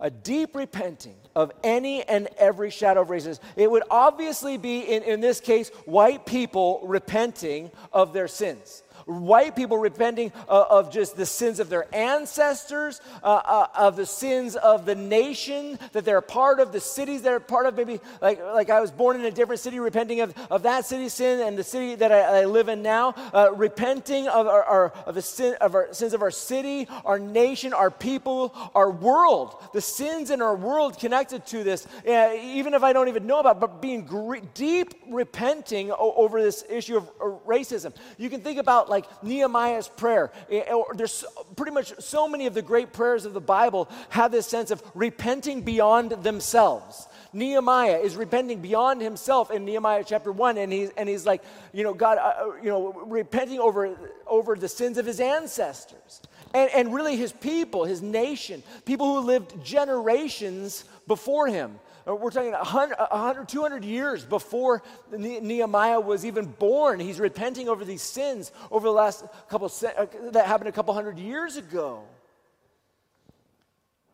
A 0.00 0.10
deep 0.10 0.54
repenting 0.54 1.16
of 1.34 1.50
any 1.64 2.04
and 2.04 2.28
every 2.38 2.70
shadow 2.70 3.02
of 3.02 3.08
racism. 3.08 3.40
It 3.56 3.68
would 3.68 3.82
obviously 3.90 4.56
be, 4.56 4.80
in, 4.82 5.02
in 5.02 5.20
this 5.20 5.40
case, 5.40 5.70
white 5.86 6.24
people 6.24 6.80
repenting 6.84 7.72
of 7.92 8.12
their 8.12 8.28
sins 8.28 8.84
white 9.08 9.56
people 9.56 9.78
repenting 9.78 10.32
uh, 10.48 10.64
of 10.68 10.92
just 10.92 11.16
the 11.16 11.24
sins 11.26 11.60
of 11.60 11.68
their 11.68 11.92
ancestors, 11.94 13.00
uh, 13.22 13.26
uh, 13.44 13.66
of 13.74 13.96
the 13.96 14.04
sins 14.04 14.54
of 14.54 14.84
the 14.84 14.94
nation 14.94 15.78
that 15.92 16.04
they're 16.04 16.18
a 16.18 16.22
part 16.22 16.60
of, 16.60 16.72
the 16.72 16.80
cities 16.80 17.22
they're 17.22 17.40
part 17.40 17.66
of. 17.66 17.76
Maybe 17.76 18.00
like, 18.20 18.40
like 18.40 18.70
I 18.70 18.80
was 18.80 18.90
born 18.90 19.18
in 19.18 19.24
a 19.24 19.30
different 19.30 19.60
city, 19.60 19.80
repenting 19.80 20.20
of, 20.20 20.34
of 20.50 20.62
that 20.64 20.84
city's 20.84 21.14
sin 21.14 21.40
and 21.40 21.56
the 21.56 21.64
city 21.64 21.94
that 21.96 22.12
I, 22.12 22.42
I 22.42 22.44
live 22.44 22.68
in 22.68 22.82
now, 22.82 23.14
uh, 23.32 23.50
repenting 23.54 24.28
of, 24.28 24.46
our, 24.46 24.62
our, 24.62 24.92
of 25.06 25.14
the 25.14 25.22
sin, 25.22 25.56
of 25.60 25.74
our 25.74 25.92
sins 25.92 26.12
of 26.12 26.22
our 26.22 26.30
city, 26.30 26.86
our 27.04 27.18
nation, 27.18 27.72
our 27.72 27.90
people, 27.90 28.54
our 28.74 28.90
world, 28.90 29.56
the 29.72 29.80
sins 29.80 30.30
in 30.30 30.42
our 30.42 30.54
world 30.54 30.98
connected 30.98 31.46
to 31.46 31.64
this, 31.64 31.86
even 32.04 32.74
if 32.74 32.82
I 32.82 32.92
don't 32.92 33.08
even 33.08 33.26
know 33.26 33.40
about, 33.40 33.58
but 33.58 33.80
being 33.80 34.04
gr- 34.04 34.36
deep 34.54 34.94
repenting 35.08 35.90
over 35.92 36.42
this 36.42 36.64
issue 36.68 36.96
of 36.96 37.10
racism. 37.46 37.94
You 38.18 38.28
can 38.28 38.40
think 38.40 38.58
about 38.58 38.90
like 38.90 38.97
like 38.98 39.22
Nehemiah's 39.22 39.86
prayer. 39.86 40.32
Eh, 40.50 40.64
there's 40.94 41.24
pretty 41.54 41.70
much 41.70 41.92
so 42.00 42.28
many 42.28 42.46
of 42.46 42.54
the 42.54 42.62
great 42.62 42.92
prayers 42.92 43.24
of 43.24 43.32
the 43.32 43.40
Bible 43.40 43.88
have 44.08 44.32
this 44.32 44.46
sense 44.46 44.72
of 44.72 44.82
repenting 44.94 45.62
beyond 45.62 46.10
themselves. 46.10 47.06
Nehemiah 47.32 47.98
is 47.98 48.16
repenting 48.16 48.60
beyond 48.60 49.00
himself 49.00 49.52
in 49.52 49.64
Nehemiah 49.64 50.02
chapter 50.04 50.32
1 50.32 50.58
and 50.58 50.72
he's, 50.72 50.90
and 50.96 51.08
he's 51.08 51.26
like, 51.26 51.42
you 51.72 51.84
know, 51.84 51.94
God, 51.94 52.18
uh, 52.18 52.22
uh, 52.22 52.52
you 52.60 52.70
know, 52.70 52.92
repenting 53.06 53.60
over, 53.60 53.96
over 54.26 54.56
the 54.56 54.68
sins 54.68 54.98
of 54.98 55.06
his 55.06 55.20
ancestors. 55.20 56.22
And, 56.54 56.70
and 56.74 56.94
really 56.94 57.16
his 57.16 57.32
people, 57.32 57.84
his 57.84 58.02
nation, 58.02 58.64
people 58.84 59.06
who 59.14 59.26
lived 59.26 59.62
generations 59.62 60.84
before 61.06 61.46
him. 61.46 61.78
Uh, 62.08 62.14
we're 62.14 62.30
talking 62.30 62.52
100, 62.52 62.96
100, 62.96 63.48
200 63.48 63.84
years 63.84 64.24
before 64.24 64.82
Nehemiah 65.12 66.00
was 66.00 66.24
even 66.24 66.46
born. 66.46 67.00
He's 67.00 67.20
repenting 67.20 67.68
over 67.68 67.84
these 67.84 68.02
sins 68.02 68.50
over 68.70 68.86
the 68.86 68.92
last 68.92 69.24
couple, 69.48 69.66
uh, 69.66 70.06
that 70.30 70.46
happened 70.46 70.68
a 70.68 70.72
couple 70.72 70.94
hundred 70.94 71.18
years 71.18 71.56
ago. 71.56 72.02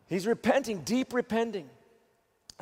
He's 0.07 0.27
repenting, 0.27 0.81
deep 0.81 1.13
repenting. 1.13 1.69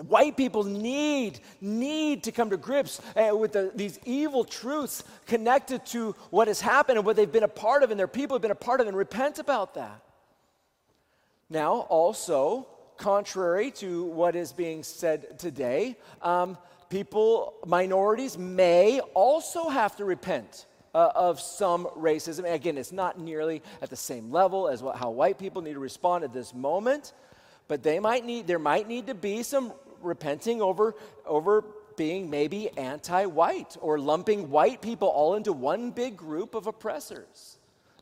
White 0.08 0.38
people 0.38 0.64
need, 0.64 1.40
need 1.62 2.24
to 2.24 2.32
come 2.32 2.50
to 2.50 2.58
grips 2.58 3.00
uh, 3.16 3.36
with 3.36 3.54
the, 3.54 3.72
these 3.76 4.00
evil 4.06 4.44
truths 4.44 5.04
connected 5.28 5.86
to 5.88 6.16
what 6.30 6.48
has 6.48 6.62
happened 6.62 6.98
and 6.98 7.06
what 7.06 7.16
they've 7.16 7.32
been 7.32 7.44
a 7.44 7.48
part 7.48 7.84
of 7.84 7.92
and 7.92 8.00
their 8.00 8.08
people 8.08 8.36
have 8.36 8.42
been 8.42 8.52
a 8.52 8.56
part 8.56 8.82
of 8.82 8.88
and 8.88 8.98
repent 8.98 9.40
about 9.40 9.76
that. 9.76 10.02
Now, 11.50 11.82
also, 11.90 12.68
contrary 12.98 13.72
to 13.72 14.06
what 14.06 14.36
is 14.36 14.54
being 14.54 14.84
said 14.84 15.40
today, 15.40 15.98
um, 16.22 16.58
people, 16.90 17.56
minorities 17.66 18.38
may 18.38 19.00
also 19.14 19.70
have 19.70 19.96
to 19.98 20.06
repent 20.06 20.66
uh, 20.94 21.12
of 21.16 21.40
some 21.40 21.86
racism. 21.98 22.40
And 22.40 22.54
again, 22.54 22.78
it's 22.78 22.92
not 22.92 23.20
nearly 23.20 23.62
at 23.82 23.90
the 23.90 23.96
same 23.96 24.32
level 24.32 24.68
as 24.68 24.84
what, 24.84 24.98
how 24.98 25.10
white 25.10 25.40
people 25.40 25.62
need 25.62 25.74
to 25.74 25.80
respond 25.80 26.24
at 26.24 26.34
this 26.34 26.54
moment, 26.54 27.14
but 27.68 27.84
they 27.84 28.00
might 28.00 28.26
need, 28.26 28.48
there 28.48 28.60
might 28.60 28.88
need 28.88 29.08
to 29.08 29.16
be 29.16 29.44
some 29.44 29.74
repenting 30.02 30.62
over, 30.62 30.96
over 31.26 31.64
being 31.96 32.30
maybe 32.30 32.70
anti 32.78 33.26
white 33.26 33.78
or 33.82 34.00
lumping 34.00 34.50
white 34.50 34.82
people 34.82 35.08
all 35.08 35.36
into 35.36 35.54
one 35.54 35.92
big 35.92 36.18
group 36.18 36.56
of 36.56 36.68
oppressors. 36.68 37.53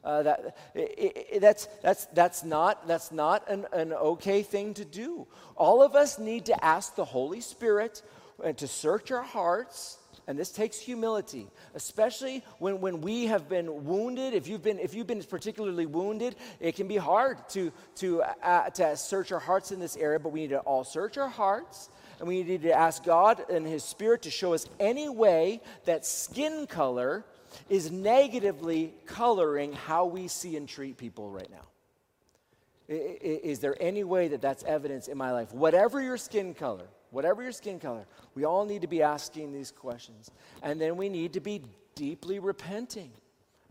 Uh, 0.03 0.23
that, 0.23 0.57
it, 0.73 1.27
it, 1.33 1.41
that's, 1.41 1.67
that's, 1.83 2.05
that's 2.07 2.43
not, 2.43 2.87
that's 2.87 3.11
not 3.11 3.47
an, 3.49 3.67
an 3.71 3.93
okay 3.93 4.41
thing 4.41 4.73
to 4.73 4.83
do. 4.83 5.27
All 5.55 5.83
of 5.83 5.95
us 5.95 6.17
need 6.17 6.45
to 6.45 6.65
ask 6.65 6.95
the 6.95 7.05
Holy 7.05 7.41
Spirit 7.41 8.01
and 8.43 8.57
to 8.57 8.67
search 8.67 9.11
our 9.11 9.21
hearts 9.21 9.99
and 10.27 10.37
this 10.37 10.51
takes 10.51 10.79
humility 10.79 11.47
especially 11.75 12.43
when, 12.59 12.79
when 12.79 13.01
we 13.01 13.25
have 13.25 13.49
been 13.49 13.85
wounded 13.85 14.33
if 14.33 14.47
you've 14.47 14.63
been 14.63 14.79
if 14.79 14.93
you've 14.93 15.07
been 15.07 15.21
particularly 15.23 15.85
wounded 15.85 16.35
it 16.59 16.75
can 16.75 16.87
be 16.87 16.97
hard 16.97 17.37
to 17.49 17.71
to 17.95 18.21
uh, 18.21 18.69
to 18.69 18.95
search 18.95 19.31
our 19.31 19.39
hearts 19.39 19.71
in 19.71 19.79
this 19.79 19.97
area 19.97 20.19
but 20.19 20.29
we 20.29 20.41
need 20.41 20.51
to 20.51 20.59
all 20.59 20.83
search 20.83 21.17
our 21.17 21.27
hearts 21.27 21.89
and 22.19 22.27
we 22.27 22.43
need 22.43 22.61
to 22.61 22.71
ask 22.71 23.03
god 23.03 23.43
and 23.49 23.65
his 23.65 23.83
spirit 23.83 24.21
to 24.21 24.31
show 24.31 24.53
us 24.53 24.67
any 24.79 25.09
way 25.09 25.61
that 25.85 26.05
skin 26.05 26.67
color 26.67 27.25
is 27.69 27.91
negatively 27.91 28.93
coloring 29.05 29.73
how 29.73 30.05
we 30.05 30.27
see 30.27 30.55
and 30.55 30.67
treat 30.67 30.97
people 30.97 31.29
right 31.29 31.49
now 31.51 31.65
is 32.87 33.59
there 33.59 33.75
any 33.79 34.03
way 34.03 34.27
that 34.27 34.41
that's 34.41 34.63
evidence 34.63 35.07
in 35.07 35.17
my 35.17 35.31
life 35.31 35.53
whatever 35.53 36.01
your 36.01 36.17
skin 36.17 36.53
color 36.53 36.87
whatever 37.11 37.43
your 37.43 37.51
skin 37.51 37.79
color, 37.79 38.05
we 38.33 38.45
all 38.45 38.65
need 38.65 38.81
to 38.81 38.87
be 38.87 39.03
asking 39.03 39.53
these 39.53 39.71
questions. 39.71 40.31
And 40.63 40.81
then 40.81 40.97
we 40.97 41.09
need 41.09 41.33
to 41.33 41.39
be 41.39 41.61
deeply 41.93 42.39
repenting. 42.39 43.11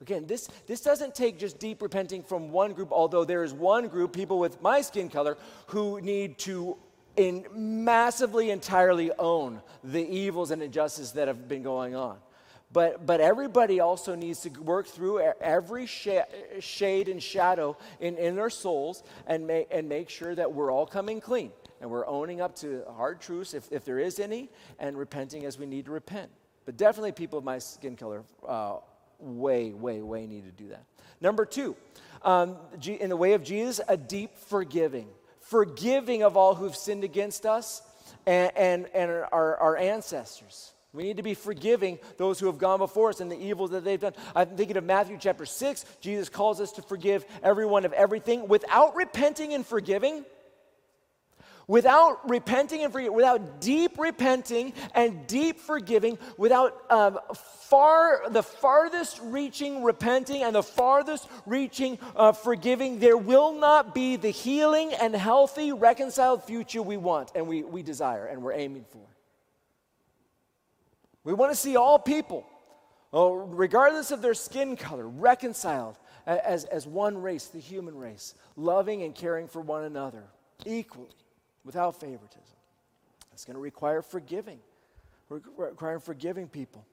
Again, 0.00 0.26
this, 0.26 0.48
this 0.66 0.80
doesn't 0.80 1.14
take 1.14 1.38
just 1.38 1.58
deep 1.58 1.82
repenting 1.82 2.22
from 2.22 2.50
one 2.50 2.72
group, 2.72 2.90
although 2.92 3.24
there 3.24 3.42
is 3.42 3.52
one 3.52 3.88
group, 3.88 4.12
people 4.12 4.38
with 4.38 4.62
my 4.62 4.80
skin 4.82 5.08
color, 5.08 5.36
who 5.66 6.00
need 6.00 6.38
to 6.38 6.76
in 7.16 7.44
massively 7.52 8.50
entirely 8.50 9.10
own 9.18 9.60
the 9.82 10.00
evils 10.00 10.52
and 10.52 10.62
injustices 10.62 11.12
that 11.12 11.28
have 11.28 11.48
been 11.48 11.62
going 11.62 11.94
on. 11.96 12.16
But, 12.72 13.04
but 13.04 13.20
everybody 13.20 13.80
also 13.80 14.14
needs 14.14 14.40
to 14.42 14.50
work 14.60 14.86
through 14.86 15.20
every 15.40 15.86
sh- 15.86 16.08
shade 16.60 17.08
and 17.08 17.20
shadow 17.20 17.76
in, 17.98 18.16
in 18.16 18.36
their 18.36 18.50
souls 18.50 19.02
and 19.26 19.46
make, 19.46 19.66
and 19.72 19.88
make 19.88 20.08
sure 20.08 20.34
that 20.34 20.52
we're 20.52 20.70
all 20.70 20.86
coming 20.86 21.20
clean 21.20 21.50
and 21.80 21.90
we're 21.90 22.06
owning 22.06 22.40
up 22.40 22.54
to 22.56 22.84
hard 22.96 23.20
truths 23.20 23.54
if, 23.54 23.70
if 23.72 23.84
there 23.84 23.98
is 23.98 24.20
any 24.20 24.48
and 24.78 24.96
repenting 24.96 25.46
as 25.46 25.58
we 25.58 25.66
need 25.66 25.86
to 25.86 25.90
repent. 25.90 26.30
But 26.64 26.76
definitely, 26.76 27.12
people 27.12 27.38
of 27.38 27.44
my 27.44 27.58
skin 27.58 27.96
color 27.96 28.22
uh, 28.46 28.76
way, 29.18 29.72
way, 29.72 30.00
way 30.02 30.26
need 30.26 30.44
to 30.44 30.52
do 30.52 30.68
that. 30.68 30.84
Number 31.20 31.44
two, 31.44 31.74
um, 32.22 32.56
in 32.86 33.08
the 33.08 33.16
way 33.16 33.32
of 33.32 33.42
Jesus, 33.42 33.80
a 33.88 33.96
deep 33.96 34.36
forgiving. 34.36 35.08
Forgiving 35.40 36.22
of 36.22 36.36
all 36.36 36.54
who've 36.54 36.76
sinned 36.76 37.02
against 37.02 37.46
us 37.46 37.82
and, 38.26 38.52
and, 38.56 38.86
and 38.94 39.10
our, 39.10 39.56
our 39.56 39.76
ancestors. 39.76 40.72
We 40.92 41.04
need 41.04 41.18
to 41.18 41.22
be 41.22 41.34
forgiving 41.34 41.98
those 42.16 42.40
who 42.40 42.46
have 42.46 42.58
gone 42.58 42.78
before 42.78 43.10
us 43.10 43.20
and 43.20 43.30
the 43.30 43.40
evils 43.40 43.70
that 43.70 43.84
they've 43.84 44.00
done. 44.00 44.14
I'm 44.34 44.56
thinking 44.56 44.76
of 44.76 44.84
Matthew 44.84 45.18
chapter 45.20 45.46
6. 45.46 45.84
Jesus 46.00 46.28
calls 46.28 46.60
us 46.60 46.72
to 46.72 46.82
forgive 46.82 47.24
everyone 47.42 47.84
of 47.84 47.92
everything 47.92 48.48
without 48.48 48.96
repenting 48.96 49.54
and 49.54 49.64
forgiving 49.64 50.24
without 51.70 52.28
repenting 52.28 52.82
and 52.82 52.92
forgiving, 52.92 53.14
without 53.14 53.60
deep 53.60 53.96
repenting 53.96 54.72
and 54.92 55.24
deep 55.28 55.60
forgiving, 55.60 56.18
without 56.36 56.82
um, 56.90 57.16
far 57.36 58.28
the 58.28 58.42
farthest 58.42 59.20
reaching 59.22 59.84
repenting 59.84 60.42
and 60.42 60.52
the 60.52 60.64
farthest 60.64 61.28
reaching 61.46 61.96
uh, 62.16 62.32
forgiving, 62.32 62.98
there 62.98 63.16
will 63.16 63.52
not 63.52 63.94
be 63.94 64.16
the 64.16 64.30
healing 64.30 64.92
and 65.00 65.14
healthy, 65.14 65.70
reconciled 65.70 66.42
future 66.42 66.82
we 66.82 66.96
want 66.96 67.30
and 67.36 67.46
we, 67.46 67.62
we 67.62 67.84
desire 67.84 68.26
and 68.26 68.42
we're 68.42 68.52
aiming 68.52 68.84
for. 68.90 69.06
We 71.24 71.32
want 71.32 71.52
to 71.52 71.56
see 71.56 71.76
all 71.76 71.98
people, 71.98 72.46
oh, 73.12 73.34
regardless 73.34 74.10
of 74.10 74.22
their 74.22 74.34
skin 74.34 74.76
color, 74.76 75.06
reconciled 75.06 75.98
as, 76.26 76.64
as 76.64 76.86
one 76.86 77.20
race, 77.20 77.46
the 77.46 77.58
human 77.58 77.96
race, 77.96 78.34
loving 78.56 79.02
and 79.02 79.14
caring 79.14 79.48
for 79.48 79.60
one 79.60 79.84
another 79.84 80.24
equally 80.64 81.08
without 81.64 82.00
favoritism. 82.00 82.56
It's 83.32 83.44
going 83.44 83.54
to 83.56 83.60
require 83.60 84.02
forgiving, 84.02 84.58
requiring 85.28 86.00
forgiving 86.00 86.48
people. 86.48 86.86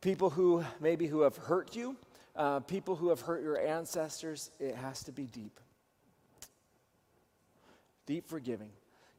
People 0.00 0.30
who 0.30 0.64
maybe 0.80 1.06
who 1.06 1.22
have 1.22 1.36
hurt 1.36 1.74
you, 1.74 1.96
uh, 2.36 2.60
people 2.60 2.94
who 2.94 3.08
have 3.08 3.20
hurt 3.20 3.42
your 3.42 3.58
ancestors, 3.58 4.50
it 4.60 4.74
has 4.74 5.02
to 5.04 5.12
be 5.12 5.24
deep. 5.24 5.58
Deep 8.06 8.26
forgiving. 8.26 8.70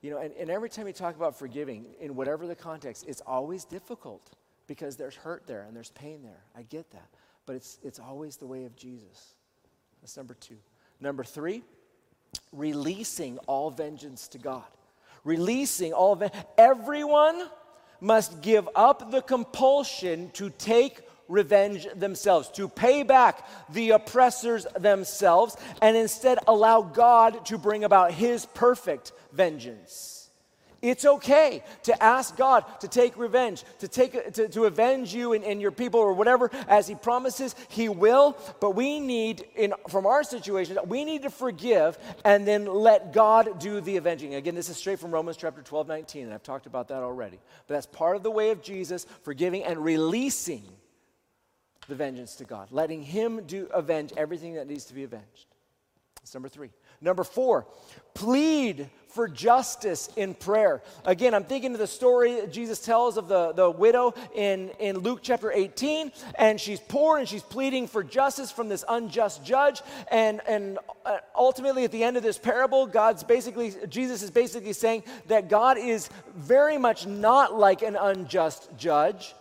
You 0.02 0.12
know, 0.12 0.18
and, 0.20 0.34
and 0.34 0.50
every 0.50 0.70
time 0.70 0.88
you 0.88 0.94
talk 0.94 1.16
about 1.16 1.38
forgiving, 1.38 1.86
in 2.00 2.16
whatever 2.16 2.46
the 2.46 2.56
context, 2.56 3.06
it's 3.08 3.22
always 3.26 3.66
difficult 3.66 4.30
because 4.68 4.96
there's 4.96 5.16
hurt 5.16 5.48
there 5.48 5.64
and 5.64 5.76
there's 5.76 5.92
pain 5.92 6.22
there. 6.22 6.44
I 6.56 6.64
get 6.64 6.92
that. 6.92 7.10
But 7.46 7.56
it's, 7.56 7.80
it's 7.82 8.00
always 8.00 8.38
the 8.38 8.46
way 8.46 8.66
of 8.66 8.76
Jesus. 8.76 9.34
That's 10.02 10.16
number 10.18 10.36
two. 10.36 10.58
Number 11.00 11.24
three, 11.24 11.64
releasing 12.52 13.38
all 13.40 13.72
vengeance 13.72 14.28
to 14.30 14.38
God. 14.38 14.66
Releasing 15.24 15.94
all 15.94 16.14
of 16.14 16.32
Everyone 16.58 17.50
must 18.00 18.42
give 18.42 18.68
up 18.76 19.12
the 19.12 19.22
compulsion 19.22 20.30
to 20.34 20.50
take 20.50 21.02
revenge 21.28 21.88
themselves, 21.96 22.50
to 22.52 22.68
pay 22.68 23.04
back 23.04 23.48
the 23.70 23.92
oppressors 23.92 24.66
themselves, 24.80 25.58
and 25.82 25.96
instead 25.98 26.40
allow 26.48 26.82
God 26.82 27.46
to 27.48 27.58
bring 27.58 27.84
about 27.84 28.12
his 28.12 28.46
perfect 28.48 29.12
vengeance. 29.32 30.18
It's 30.82 31.06
okay 31.06 31.64
to 31.84 32.04
ask 32.04 32.38
God 32.38 32.64
to 32.82 32.88
take 32.88 33.18
revenge, 33.18 33.64
to, 33.80 33.88
take, 33.88 34.34
to, 34.34 34.48
to 34.50 34.66
avenge 34.66 35.14
you 35.14 35.34
and, 35.34 35.44
and 35.44 35.60
your 35.62 35.72
people 35.72 36.00
or 36.00 36.14
whatever, 36.14 36.52
as 36.68 36.88
He 36.88 36.96
promises 36.96 37.56
He 37.70 37.90
will. 37.90 38.38
But 38.60 38.72
we 38.72 39.00
need, 39.00 39.46
in, 39.56 39.74
from 39.90 40.06
our 40.06 40.24
situation, 40.24 40.78
we 40.86 41.04
need 41.04 41.24
to 41.24 41.30
forgive 41.30 41.98
and 42.24 42.48
then 42.48 42.66
let 42.66 43.12
God 43.12 43.60
do 43.60 43.82
the 43.82 43.98
avenging. 43.98 44.36
Again, 44.36 44.56
this 44.56 44.70
is 44.70 44.78
straight 44.78 45.00
from 45.00 45.12
Romans 45.12 45.38
chapter 45.38 45.62
12, 45.62 45.88
19, 45.88 46.26
and 46.26 46.34
I've 46.34 46.44
talked 46.44 46.68
about 46.68 46.90
that 46.90 47.02
already. 47.02 47.40
But 47.68 47.76
that's 47.76 47.88
part 47.88 48.16
of 48.16 48.24
the 48.24 48.32
way 48.32 48.52
of 48.52 48.62
Jesus, 48.62 49.08
forgiving 49.24 49.64
and 49.64 49.84
releasing 49.84 50.64
the 51.88 51.96
vengeance 51.96 52.36
to 52.36 52.44
God, 52.44 52.68
letting 52.72 53.02
Him 53.02 53.42
do 53.46 53.68
avenge 53.74 54.14
everything 54.18 54.56
that 54.56 54.68
needs 54.68 54.86
to 54.86 54.94
be 54.94 55.04
avenged. 55.04 55.46
That's 56.28 56.34
number 56.34 56.50
three. 56.50 56.72
Number 57.00 57.24
four, 57.24 57.68
plead 58.14 58.90
for 59.10 59.28
justice 59.28 60.10
in 60.16 60.34
prayer. 60.34 60.82
Again, 61.06 61.34
I'm 61.34 61.44
thinking 61.44 61.74
of 61.74 61.80
the 61.80 61.88
story 61.88 62.42
Jesus 62.52 62.80
tells 62.80 63.18
of 63.18 63.28
the, 63.28 63.54
the 63.54 63.70
widow 63.70 64.14
in, 64.36 64.70
in 64.80 64.98
Luke 64.98 65.20
chapter 65.22 65.52
18, 65.52 66.12
and 66.36 66.60
she's 66.60 66.80
poor 66.80 67.18
and 67.18 67.30
she's 67.30 67.44
pleading 67.44 67.88
for 67.88 68.04
justice 68.04 68.52
from 68.52 68.68
this 68.68 68.84
unjust 68.90 69.46
judge. 69.46 69.82
And, 70.12 70.42
and 70.48 70.80
uh, 71.06 71.20
ultimately, 71.36 71.84
at 71.84 71.92
the 71.92 72.04
end 72.04 72.18
of 72.18 72.24
this 72.24 72.38
parable, 72.38 72.88
God's 72.88 73.24
basically, 73.24 73.74
Jesus 73.88 74.22
is 74.22 74.32
basically 74.32 74.74
saying 74.74 75.04
that 75.28 75.50
God 75.50 75.78
is 75.78 76.10
very 76.36 76.78
much 76.78 77.08
not 77.08 77.58
like 77.58 77.84
an 77.84 77.96
unjust 77.96 78.70
judge. 78.78 79.34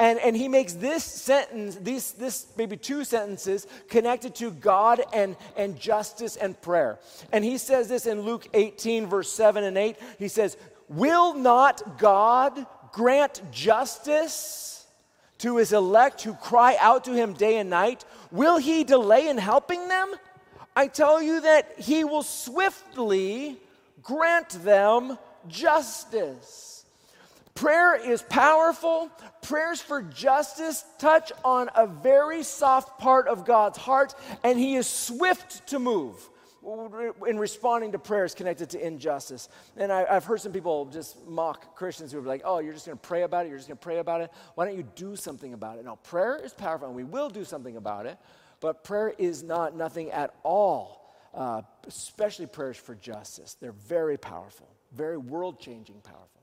And, 0.00 0.18
and 0.18 0.34
he 0.34 0.48
makes 0.48 0.72
this 0.72 1.04
sentence, 1.04 1.76
these, 1.76 2.12
this 2.12 2.46
maybe 2.56 2.78
two 2.78 3.04
sentences, 3.04 3.66
connected 3.90 4.34
to 4.36 4.50
God 4.50 5.02
and, 5.12 5.36
and 5.58 5.78
justice 5.78 6.36
and 6.36 6.58
prayer. 6.62 6.98
And 7.32 7.44
he 7.44 7.58
says 7.58 7.90
this 7.90 8.06
in 8.06 8.22
Luke 8.22 8.48
18, 8.54 9.06
verse 9.06 9.30
7 9.30 9.62
and 9.62 9.76
8. 9.76 9.98
He 10.18 10.28
says, 10.28 10.56
Will 10.88 11.34
not 11.34 11.98
God 11.98 12.64
grant 12.92 13.42
justice 13.52 14.86
to 15.36 15.58
his 15.58 15.74
elect 15.74 16.22
who 16.22 16.32
cry 16.32 16.78
out 16.80 17.04
to 17.04 17.12
him 17.12 17.34
day 17.34 17.58
and 17.58 17.68
night? 17.68 18.06
Will 18.30 18.56
he 18.56 18.84
delay 18.84 19.28
in 19.28 19.36
helping 19.36 19.86
them? 19.88 20.14
I 20.74 20.86
tell 20.86 21.20
you 21.20 21.42
that 21.42 21.78
he 21.78 22.04
will 22.04 22.22
swiftly 22.22 23.58
grant 24.02 24.48
them 24.64 25.18
justice. 25.46 26.79
Prayer 27.60 27.94
is 27.94 28.22
powerful. 28.22 29.10
Prayers 29.42 29.82
for 29.82 30.00
justice 30.00 30.82
touch 30.98 31.30
on 31.44 31.68
a 31.74 31.86
very 31.86 32.42
soft 32.42 32.98
part 32.98 33.28
of 33.28 33.44
God's 33.44 33.76
heart, 33.76 34.14
and 34.42 34.58
He 34.58 34.76
is 34.76 34.86
swift 34.86 35.66
to 35.66 35.78
move 35.78 36.16
in 37.28 37.38
responding 37.38 37.92
to 37.92 37.98
prayers 37.98 38.34
connected 38.34 38.70
to 38.70 38.86
injustice. 38.86 39.50
And 39.76 39.92
I, 39.92 40.10
have 40.10 40.24
heard 40.24 40.40
some 40.40 40.52
people 40.52 40.86
just 40.86 41.26
mock 41.28 41.76
Christians 41.76 42.12
who 42.12 42.20
are 42.20 42.22
like, 42.22 42.40
oh, 42.46 42.60
you're 42.60 42.72
just 42.72 42.86
going 42.86 42.96
to 42.96 43.06
pray 43.06 43.24
about 43.24 43.44
it, 43.44 43.50
you're 43.50 43.58
just 43.58 43.68
going 43.68 43.76
to 43.76 43.84
pray 43.84 43.98
about 43.98 44.22
it. 44.22 44.30
Why 44.54 44.64
don't 44.64 44.78
you 44.78 44.88
do 44.94 45.14
something 45.14 45.52
about 45.52 45.78
it? 45.78 45.84
No, 45.84 45.96
prayer 45.96 46.40
is 46.42 46.54
powerful, 46.54 46.86
and 46.86 46.96
we 46.96 47.04
will 47.04 47.28
do 47.28 47.44
something 47.44 47.76
about 47.76 48.06
it, 48.06 48.16
but 48.60 48.84
prayer 48.84 49.12
is 49.18 49.42
not 49.42 49.76
nothing 49.76 50.10
at 50.12 50.34
all, 50.44 51.14
uh, 51.34 51.60
especially 51.86 52.46
prayers 52.46 52.78
for 52.78 52.94
justice. 52.94 53.58
They're 53.60 53.72
very 53.72 54.16
powerful, 54.16 54.70
very 54.94 55.18
world 55.18 55.60
changing 55.60 56.00
powerful. 56.00 56.39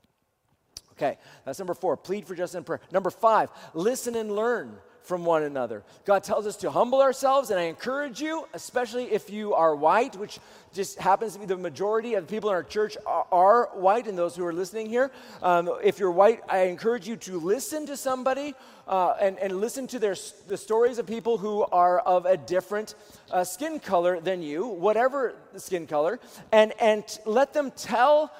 Okay, 0.98 1.16
that's 1.44 1.60
number 1.60 1.74
four. 1.74 1.96
Plead 1.96 2.26
for 2.26 2.34
justice 2.34 2.56
in 2.56 2.64
prayer. 2.64 2.80
Number 2.90 3.10
five, 3.10 3.50
listen 3.72 4.16
and 4.16 4.32
learn 4.32 4.76
from 5.04 5.24
one 5.24 5.44
another. 5.44 5.84
God 6.04 6.22
tells 6.22 6.46
us 6.46 6.56
to 6.56 6.70
humble 6.70 7.00
ourselves, 7.00 7.50
and 7.50 7.58
I 7.58 7.62
encourage 7.62 8.20
you, 8.20 8.46
especially 8.52 9.04
if 9.04 9.30
you 9.30 9.54
are 9.54 9.74
white, 9.74 10.16
which 10.16 10.38
just 10.74 10.98
happens 10.98 11.32
to 11.32 11.38
be 11.38 11.46
the 11.46 11.56
majority 11.56 12.14
of 12.14 12.26
the 12.26 12.30
people 12.30 12.50
in 12.50 12.54
our 12.56 12.62
church 12.62 12.96
are, 13.06 13.26
are 13.32 13.70
white, 13.72 14.06
and 14.06 14.18
those 14.18 14.36
who 14.36 14.44
are 14.44 14.52
listening 14.52 14.86
here. 14.86 15.10
Um, 15.40 15.70
if 15.82 15.98
you're 15.98 16.10
white, 16.10 16.42
I 16.48 16.64
encourage 16.64 17.08
you 17.08 17.16
to 17.16 17.40
listen 17.40 17.86
to 17.86 17.96
somebody 17.96 18.54
uh, 18.86 19.14
and, 19.20 19.38
and 19.38 19.60
listen 19.60 19.86
to 19.86 19.98
their, 19.98 20.16
the 20.46 20.58
stories 20.58 20.98
of 20.98 21.06
people 21.06 21.38
who 21.38 21.62
are 21.62 22.00
of 22.00 22.26
a 22.26 22.36
different 22.36 22.94
uh, 23.30 23.44
skin 23.44 23.80
color 23.80 24.20
than 24.20 24.42
you, 24.42 24.66
whatever 24.66 25.36
the 25.54 25.60
skin 25.60 25.86
color, 25.86 26.20
and, 26.52 26.74
and 26.80 27.18
let 27.24 27.54
them 27.54 27.70
tell 27.70 28.30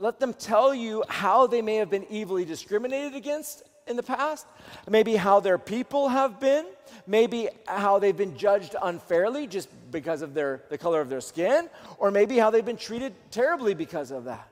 let 0.00 0.18
them 0.18 0.32
tell 0.32 0.74
you 0.74 1.04
how 1.08 1.46
they 1.46 1.60
may 1.60 1.76
have 1.76 1.90
been 1.90 2.06
evilly 2.10 2.46
discriminated 2.46 3.14
against 3.14 3.62
in 3.86 3.96
the 3.96 4.02
past, 4.02 4.46
maybe 4.88 5.14
how 5.14 5.40
their 5.40 5.58
people 5.58 6.08
have 6.08 6.40
been, 6.40 6.64
maybe 7.06 7.48
how 7.66 7.98
they've 7.98 8.16
been 8.16 8.36
judged 8.36 8.74
unfairly 8.82 9.46
just 9.46 9.68
because 9.90 10.22
of 10.22 10.32
their, 10.32 10.62
the 10.70 10.78
color 10.78 11.00
of 11.00 11.08
their 11.08 11.20
skin, 11.20 11.68
or 11.98 12.10
maybe 12.10 12.38
how 12.38 12.50
they've 12.50 12.64
been 12.64 12.76
treated 12.76 13.12
terribly 13.30 13.74
because 13.74 14.10
of 14.10 14.24
that. 14.24 14.49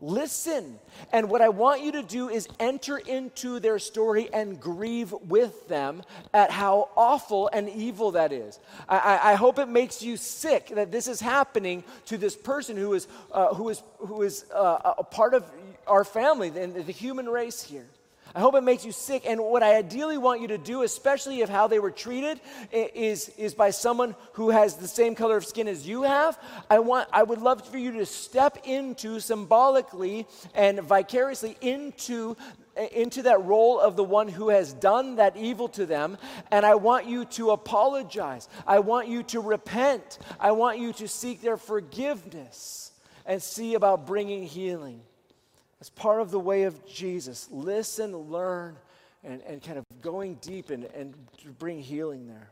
Listen. 0.00 0.78
And 1.12 1.30
what 1.30 1.40
I 1.40 1.48
want 1.48 1.82
you 1.82 1.92
to 1.92 2.02
do 2.02 2.28
is 2.28 2.48
enter 2.60 2.98
into 2.98 3.60
their 3.60 3.78
story 3.78 4.28
and 4.32 4.60
grieve 4.60 5.12
with 5.12 5.68
them 5.68 6.02
at 6.34 6.50
how 6.50 6.90
awful 6.96 7.48
and 7.52 7.68
evil 7.68 8.12
that 8.12 8.32
is. 8.32 8.58
I, 8.88 9.32
I 9.32 9.34
hope 9.34 9.58
it 9.58 9.68
makes 9.68 10.02
you 10.02 10.16
sick 10.16 10.68
that 10.74 10.92
this 10.92 11.08
is 11.08 11.20
happening 11.20 11.82
to 12.06 12.18
this 12.18 12.36
person 12.36 12.76
who 12.76 12.92
is, 12.92 13.08
uh, 13.32 13.54
who 13.54 13.68
is, 13.70 13.82
who 13.98 14.22
is 14.22 14.44
uh, 14.54 14.94
a 14.98 15.04
part 15.04 15.32
of 15.34 15.44
our 15.86 16.04
family, 16.04 16.50
the, 16.50 16.66
the 16.66 16.92
human 16.92 17.26
race 17.26 17.62
here. 17.62 17.86
I 18.36 18.40
hope 18.40 18.54
it 18.54 18.60
makes 18.60 18.84
you 18.84 18.92
sick. 18.92 19.24
And 19.26 19.40
what 19.42 19.62
I 19.62 19.76
ideally 19.76 20.18
want 20.18 20.42
you 20.42 20.48
to 20.48 20.58
do, 20.58 20.82
especially 20.82 21.40
if 21.40 21.48
how 21.48 21.68
they 21.68 21.78
were 21.78 21.90
treated 21.90 22.38
is, 22.70 23.30
is 23.30 23.54
by 23.54 23.70
someone 23.70 24.14
who 24.34 24.50
has 24.50 24.76
the 24.76 24.86
same 24.86 25.14
color 25.14 25.38
of 25.38 25.46
skin 25.46 25.66
as 25.66 25.88
you 25.88 26.02
have, 26.02 26.38
I, 26.68 26.80
want, 26.80 27.08
I 27.14 27.22
would 27.22 27.40
love 27.40 27.66
for 27.66 27.78
you 27.78 27.92
to 27.92 28.04
step 28.04 28.58
into 28.64 29.20
symbolically 29.20 30.26
and 30.54 30.80
vicariously 30.80 31.56
into 31.62 32.36
into 32.92 33.22
that 33.22 33.42
role 33.42 33.80
of 33.80 33.96
the 33.96 34.04
one 34.04 34.28
who 34.28 34.50
has 34.50 34.74
done 34.74 35.16
that 35.16 35.34
evil 35.34 35.66
to 35.66 35.86
them, 35.86 36.18
and 36.50 36.66
I 36.66 36.74
want 36.74 37.06
you 37.06 37.24
to 37.24 37.52
apologize. 37.52 38.50
I 38.66 38.80
want 38.80 39.08
you 39.08 39.22
to 39.22 39.40
repent. 39.40 40.18
I 40.38 40.52
want 40.52 40.78
you 40.78 40.92
to 40.92 41.08
seek 41.08 41.40
their 41.40 41.56
forgiveness 41.56 42.92
and 43.24 43.42
see 43.42 43.76
about 43.76 44.06
bringing 44.06 44.42
healing. 44.42 45.00
As 45.80 45.90
part 45.90 46.20
of 46.20 46.30
the 46.30 46.40
way 46.40 46.62
of 46.64 46.86
Jesus. 46.86 47.48
Listen, 47.50 48.16
learn, 48.16 48.76
and, 49.22 49.42
and 49.42 49.62
kind 49.62 49.78
of 49.78 49.84
going 50.00 50.36
deep 50.36 50.70
and, 50.70 50.84
and 50.94 51.14
bring 51.58 51.80
healing 51.80 52.26
there. 52.26 52.50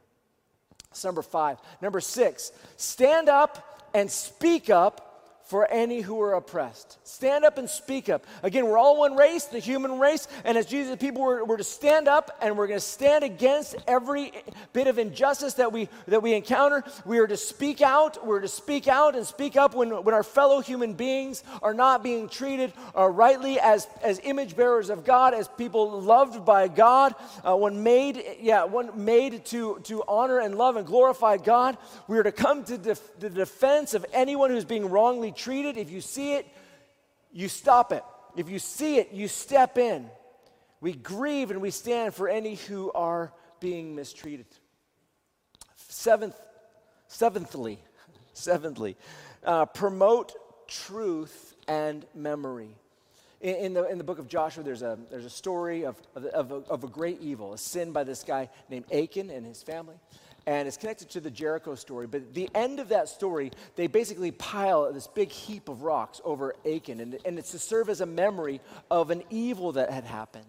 That's 0.90 1.04
number 1.04 1.22
five. 1.22 1.58
Number 1.80 2.00
six, 2.00 2.52
stand 2.76 3.28
up 3.28 3.88
and 3.94 4.10
speak 4.10 4.70
up 4.70 5.03
for 5.44 5.70
any 5.70 6.00
who 6.00 6.20
are 6.20 6.34
oppressed. 6.34 6.98
Stand 7.06 7.44
up 7.44 7.58
and 7.58 7.68
speak 7.68 8.08
up. 8.08 8.24
Again, 8.42 8.66
we're 8.66 8.78
all 8.78 8.98
one 8.98 9.14
race, 9.14 9.44
the 9.44 9.58
human 9.58 9.98
race, 9.98 10.26
and 10.44 10.56
as 10.56 10.66
Jesus' 10.66 10.96
people, 10.96 11.22
we're, 11.22 11.56
to 11.56 11.64
stand 11.64 12.08
up 12.08 12.36
and 12.42 12.56
we're 12.56 12.66
going 12.66 12.80
to 12.80 12.84
stand 12.84 13.24
against 13.24 13.76
every 13.86 14.32
bit 14.72 14.86
of 14.86 14.98
injustice 14.98 15.54
that 15.54 15.70
we 15.72 15.88
that 16.08 16.22
we 16.22 16.34
encounter. 16.34 16.82
We 17.04 17.18
are 17.18 17.26
to 17.26 17.36
speak 17.36 17.80
out. 17.80 18.26
We're 18.26 18.40
to 18.40 18.48
speak 18.48 18.88
out 18.88 19.14
and 19.14 19.26
speak 19.26 19.56
up 19.56 19.74
when, 19.74 19.90
when 20.02 20.14
our 20.14 20.22
fellow 20.22 20.60
human 20.60 20.94
beings 20.94 21.44
are 21.62 21.74
not 21.74 22.02
being 22.02 22.28
treated 22.28 22.72
uh, 22.96 23.06
rightly 23.06 23.60
as, 23.60 23.86
as 24.02 24.20
image 24.24 24.56
bearers 24.56 24.90
of 24.90 25.04
God, 25.04 25.34
as 25.34 25.48
people 25.48 26.00
loved 26.00 26.44
by 26.44 26.68
God, 26.68 27.14
uh, 27.44 27.54
when 27.54 27.82
made, 27.82 28.22
yeah, 28.40 28.64
when 28.64 29.04
made 29.04 29.44
to, 29.46 29.78
to 29.84 30.02
honor 30.08 30.40
and 30.40 30.56
love 30.56 30.76
and 30.76 30.86
glorify 30.86 31.36
God. 31.36 31.76
We 32.08 32.18
are 32.18 32.22
to 32.22 32.32
come 32.32 32.64
to 32.64 32.78
def- 32.78 33.20
the 33.20 33.30
defense 33.30 33.94
of 33.94 34.04
anyone 34.12 34.50
who's 34.50 34.64
being 34.64 34.90
wrongly 34.90 35.32
treated, 35.34 35.76
if 35.76 35.90
you 35.90 36.00
see 36.00 36.34
it, 36.34 36.46
you 37.32 37.48
stop 37.48 37.92
it. 37.92 38.04
If 38.36 38.48
you 38.48 38.58
see 38.58 38.96
it, 38.96 39.12
you 39.12 39.28
step 39.28 39.78
in. 39.78 40.08
We 40.80 40.92
grieve 40.92 41.50
and 41.50 41.60
we 41.60 41.70
stand 41.70 42.14
for 42.14 42.28
any 42.28 42.56
who 42.56 42.92
are 42.92 43.32
being 43.60 43.94
mistreated. 43.94 44.46
Seventh, 45.76 46.36
seventhly, 47.08 47.78
seventhly, 48.32 48.96
uh, 49.44 49.66
promote 49.66 50.34
truth 50.68 51.54
and 51.68 52.04
memory. 52.14 52.76
In, 53.40 53.56
in, 53.56 53.74
the, 53.74 53.88
in 53.88 53.98
the 53.98 54.04
book 54.04 54.18
of 54.18 54.28
Joshua, 54.28 54.62
there's 54.62 54.82
a, 54.82 54.98
there's 55.10 55.24
a 55.24 55.30
story 55.30 55.84
of, 55.84 55.96
of, 56.14 56.24
of, 56.26 56.52
a, 56.52 56.54
of 56.70 56.84
a 56.84 56.88
great 56.88 57.20
evil, 57.20 57.52
a 57.52 57.58
sin 57.58 57.92
by 57.92 58.04
this 58.04 58.22
guy 58.24 58.48
named 58.68 58.86
Achan 58.92 59.30
and 59.30 59.46
his 59.46 59.62
family 59.62 59.96
and 60.46 60.68
it's 60.68 60.76
connected 60.76 61.10
to 61.10 61.20
the 61.20 61.30
Jericho 61.30 61.74
story. 61.74 62.06
But 62.06 62.22
at 62.22 62.34
the 62.34 62.48
end 62.54 62.80
of 62.80 62.88
that 62.90 63.08
story, 63.08 63.50
they 63.76 63.86
basically 63.86 64.30
pile 64.30 64.92
this 64.92 65.06
big 65.06 65.30
heap 65.30 65.68
of 65.68 65.82
rocks 65.82 66.20
over 66.24 66.54
Achan, 66.66 67.00
and, 67.00 67.18
and 67.24 67.38
it's 67.38 67.52
to 67.52 67.58
serve 67.58 67.88
as 67.88 68.00
a 68.00 68.06
memory 68.06 68.60
of 68.90 69.10
an 69.10 69.22
evil 69.30 69.72
that 69.72 69.90
had 69.90 70.04
happened. 70.04 70.44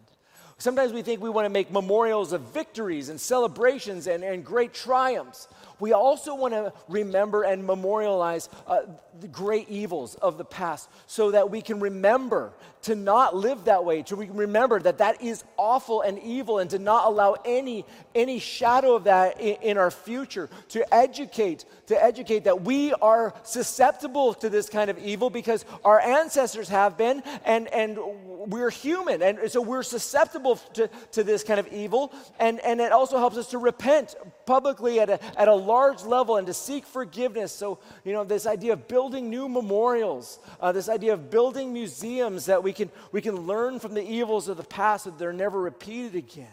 Sometimes 0.57 0.93
we 0.93 1.01
think 1.01 1.21
we 1.21 1.29
want 1.29 1.45
to 1.45 1.49
make 1.49 1.69
memorials 1.69 2.31
of 2.31 2.41
victories 2.53 3.09
and 3.09 3.19
celebrations 3.19 4.07
and, 4.07 4.23
and 4.23 4.45
great 4.45 4.73
triumphs. 4.73 5.49
We 5.79 5.93
also 5.93 6.35
want 6.35 6.53
to 6.53 6.73
remember 6.87 7.43
and 7.43 7.65
memorialize 7.65 8.49
uh, 8.67 8.81
the 9.19 9.27
great 9.27 9.69
evils 9.69 10.15
of 10.15 10.37
the 10.37 10.45
past 10.45 10.89
so 11.07 11.31
that 11.31 11.49
we 11.49 11.61
can 11.61 11.79
remember 11.79 12.53
to 12.85 12.93
not 12.93 13.35
live 13.35 13.65
that 13.65 13.83
way, 13.83 14.03
to 14.03 14.15
remember 14.15 14.79
that 14.79 14.99
that 14.99 15.19
is 15.19 15.43
awful 15.57 16.01
and 16.01 16.19
evil, 16.19 16.59
and 16.59 16.69
to 16.69 16.77
not 16.77 17.07
allow 17.07 17.35
any, 17.43 17.83
any 18.13 18.37
shadow 18.37 18.93
of 18.93 19.05
that 19.05 19.41
in, 19.41 19.55
in 19.63 19.77
our 19.77 19.89
future, 19.89 20.49
to 20.69 20.93
educate, 20.93 21.65
to 21.87 22.03
educate 22.03 22.43
that 22.43 22.61
we 22.61 22.93
are 22.93 23.33
susceptible 23.41 24.35
to 24.35 24.49
this 24.49 24.69
kind 24.69 24.91
of 24.91 24.99
evil 24.99 25.31
because 25.31 25.65
our 25.83 25.99
ancestors 25.99 26.69
have 26.69 26.95
been, 26.95 27.23
and, 27.43 27.67
and 27.69 27.97
we're 28.45 28.69
human, 28.69 29.23
and 29.23 29.51
so 29.51 29.61
we're 29.61 29.81
susceptible 29.81 30.57
to, 30.73 30.87
to 31.11 31.23
this 31.23 31.43
kind 31.43 31.59
of 31.59 31.67
evil, 31.73 32.13
and, 32.39 32.59
and 32.59 32.79
it 32.79 32.91
also 32.91 33.17
helps 33.17 33.37
us 33.37 33.47
to 33.47 33.57
repent 33.57 34.15
publicly 34.45 34.99
at 34.99 35.09
a, 35.09 35.39
at 35.39 35.47
a 35.47 35.55
large 35.65 36.03
level 36.03 36.37
and 36.37 36.47
to 36.47 36.53
seek 36.53 36.85
forgiveness. 36.85 37.51
So, 37.51 37.79
you 38.03 38.13
know, 38.13 38.23
this 38.23 38.45
idea 38.45 38.73
of 38.73 38.87
building 38.87 39.29
new 39.29 39.49
memorials, 39.49 40.39
uh, 40.59 40.71
this 40.71 40.89
idea 40.89 41.13
of 41.13 41.29
building 41.29 41.73
museums 41.73 42.45
that 42.45 42.63
we 42.63 42.73
can, 42.73 42.89
we 43.11 43.21
can 43.21 43.35
learn 43.35 43.79
from 43.79 43.93
the 43.93 44.03
evils 44.03 44.47
of 44.47 44.57
the 44.57 44.63
past 44.63 45.05
that 45.05 45.17
they're 45.17 45.33
never 45.33 45.59
repeated 45.59 46.15
again. 46.15 46.47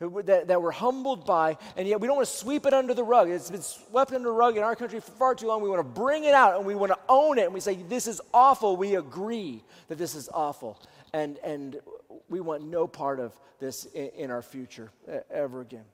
That, 0.00 0.46
that 0.46 0.62
we're 0.62 0.70
humbled 0.70 1.26
by, 1.26 1.56
and 1.76 1.88
yet 1.88 2.00
we 2.00 2.06
don't 2.06 2.14
want 2.14 2.28
to 2.28 2.34
sweep 2.34 2.66
it 2.66 2.72
under 2.72 2.94
the 2.94 3.02
rug. 3.02 3.28
It's 3.28 3.50
been 3.50 3.62
swept 3.62 4.12
under 4.12 4.28
the 4.28 4.34
rug 4.34 4.56
in 4.56 4.62
our 4.62 4.76
country 4.76 5.00
for 5.00 5.10
far 5.10 5.34
too 5.34 5.48
long. 5.48 5.60
We 5.60 5.68
want 5.68 5.80
to 5.80 6.00
bring 6.00 6.22
it 6.22 6.34
out 6.34 6.56
and 6.56 6.64
we 6.64 6.76
want 6.76 6.92
to 6.92 6.98
own 7.08 7.36
it, 7.36 7.46
and 7.46 7.52
we 7.52 7.58
say, 7.58 7.74
This 7.74 8.06
is 8.06 8.20
awful. 8.32 8.76
We 8.76 8.94
agree 8.94 9.64
that 9.88 9.98
this 9.98 10.14
is 10.14 10.28
awful. 10.32 10.80
And, 11.12 11.38
and 11.38 11.80
we 12.28 12.38
want 12.38 12.62
no 12.62 12.86
part 12.86 13.18
of 13.18 13.32
this 13.58 13.86
in, 13.86 14.10
in 14.10 14.30
our 14.30 14.42
future 14.42 14.92
ever 15.30 15.62
again. 15.62 15.84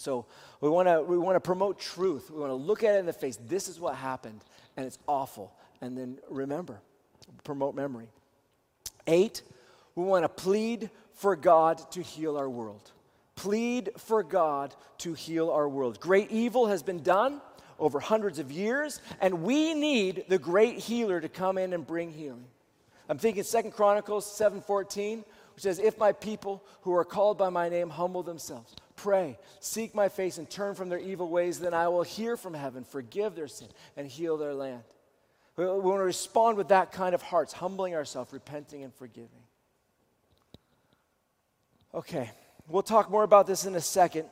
So 0.00 0.24
we 0.62 0.70
want 0.70 0.88
to 0.88 1.02
we 1.02 1.18
want 1.18 1.36
to 1.36 1.40
promote 1.40 1.78
truth. 1.78 2.30
We 2.30 2.40
want 2.40 2.50
to 2.50 2.54
look 2.54 2.82
at 2.82 2.94
it 2.94 2.98
in 3.00 3.06
the 3.06 3.12
face. 3.12 3.38
This 3.46 3.68
is 3.68 3.78
what 3.78 3.96
happened, 3.96 4.40
and 4.78 4.86
it's 4.86 4.98
awful. 5.06 5.52
And 5.82 5.96
then 5.96 6.16
remember, 6.30 6.80
promote 7.44 7.74
memory. 7.74 8.08
Eight, 9.06 9.42
we 9.94 10.04
want 10.04 10.24
to 10.24 10.28
plead 10.30 10.88
for 11.12 11.36
God 11.36 11.82
to 11.92 12.02
heal 12.02 12.38
our 12.38 12.48
world. 12.48 12.90
Plead 13.34 13.90
for 13.98 14.22
God 14.22 14.74
to 14.98 15.12
heal 15.12 15.50
our 15.50 15.68
world. 15.68 16.00
Great 16.00 16.30
evil 16.30 16.68
has 16.68 16.82
been 16.82 17.02
done 17.02 17.42
over 17.78 18.00
hundreds 18.00 18.38
of 18.38 18.50
years, 18.50 19.02
and 19.20 19.42
we 19.42 19.74
need 19.74 20.24
the 20.28 20.38
great 20.38 20.78
healer 20.78 21.20
to 21.20 21.28
come 21.28 21.58
in 21.58 21.74
and 21.74 21.86
bring 21.86 22.10
healing. 22.10 22.46
I'm 23.06 23.18
thinking 23.18 23.42
Second 23.42 23.72
Chronicles 23.72 24.24
7:14, 24.24 25.26
which 25.54 25.62
says, 25.62 25.78
"If 25.78 25.98
my 25.98 26.12
people 26.12 26.62
who 26.82 26.94
are 26.94 27.04
called 27.04 27.36
by 27.36 27.50
my 27.50 27.68
name 27.68 27.90
humble 27.90 28.22
themselves, 28.22 28.74
pray, 29.02 29.38
seek 29.60 29.94
my 29.94 30.08
face, 30.08 30.38
and 30.38 30.48
turn 30.48 30.74
from 30.74 30.88
their 30.88 30.98
evil 30.98 31.28
ways, 31.28 31.58
then 31.58 31.72
I 31.72 31.88
will 31.88 32.02
hear 32.02 32.36
from 32.36 32.54
heaven, 32.54 32.84
forgive 32.84 33.34
their 33.34 33.48
sin, 33.48 33.68
and 33.96 34.06
heal 34.06 34.36
their 34.36 34.54
land. 34.54 34.82
We, 35.56 35.66
want 35.66 36.00
to 36.00 36.04
respond 36.04 36.56
with 36.56 36.68
that 36.68 36.92
kind 36.92 37.14
of 37.14 37.22
hearts, 37.22 37.52
humbling 37.52 37.94
ourselves, 37.94 38.32
repenting, 38.32 38.84
and 38.84 38.94
forgiving. 38.94 39.28
Okay, 41.94 42.30
we'll 42.68 42.82
talk 42.82 43.10
more 43.10 43.24
about 43.24 43.46
this 43.46 43.64
in 43.64 43.74
a 43.74 43.80
second. 43.80 44.26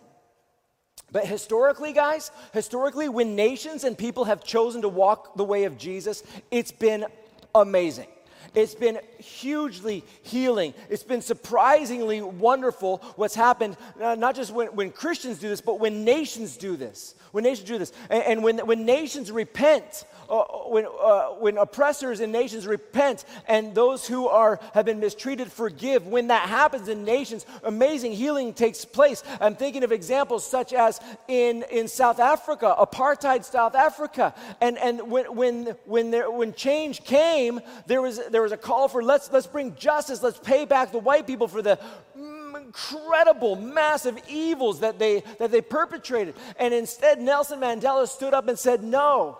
But 1.10 1.26
historically, 1.26 1.92
guys, 1.92 2.30
historically, 2.52 3.08
when 3.08 3.36
nations 3.36 3.84
and 3.84 3.96
people 3.96 4.24
have 4.24 4.44
chosen 4.44 4.82
to 4.82 4.88
walk 4.88 5.36
the 5.36 5.44
way 5.44 5.64
of 5.64 5.78
Jesus, 5.78 6.22
it's 6.50 6.72
been 6.72 7.06
amazing. 7.54 8.08
It's 8.54 8.74
been 8.74 8.98
hugely 9.18 10.04
healing. 10.22 10.74
It's 10.88 11.02
been 11.02 11.22
surprisingly 11.22 12.22
wonderful 12.22 12.98
what's 13.16 13.34
happened, 13.34 13.76
uh, 14.00 14.14
not 14.14 14.34
just 14.34 14.52
when, 14.52 14.68
when 14.68 14.90
Christians 14.90 15.38
do 15.38 15.48
this, 15.48 15.60
but 15.60 15.80
when 15.80 16.04
nations 16.04 16.56
do 16.56 16.76
this. 16.76 17.14
When 17.32 17.44
nations 17.44 17.68
do 17.68 17.78
this. 17.78 17.92
And, 18.10 18.22
and 18.24 18.42
when, 18.42 18.58
when 18.66 18.84
nations 18.84 19.30
repent 19.30 20.04
uh, 20.28 20.44
when, 20.66 20.86
uh, 20.86 21.28
when 21.38 21.56
oppressors 21.56 22.20
in 22.20 22.30
nations 22.30 22.66
repent 22.66 23.24
and 23.46 23.74
those 23.74 24.06
who 24.06 24.28
are, 24.28 24.60
have 24.74 24.84
been 24.84 25.00
mistreated 25.00 25.50
forgive, 25.50 26.06
when 26.06 26.28
that 26.28 26.48
happens 26.48 26.88
in 26.88 27.02
nations, 27.04 27.46
amazing 27.64 28.12
healing 28.12 28.52
takes 28.52 28.84
place. 28.84 29.22
I'm 29.40 29.54
thinking 29.54 29.84
of 29.84 29.92
examples 29.92 30.46
such 30.46 30.74
as 30.74 31.00
in, 31.28 31.64
in 31.70 31.88
South 31.88 32.20
Africa, 32.20 32.74
apartheid 32.78 33.42
South 33.44 33.74
Africa. 33.74 34.34
And, 34.60 34.76
and 34.76 35.10
when, 35.10 35.34
when, 35.34 35.76
when, 35.86 36.10
there, 36.10 36.30
when 36.30 36.52
change 36.52 37.04
came, 37.04 37.60
there 37.86 38.02
was, 38.02 38.20
there 38.28 38.37
was 38.42 38.52
a 38.52 38.56
call 38.56 38.88
for 38.88 39.02
let's, 39.02 39.30
let's 39.32 39.46
bring 39.46 39.74
justice, 39.74 40.22
let's 40.22 40.38
pay 40.38 40.64
back 40.64 40.92
the 40.92 40.98
white 40.98 41.26
people 41.26 41.48
for 41.48 41.62
the 41.62 41.78
incredible, 42.14 43.56
massive 43.56 44.18
evils 44.28 44.80
that 44.80 44.98
they, 44.98 45.22
that 45.38 45.50
they 45.50 45.60
perpetrated. 45.60 46.34
And 46.58 46.74
instead, 46.74 47.20
Nelson 47.20 47.60
Mandela 47.60 48.06
stood 48.06 48.34
up 48.34 48.48
and 48.48 48.58
said, 48.58 48.82
No, 48.82 49.38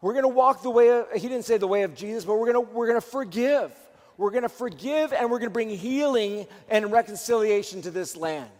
we're 0.00 0.14
going 0.14 0.24
to 0.24 0.28
walk 0.28 0.62
the 0.62 0.70
way 0.70 0.90
of, 0.90 1.12
he 1.12 1.28
didn't 1.28 1.44
say 1.44 1.58
the 1.58 1.66
way 1.66 1.82
of 1.82 1.94
Jesus, 1.94 2.24
but 2.24 2.36
we're 2.38 2.52
going 2.52 2.66
to, 2.66 2.72
we're 2.72 2.86
going 2.86 3.00
to 3.00 3.06
forgive. 3.06 3.72
We're 4.16 4.30
going 4.30 4.42
to 4.42 4.48
forgive 4.48 5.12
and 5.12 5.30
we're 5.30 5.38
going 5.38 5.50
to 5.50 5.54
bring 5.54 5.70
healing 5.70 6.46
and 6.68 6.90
reconciliation 6.90 7.82
to 7.82 7.90
this 7.90 8.16
land 8.16 8.50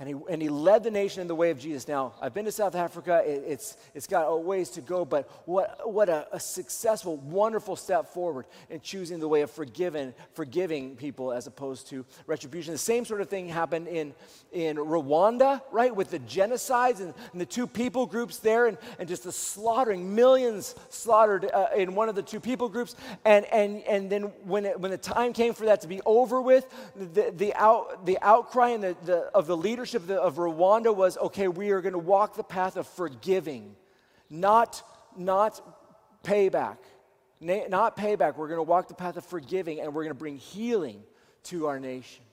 and 0.00 0.08
he, 0.08 0.14
and 0.30 0.40
he 0.40 0.48
led 0.48 0.84
the 0.84 0.92
nation 0.92 1.22
in 1.22 1.26
the 1.26 1.34
way 1.34 1.50
of 1.50 1.58
Jesus. 1.58 1.88
Now, 1.88 2.14
I've 2.22 2.32
been 2.32 2.44
to 2.44 2.52
South 2.52 2.76
Africa. 2.76 3.20
It, 3.26 3.42
it's, 3.44 3.76
it's 3.96 4.06
got 4.06 4.26
a 4.26 4.36
ways 4.36 4.70
to 4.70 4.80
go, 4.80 5.04
but 5.04 5.28
what, 5.44 5.92
what 5.92 6.08
a, 6.08 6.28
a, 6.30 6.38
successful, 6.38 7.16
wonderful 7.16 7.74
step 7.74 8.06
forward 8.06 8.46
in 8.70 8.80
choosing 8.80 9.18
the 9.18 9.26
way 9.26 9.40
of 9.40 9.50
forgiving, 9.50 10.14
forgiving 10.34 10.94
people 10.94 11.32
as 11.32 11.48
opposed 11.48 11.88
to 11.88 12.06
retribution. 12.28 12.72
The 12.72 12.78
same 12.78 13.04
sort 13.04 13.20
of 13.20 13.28
thing 13.28 13.48
happened 13.48 13.88
in, 13.88 14.14
in 14.52 14.76
Rwanda, 14.76 15.62
right, 15.72 15.94
with 15.94 16.10
the 16.10 16.20
genocides 16.20 17.00
and, 17.00 17.12
and 17.32 17.40
the 17.40 17.46
two 17.46 17.66
people 17.66 18.06
groups 18.06 18.38
there 18.38 18.66
and, 18.66 18.78
and 19.00 19.08
just 19.08 19.24
the 19.24 19.32
slaughtering, 19.32 20.14
millions 20.14 20.76
slaughtered 20.90 21.50
uh, 21.52 21.70
in 21.76 21.96
one 21.96 22.08
of 22.08 22.14
the 22.14 22.22
two 22.22 22.38
people 22.38 22.68
groups. 22.68 22.94
And, 23.24 23.46
and, 23.46 23.82
and 23.82 24.08
then 24.08 24.22
when, 24.44 24.64
it, 24.64 24.78
when 24.78 24.92
the 24.92 24.96
time 24.96 25.32
came 25.32 25.54
for 25.54 25.64
that 25.64 25.80
to 25.80 25.88
be 25.88 26.00
over 26.06 26.40
with, 26.40 26.72
the, 26.94 27.32
the, 27.36 27.52
out, 27.54 28.06
the 28.06 28.16
outcry 28.22 28.68
and 28.68 28.84
the, 28.84 28.96
the, 29.04 29.18
of 29.34 29.48
the 29.48 29.56
leaders 29.56 29.87
leadership 29.94 30.02
of, 30.02 30.08
the, 30.08 30.20
of 30.20 30.36
Rwanda 30.36 30.94
was 30.94 31.16
okay, 31.16 31.48
we 31.48 31.70
are 31.70 31.80
going 31.80 31.92
to 31.92 31.98
walk 31.98 32.36
the 32.36 32.44
path 32.44 32.76
of 32.76 32.86
forgiving, 32.86 33.74
not, 34.28 34.82
not 35.16 35.60
payback. 36.22 36.76
not 37.40 37.96
payback. 37.96 38.36
We're 38.36 38.48
going 38.48 38.58
to 38.58 38.64
walk 38.64 38.88
the 38.88 38.94
path 38.94 39.16
of 39.16 39.24
forgiving 39.24 39.80
and 39.80 39.94
we're 39.94 40.02
going 40.02 40.14
to 40.14 40.18
bring 40.18 40.36
healing 40.36 41.02
to 41.44 41.66
our 41.66 41.80
nation. 41.80 42.24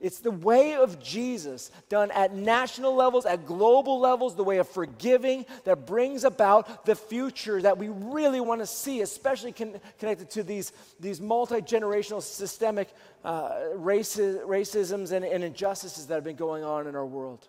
It's 0.00 0.20
the 0.20 0.30
way 0.30 0.76
of 0.76 1.02
Jesus 1.02 1.72
done 1.88 2.12
at 2.12 2.32
national 2.32 2.94
levels, 2.94 3.26
at 3.26 3.46
global 3.46 3.98
levels, 3.98 4.36
the 4.36 4.44
way 4.44 4.58
of 4.58 4.68
forgiving 4.68 5.44
that 5.64 5.86
brings 5.86 6.22
about 6.22 6.84
the 6.84 6.94
future 6.94 7.60
that 7.62 7.78
we 7.78 7.88
really 7.88 8.40
want 8.40 8.60
to 8.60 8.66
see, 8.66 9.00
especially 9.00 9.50
con- 9.50 9.80
connected 9.98 10.30
to 10.30 10.44
these, 10.44 10.72
these 11.00 11.20
multi 11.20 11.56
generational 11.56 12.22
systemic 12.22 12.88
uh, 13.24 13.50
raci- 13.74 14.40
racisms 14.46 15.10
and, 15.10 15.24
and 15.24 15.42
injustices 15.42 16.06
that 16.06 16.14
have 16.14 16.24
been 16.24 16.36
going 16.36 16.62
on 16.62 16.86
in 16.86 16.94
our 16.94 17.06
world. 17.06 17.48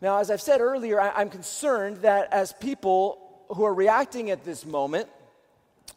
Now, 0.00 0.18
as 0.18 0.28
I've 0.28 0.42
said 0.42 0.60
earlier, 0.60 1.00
I, 1.00 1.10
I'm 1.10 1.30
concerned 1.30 1.98
that 1.98 2.32
as 2.32 2.52
people 2.54 3.44
who 3.50 3.62
are 3.62 3.74
reacting 3.74 4.32
at 4.32 4.44
this 4.44 4.66
moment, 4.66 5.08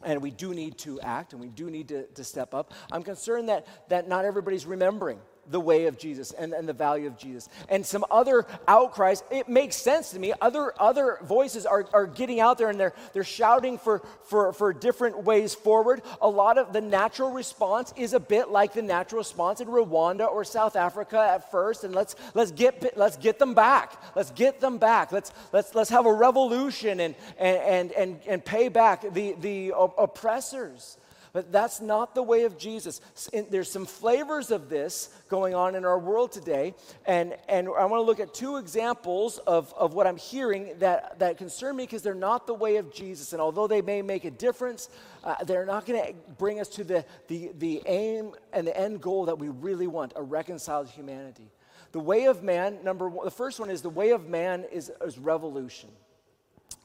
and 0.04 0.20
we 0.22 0.30
do 0.30 0.54
need 0.54 0.78
to 0.78 1.00
act 1.00 1.32
and 1.32 1.40
we 1.40 1.48
do 1.48 1.70
need 1.70 1.88
to, 1.88 2.06
to 2.06 2.24
step 2.24 2.54
up. 2.54 2.72
I'm 2.90 3.02
concerned 3.02 3.48
that, 3.48 3.66
that 3.88 4.08
not 4.08 4.24
everybody's 4.24 4.66
remembering 4.66 5.18
the 5.50 5.60
way 5.60 5.86
of 5.86 5.98
Jesus 5.98 6.32
and, 6.32 6.52
and 6.52 6.68
the 6.68 6.72
value 6.72 7.06
of 7.06 7.16
Jesus. 7.16 7.48
And 7.68 7.84
some 7.84 8.04
other 8.10 8.46
outcries, 8.66 9.22
it 9.30 9.48
makes 9.48 9.76
sense 9.76 10.10
to 10.10 10.18
me. 10.18 10.32
Other, 10.40 10.72
other 10.80 11.18
voices 11.22 11.66
are, 11.66 11.86
are 11.92 12.06
getting 12.06 12.40
out 12.40 12.58
there 12.58 12.68
and 12.68 12.78
they're, 12.78 12.94
they're 13.12 13.24
shouting 13.24 13.78
for, 13.78 14.02
for, 14.24 14.52
for 14.52 14.72
different 14.72 15.24
ways 15.24 15.54
forward. 15.54 16.02
A 16.20 16.28
lot 16.28 16.58
of 16.58 16.72
the 16.72 16.80
natural 16.80 17.30
response 17.30 17.92
is 17.96 18.12
a 18.12 18.20
bit 18.20 18.50
like 18.50 18.72
the 18.72 18.82
natural 18.82 19.18
response 19.18 19.60
in 19.60 19.68
Rwanda 19.68 20.30
or 20.30 20.44
South 20.44 20.76
Africa 20.76 21.18
at 21.18 21.50
first. 21.50 21.84
And 21.84 21.94
let's, 21.94 22.16
let's, 22.34 22.50
get, 22.50 22.96
let's 22.96 23.16
get 23.16 23.38
them 23.38 23.54
back. 23.54 24.00
Let's 24.14 24.30
get 24.30 24.60
them 24.60 24.78
back. 24.78 25.12
Let's, 25.12 25.32
let's, 25.52 25.74
let's 25.74 25.90
have 25.90 26.06
a 26.06 26.12
revolution 26.12 27.00
and, 27.00 27.14
and, 27.38 27.92
and, 27.92 28.20
and 28.26 28.44
pay 28.44 28.68
back 28.68 29.12
the, 29.12 29.34
the 29.40 29.72
oppressors. 29.76 30.98
But 31.36 31.52
that's 31.52 31.82
not 31.82 32.14
the 32.14 32.22
way 32.22 32.44
of 32.44 32.56
Jesus. 32.56 33.02
There's 33.50 33.70
some 33.70 33.84
flavors 33.84 34.50
of 34.50 34.70
this 34.70 35.10
going 35.28 35.54
on 35.54 35.74
in 35.74 35.84
our 35.84 35.98
world 35.98 36.32
today. 36.32 36.74
And, 37.04 37.36
and 37.46 37.68
I 37.68 37.84
want 37.84 38.00
to 38.00 38.06
look 38.06 38.20
at 38.20 38.32
two 38.32 38.56
examples 38.56 39.36
of, 39.40 39.70
of 39.74 39.92
what 39.92 40.06
I'm 40.06 40.16
hearing 40.16 40.72
that, 40.78 41.18
that 41.18 41.36
concern 41.36 41.76
me 41.76 41.82
because 41.82 42.00
they're 42.00 42.14
not 42.14 42.46
the 42.46 42.54
way 42.54 42.76
of 42.76 42.90
Jesus. 42.90 43.34
And 43.34 43.42
although 43.42 43.66
they 43.66 43.82
may 43.82 44.00
make 44.00 44.24
a 44.24 44.30
difference, 44.30 44.88
uh, 45.24 45.44
they're 45.44 45.66
not 45.66 45.84
going 45.84 46.02
to 46.02 46.14
bring 46.38 46.58
us 46.58 46.68
to 46.68 46.84
the, 46.84 47.04
the, 47.28 47.50
the 47.58 47.82
aim 47.84 48.32
and 48.54 48.66
the 48.66 48.74
end 48.74 49.02
goal 49.02 49.26
that 49.26 49.38
we 49.38 49.50
really 49.50 49.88
want 49.88 50.14
a 50.16 50.22
reconciled 50.22 50.88
humanity. 50.88 51.50
The 51.92 52.00
way 52.00 52.28
of 52.28 52.42
man, 52.42 52.78
number 52.82 53.10
one, 53.10 53.26
the 53.26 53.30
first 53.30 53.60
one 53.60 53.68
is 53.68 53.82
the 53.82 53.90
way 53.90 54.12
of 54.12 54.26
man 54.26 54.64
is, 54.72 54.90
is 55.04 55.18
revolution. 55.18 55.90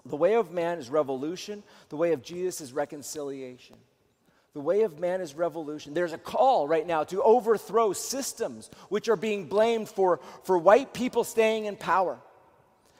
The 0.07 0.17
way 0.17 0.35
of 0.35 0.51
man 0.51 0.77
is 0.77 0.89
revolution. 0.89 1.63
The 1.87 1.95
way 1.95 2.11
of 2.11 2.21
Jesus 2.21 2.59
is 2.59 2.73
reconciliation. 2.73 3.77
The 4.53 4.59
way 4.59 4.81
of 4.81 4.99
man 4.99 5.21
is 5.21 5.33
revolution. 5.33 5.93
There's 5.93 6.11
a 6.11 6.17
call 6.17 6.67
right 6.67 6.85
now 6.85 7.05
to 7.05 7.23
overthrow 7.23 7.93
systems 7.93 8.69
which 8.89 9.07
are 9.07 9.15
being 9.15 9.45
blamed 9.47 9.87
for, 9.87 10.19
for 10.43 10.57
white 10.57 10.93
people 10.93 11.23
staying 11.23 11.65
in 11.65 11.77
power. 11.77 12.19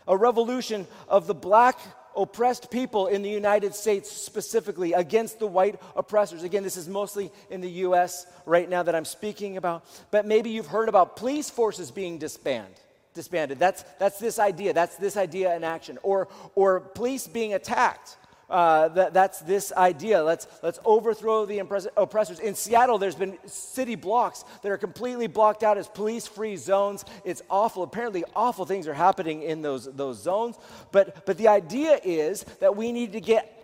A 0.08 0.16
revolution 0.16 0.88
of 1.10 1.28
the 1.28 1.34
black 1.34 1.78
oppressed 2.16 2.72
people 2.72 3.08
in 3.08 3.22
the 3.22 3.30
United 3.30 3.76
States 3.76 4.10
specifically 4.10 4.94
against 4.94 5.40
the 5.40 5.48
white 5.48 5.80
oppressors. 5.96 6.44
Again, 6.44 6.64
this 6.64 6.78
is 6.78 6.88
mostly 6.88 7.32
in 7.50 7.60
the 7.60 7.70
US 7.70 8.26
right 8.46 8.70
now 8.70 8.84
that 8.84 8.96
I'm 8.96 9.06
speaking 9.06 9.58
about, 9.58 9.86
but 10.10 10.26
maybe 10.26 10.50
you've 10.50 10.68
heard 10.68 10.90
about 10.90 11.18
police 11.18 11.50
forces 11.50 11.92
being 11.92 12.18
disbanded. 12.18 12.80
Disbanded. 13.14 13.60
That's, 13.60 13.84
that's 14.00 14.20
this 14.20 14.40
idea. 14.40 14.72
That's 14.72 14.96
this 14.96 15.18
idea 15.18 15.54
in 15.56 15.66
action. 15.66 15.98
Or, 16.02 16.30
or 16.56 16.80
police 16.80 17.28
being 17.28 17.54
attacked 17.54 18.16
uh, 18.52 18.90
that, 18.90 19.14
that's 19.14 19.40
this 19.40 19.72
idea. 19.72 20.22
Let's, 20.22 20.46
let's 20.62 20.80
overthrow 20.84 21.46
the 21.46 21.60
oppressors. 21.60 22.40
In 22.40 22.54
Seattle, 22.54 22.98
there's 22.98 23.16
been 23.16 23.38
city 23.46 23.96
blocks 23.96 24.44
that 24.62 24.72
are 24.72 24.78
completely 24.78 25.28
blocked 25.28 25.64
out 25.64 25.78
as 25.78 25.88
police 25.88 26.28
free 26.28 26.58
zones. 26.58 27.06
It's 27.24 27.42
awful. 27.50 27.82
Apparently, 27.84 28.26
awful 28.36 28.66
things 28.66 28.88
are 28.88 28.94
happening 28.94 29.44
in 29.44 29.62
those, 29.62 29.86
those 29.94 30.22
zones. 30.22 30.58
But, 30.92 31.26
but 31.26 31.38
the 31.38 31.48
idea 31.48 32.00
is 32.04 32.44
that 32.60 32.76
we 32.76 32.92
need 32.92 33.14
to 33.14 33.22
get 33.22 33.58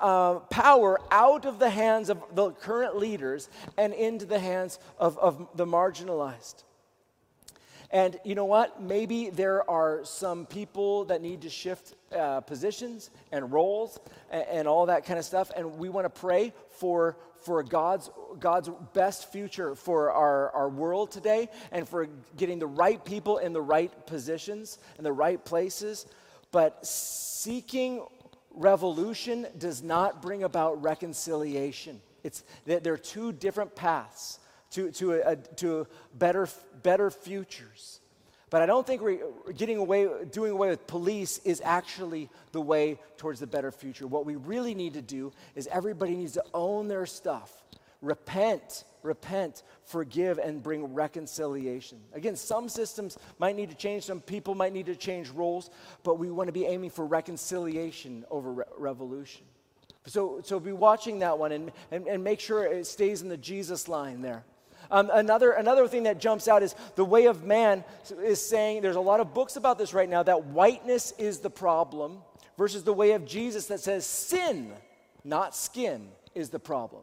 uh, 0.00 0.34
power 0.50 1.00
out 1.10 1.44
of 1.44 1.58
the 1.58 1.70
hands 1.70 2.08
of 2.08 2.22
the 2.32 2.52
current 2.52 2.96
leaders 2.96 3.48
and 3.76 3.92
into 3.92 4.24
the 4.24 4.38
hands 4.38 4.78
of, 4.98 5.18
of 5.18 5.48
the 5.56 5.66
marginalized. 5.66 6.62
And 7.90 8.18
you 8.22 8.34
know 8.34 8.44
what? 8.44 8.82
Maybe 8.82 9.30
there 9.30 9.68
are 9.68 10.04
some 10.04 10.44
people 10.44 11.06
that 11.06 11.22
need 11.22 11.42
to 11.42 11.50
shift 11.50 11.94
uh, 12.14 12.40
positions 12.40 13.10
and 13.32 13.50
roles 13.50 13.98
and, 14.30 14.44
and, 14.50 14.68
all 14.68 14.86
that 14.86 15.06
kind 15.06 15.18
of 15.18 15.24
stuff. 15.24 15.50
And 15.56 15.78
we 15.78 15.88
want 15.88 16.04
to 16.04 16.10
pray 16.10 16.52
for, 16.70 17.16
for 17.44 17.62
God's, 17.62 18.10
God's 18.38 18.68
best 18.92 19.32
future 19.32 19.74
for 19.74 20.12
our, 20.12 20.50
our 20.50 20.68
world 20.68 21.10
today 21.10 21.48
and 21.72 21.88
for 21.88 22.08
getting 22.36 22.58
the 22.58 22.66
right 22.66 23.02
people 23.02 23.38
in 23.38 23.54
the 23.54 23.62
right 23.62 24.06
positions 24.06 24.78
and 24.98 25.06
the 25.06 25.12
right 25.12 25.42
places. 25.42 26.06
But 26.50 26.86
seeking 26.86 28.06
revolution 28.50 29.46
does 29.56 29.82
not 29.82 30.20
bring 30.20 30.42
about 30.42 30.82
reconciliation. 30.82 32.02
It's, 32.22 32.44
there 32.66 32.92
are 32.92 32.98
two 32.98 33.32
different 33.32 33.74
paths 33.74 34.40
to, 34.72 34.90
to, 34.92 35.12
a, 35.12 35.36
to 35.36 35.86
better, 36.14 36.48
better 36.82 37.10
futures. 37.10 38.00
But 38.50 38.62
I 38.62 38.66
don't 38.66 38.86
think 38.86 39.02
we're 39.02 39.20
getting 39.56 39.76
away, 39.76 40.08
doing 40.30 40.52
away 40.52 40.70
with 40.70 40.86
police 40.86 41.38
is 41.44 41.60
actually 41.64 42.30
the 42.52 42.60
way 42.60 42.98
towards 43.18 43.40
the 43.40 43.46
better 43.46 43.70
future. 43.70 44.06
What 44.06 44.24
we 44.24 44.36
really 44.36 44.74
need 44.74 44.94
to 44.94 45.02
do 45.02 45.32
is 45.54 45.68
everybody 45.70 46.16
needs 46.16 46.32
to 46.32 46.44
own 46.54 46.88
their 46.88 47.04
stuff, 47.04 47.52
repent, 48.00 48.84
repent, 49.02 49.64
forgive, 49.84 50.38
and 50.38 50.62
bring 50.62 50.94
reconciliation. 50.94 51.98
Again, 52.14 52.36
some 52.36 52.70
systems 52.70 53.18
might 53.38 53.54
need 53.54 53.68
to 53.68 53.76
change, 53.76 54.04
some 54.04 54.20
people 54.20 54.54
might 54.54 54.72
need 54.72 54.86
to 54.86 54.96
change 54.96 55.28
roles, 55.28 55.70
but 56.02 56.18
we 56.18 56.30
want 56.30 56.48
to 56.48 56.52
be 56.52 56.64
aiming 56.64 56.90
for 56.90 57.04
reconciliation 57.04 58.24
over 58.30 58.52
re- 58.52 58.64
revolution. 58.78 59.44
So, 60.06 60.40
so 60.42 60.58
be 60.58 60.72
watching 60.72 61.18
that 61.18 61.38
one 61.38 61.52
and, 61.52 61.70
and, 61.90 62.06
and 62.06 62.24
make 62.24 62.40
sure 62.40 62.64
it 62.64 62.86
stays 62.86 63.20
in 63.20 63.28
the 63.28 63.36
Jesus 63.36 63.88
line 63.88 64.22
there. 64.22 64.44
Um, 64.90 65.10
another, 65.12 65.52
another 65.52 65.86
thing 65.86 66.04
that 66.04 66.18
jumps 66.18 66.48
out 66.48 66.62
is 66.62 66.74
the 66.96 67.04
way 67.04 67.26
of 67.26 67.44
man 67.44 67.84
is 68.22 68.44
saying 68.44 68.82
there's 68.82 68.96
a 68.96 69.00
lot 69.00 69.20
of 69.20 69.34
books 69.34 69.56
about 69.56 69.78
this 69.78 69.92
right 69.92 70.08
now 70.08 70.22
that 70.22 70.46
whiteness 70.46 71.12
is 71.18 71.40
the 71.40 71.50
problem 71.50 72.18
versus 72.56 72.84
the 72.84 72.92
way 72.92 73.12
of 73.12 73.26
Jesus 73.26 73.66
that 73.66 73.80
says 73.80 74.06
sin, 74.06 74.72
not 75.24 75.54
skin, 75.54 76.08
is 76.34 76.50
the 76.50 76.58
problem. 76.58 77.02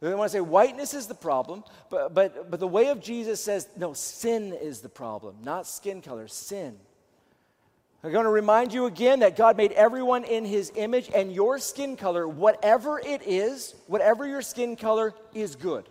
They 0.00 0.12
want 0.14 0.32
to 0.32 0.36
say 0.36 0.40
whiteness 0.40 0.94
is 0.94 1.06
the 1.06 1.14
problem, 1.14 1.62
but, 1.88 2.12
but, 2.12 2.50
but 2.50 2.58
the 2.58 2.66
way 2.66 2.88
of 2.88 3.00
Jesus 3.00 3.42
says, 3.42 3.68
no, 3.76 3.92
sin 3.92 4.52
is 4.52 4.80
the 4.80 4.88
problem, 4.88 5.36
not 5.44 5.64
skin 5.66 6.02
color, 6.02 6.26
sin. 6.26 6.76
I'm 8.02 8.10
going 8.10 8.24
to 8.24 8.30
remind 8.30 8.72
you 8.72 8.86
again 8.86 9.20
that 9.20 9.36
God 9.36 9.56
made 9.56 9.70
everyone 9.72 10.24
in 10.24 10.44
his 10.44 10.72
image, 10.74 11.08
and 11.14 11.32
your 11.32 11.60
skin 11.60 11.96
color, 11.96 12.26
whatever 12.26 12.98
it 12.98 13.22
is, 13.24 13.76
whatever 13.86 14.26
your 14.26 14.42
skin 14.42 14.74
color, 14.74 15.14
is 15.34 15.54
good. 15.54 15.88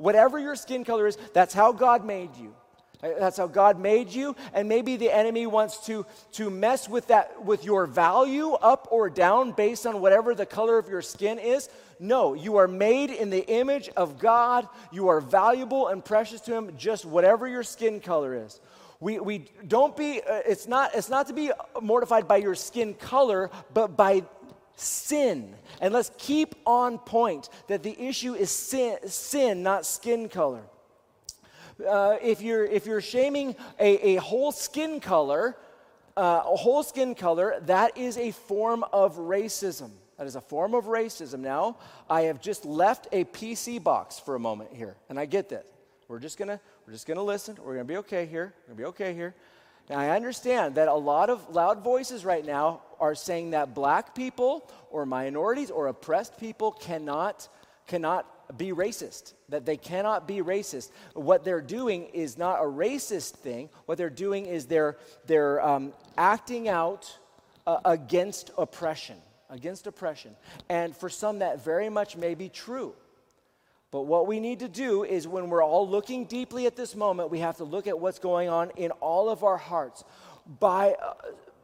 Whatever 0.00 0.38
your 0.38 0.56
skin 0.56 0.82
color 0.82 1.06
is, 1.06 1.18
that's 1.34 1.52
how 1.52 1.72
God 1.72 2.06
made 2.06 2.34
you. 2.36 2.54
That's 3.02 3.36
how 3.36 3.48
God 3.48 3.78
made 3.78 4.10
you, 4.10 4.34
and 4.54 4.66
maybe 4.66 4.96
the 4.96 5.10
enemy 5.10 5.46
wants 5.46 5.84
to, 5.86 6.06
to 6.32 6.48
mess 6.48 6.88
with 6.88 7.08
that 7.08 7.44
with 7.44 7.64
your 7.64 7.84
value 7.84 8.52
up 8.52 8.88
or 8.90 9.10
down 9.10 9.52
based 9.52 9.86
on 9.86 10.00
whatever 10.00 10.34
the 10.34 10.46
color 10.46 10.78
of 10.78 10.88
your 10.88 11.02
skin 11.02 11.38
is. 11.38 11.68
No, 11.98 12.32
you 12.32 12.56
are 12.56 12.68
made 12.68 13.10
in 13.10 13.28
the 13.28 13.46
image 13.46 13.90
of 13.94 14.18
God. 14.18 14.66
You 14.90 15.08
are 15.08 15.20
valuable 15.20 15.88
and 15.88 16.02
precious 16.02 16.40
to 16.42 16.54
Him, 16.54 16.72
just 16.78 17.04
whatever 17.04 17.46
your 17.46 17.62
skin 17.62 18.00
color 18.00 18.34
is. 18.34 18.58
We, 19.00 19.18
we 19.18 19.50
don't 19.66 19.94
be, 19.94 20.20
uh, 20.20 20.40
it's, 20.46 20.66
not, 20.66 20.94
it's 20.94 21.10
not 21.10 21.26
to 21.26 21.34
be 21.34 21.50
mortified 21.80 22.26
by 22.26 22.36
your 22.38 22.54
skin 22.54 22.94
color, 22.94 23.50
but 23.72 23.96
by 23.96 24.24
sin. 24.80 25.54
And 25.80 25.92
let's 25.92 26.10
keep 26.18 26.54
on 26.66 26.98
point 26.98 27.48
that 27.68 27.82
the 27.82 27.98
issue 28.00 28.34
is 28.34 28.50
sin, 28.50 28.98
sin 29.06 29.62
not 29.62 29.86
skin 29.86 30.28
color. 30.28 30.62
Uh, 31.86 32.16
if, 32.22 32.42
you're, 32.42 32.64
if 32.64 32.86
you're 32.86 33.00
shaming 33.00 33.56
a, 33.78 34.16
a 34.16 34.20
whole 34.20 34.52
skin 34.52 35.00
color, 35.00 35.56
uh, 36.16 36.42
a 36.44 36.56
whole 36.56 36.82
skin 36.82 37.14
color, 37.14 37.60
that 37.62 37.96
is 37.96 38.18
a 38.18 38.30
form 38.30 38.84
of 38.92 39.16
racism. 39.16 39.90
That 40.18 40.26
is 40.26 40.36
a 40.36 40.40
form 40.40 40.74
of 40.74 40.84
racism. 40.84 41.40
Now, 41.40 41.78
I 42.08 42.22
have 42.22 42.42
just 42.42 42.66
left 42.66 43.08
a 43.12 43.24
PC 43.24 43.82
box 43.82 44.18
for 44.18 44.34
a 44.34 44.38
moment 44.38 44.70
here, 44.74 44.96
and 45.08 45.18
I 45.18 45.24
get 45.24 45.48
that. 45.48 45.64
We're 46.08 46.18
just 46.18 46.36
gonna 46.36 46.60
we're 46.86 46.92
just 46.92 47.06
gonna 47.06 47.22
listen. 47.22 47.56
We're 47.62 47.74
gonna 47.74 47.84
be 47.84 47.96
okay 47.98 48.26
here. 48.26 48.52
We're 48.66 48.74
gonna 48.74 48.78
be 48.78 48.84
okay 48.86 49.14
here. 49.14 49.34
Now 49.88 49.98
I 49.98 50.10
understand 50.10 50.74
that 50.74 50.88
a 50.88 50.94
lot 50.94 51.30
of 51.30 51.48
loud 51.48 51.82
voices 51.82 52.24
right 52.24 52.44
now 52.44 52.82
are 53.00 53.14
saying 53.14 53.50
that 53.50 53.74
black 53.74 54.14
people 54.14 54.70
or 54.90 55.06
minorities 55.06 55.70
or 55.70 55.88
oppressed 55.88 56.38
people 56.38 56.72
cannot 56.72 57.48
cannot 57.86 58.56
be 58.56 58.72
racist, 58.72 59.34
that 59.48 59.66
they 59.66 59.76
cannot 59.76 60.26
be 60.26 60.38
racist. 60.38 60.90
What 61.14 61.44
they're 61.44 61.60
doing 61.60 62.06
is 62.06 62.38
not 62.38 62.60
a 62.60 62.64
racist 62.64 63.32
thing. 63.32 63.68
What 63.86 63.98
they're 63.98 64.10
doing 64.10 64.46
is 64.46 64.66
they're, 64.66 64.96
they're 65.26 65.60
um, 65.60 65.92
acting 66.16 66.68
out 66.68 67.18
uh, 67.66 67.78
against 67.84 68.50
oppression, 68.56 69.16
against 69.48 69.86
oppression. 69.86 70.36
And 70.68 70.96
for 70.96 71.08
some, 71.08 71.40
that 71.40 71.64
very 71.64 71.88
much 71.88 72.16
may 72.16 72.34
be 72.34 72.48
true. 72.48 72.94
But 73.90 74.02
what 74.02 74.28
we 74.28 74.38
need 74.38 74.60
to 74.60 74.68
do 74.68 75.02
is 75.02 75.26
when 75.26 75.50
we're 75.50 75.64
all 75.64 75.88
looking 75.88 76.24
deeply 76.24 76.66
at 76.66 76.76
this 76.76 76.94
moment, 76.94 77.30
we 77.30 77.40
have 77.40 77.56
to 77.56 77.64
look 77.64 77.88
at 77.88 77.98
what's 77.98 78.20
going 78.20 78.48
on 78.48 78.70
in 78.76 78.92
all 78.92 79.28
of 79.28 79.42
our 79.42 79.56
hearts. 79.56 80.04
By 80.60 80.92
uh, 80.92 81.14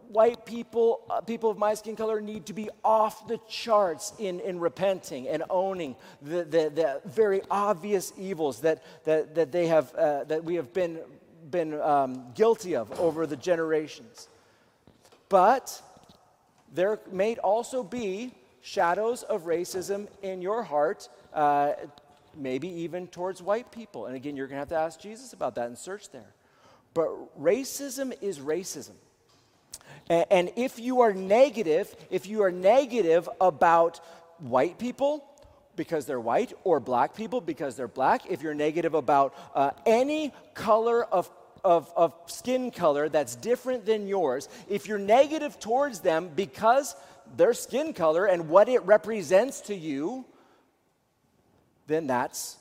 white 0.08 0.46
people, 0.46 1.00
uh, 1.10 1.20
people 1.20 1.50
of 1.50 1.58
my 1.58 1.74
skin 1.74 1.96
color, 1.96 2.20
need 2.20 2.46
to 2.46 2.52
be 2.52 2.68
off 2.84 3.26
the 3.28 3.38
charts 3.48 4.12
in, 4.18 4.40
in 4.40 4.58
repenting 4.60 5.28
and 5.28 5.42
owning 5.50 5.96
the, 6.22 6.44
the, 6.44 6.70
the 6.74 7.00
very 7.04 7.42
obvious 7.50 8.12
evils 8.18 8.60
that, 8.60 8.82
that, 9.04 9.34
that, 9.34 9.52
they 9.52 9.66
have, 9.66 9.94
uh, 9.94 10.24
that 10.24 10.44
we 10.44 10.54
have 10.54 10.72
been, 10.72 10.98
been 11.50 11.80
um, 11.80 12.26
guilty 12.34 12.76
of 12.76 12.90
over 12.98 13.26
the 13.26 13.36
generations. 13.36 14.28
But 15.28 15.82
there 16.72 17.00
may 17.10 17.36
also 17.36 17.82
be 17.82 18.32
shadows 18.62 19.22
of 19.22 19.42
racism 19.42 20.08
in 20.22 20.42
your 20.42 20.62
heart, 20.62 21.08
uh, 21.32 21.72
maybe 22.36 22.68
even 22.68 23.06
towards 23.06 23.40
white 23.42 23.70
people. 23.70 24.06
And 24.06 24.16
again, 24.16 24.36
you're 24.36 24.46
going 24.46 24.56
to 24.56 24.60
have 24.60 24.68
to 24.68 24.76
ask 24.76 25.00
Jesus 25.00 25.32
about 25.32 25.54
that 25.54 25.68
and 25.68 25.78
search 25.78 26.10
there. 26.10 26.34
But 26.94 27.10
racism 27.40 28.12
is 28.22 28.38
racism. 28.38 28.94
And 30.08 30.52
if 30.56 30.78
you 30.78 31.00
are 31.00 31.12
negative, 31.12 31.94
if 32.10 32.26
you 32.26 32.42
are 32.42 32.52
negative 32.52 33.28
about 33.40 34.00
white 34.38 34.78
people 34.78 35.24
because 35.74 36.06
they're 36.06 36.20
white 36.20 36.52
or 36.64 36.80
black 36.80 37.14
people 37.14 37.40
because 37.40 37.76
they're 37.76 37.88
black, 37.88 38.22
if 38.30 38.42
you're 38.42 38.54
negative 38.54 38.94
about 38.94 39.34
uh, 39.54 39.70
any 39.84 40.32
color 40.54 41.04
of 41.04 41.30
of, 41.64 41.92
of, 41.96 42.14
skin 42.26 42.70
color 42.70 43.08
that's 43.08 43.34
different 43.34 43.86
than 43.86 44.06
yours, 44.06 44.48
if 44.68 44.86
you're 44.86 45.00
negative 45.00 45.58
towards 45.58 45.98
them 45.98 46.30
because 46.36 46.94
their 47.36 47.54
skin 47.54 47.92
color 47.92 48.26
and 48.26 48.48
what 48.48 48.68
it 48.68 48.84
represents 48.84 49.62
to 49.62 49.74
you, 49.74 50.24
then 51.88 52.06
that's 52.06 52.56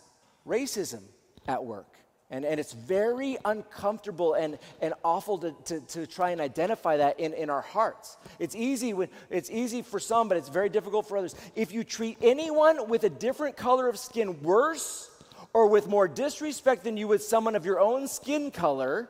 racism 0.48 1.04
at 1.48 1.64
work. 1.64 1.95
And, 2.32 2.44
and 2.44 2.60
it's 2.60 2.74
very 2.74 3.38
uncomfortable 3.46 4.34
and, 4.34 4.58
and 4.82 4.96
awful 5.04 5.38
to, 5.40 5.56
to, 5.66 5.80
to 5.80 6.08
try 6.08 6.32
and 6.32 6.42
identify 6.42 6.98
that 6.98 7.20
in, 7.20 7.34
in 7.34 7.52
our 7.52 7.62
hearts. 7.62 8.18
It's 8.40 8.56
easy, 8.56 8.94
when, 8.94 9.10
it's 9.30 9.52
easy 9.52 9.84
for 9.84 10.00
some, 10.00 10.28
but 10.28 10.38
it's 10.38 10.50
very 10.50 10.70
difficult 10.70 11.08
for 11.08 11.18
others. 11.18 11.36
If 11.56 11.72
you 11.72 11.84
treat 11.84 12.18
anyone 12.22 12.90
with 12.90 13.04
a 13.04 13.10
different 13.10 13.58
color 13.58 13.88
of 13.88 14.00
skin 14.00 14.42
worse 14.42 15.12
or 15.54 15.68
with 15.68 15.88
more 15.88 16.08
disrespect 16.08 16.84
than 16.84 16.98
you 16.98 17.08
would 17.08 17.22
someone 17.22 17.56
of 17.56 17.64
your 17.64 17.80
own 17.80 18.08
skin 18.08 18.50
color, 18.50 19.08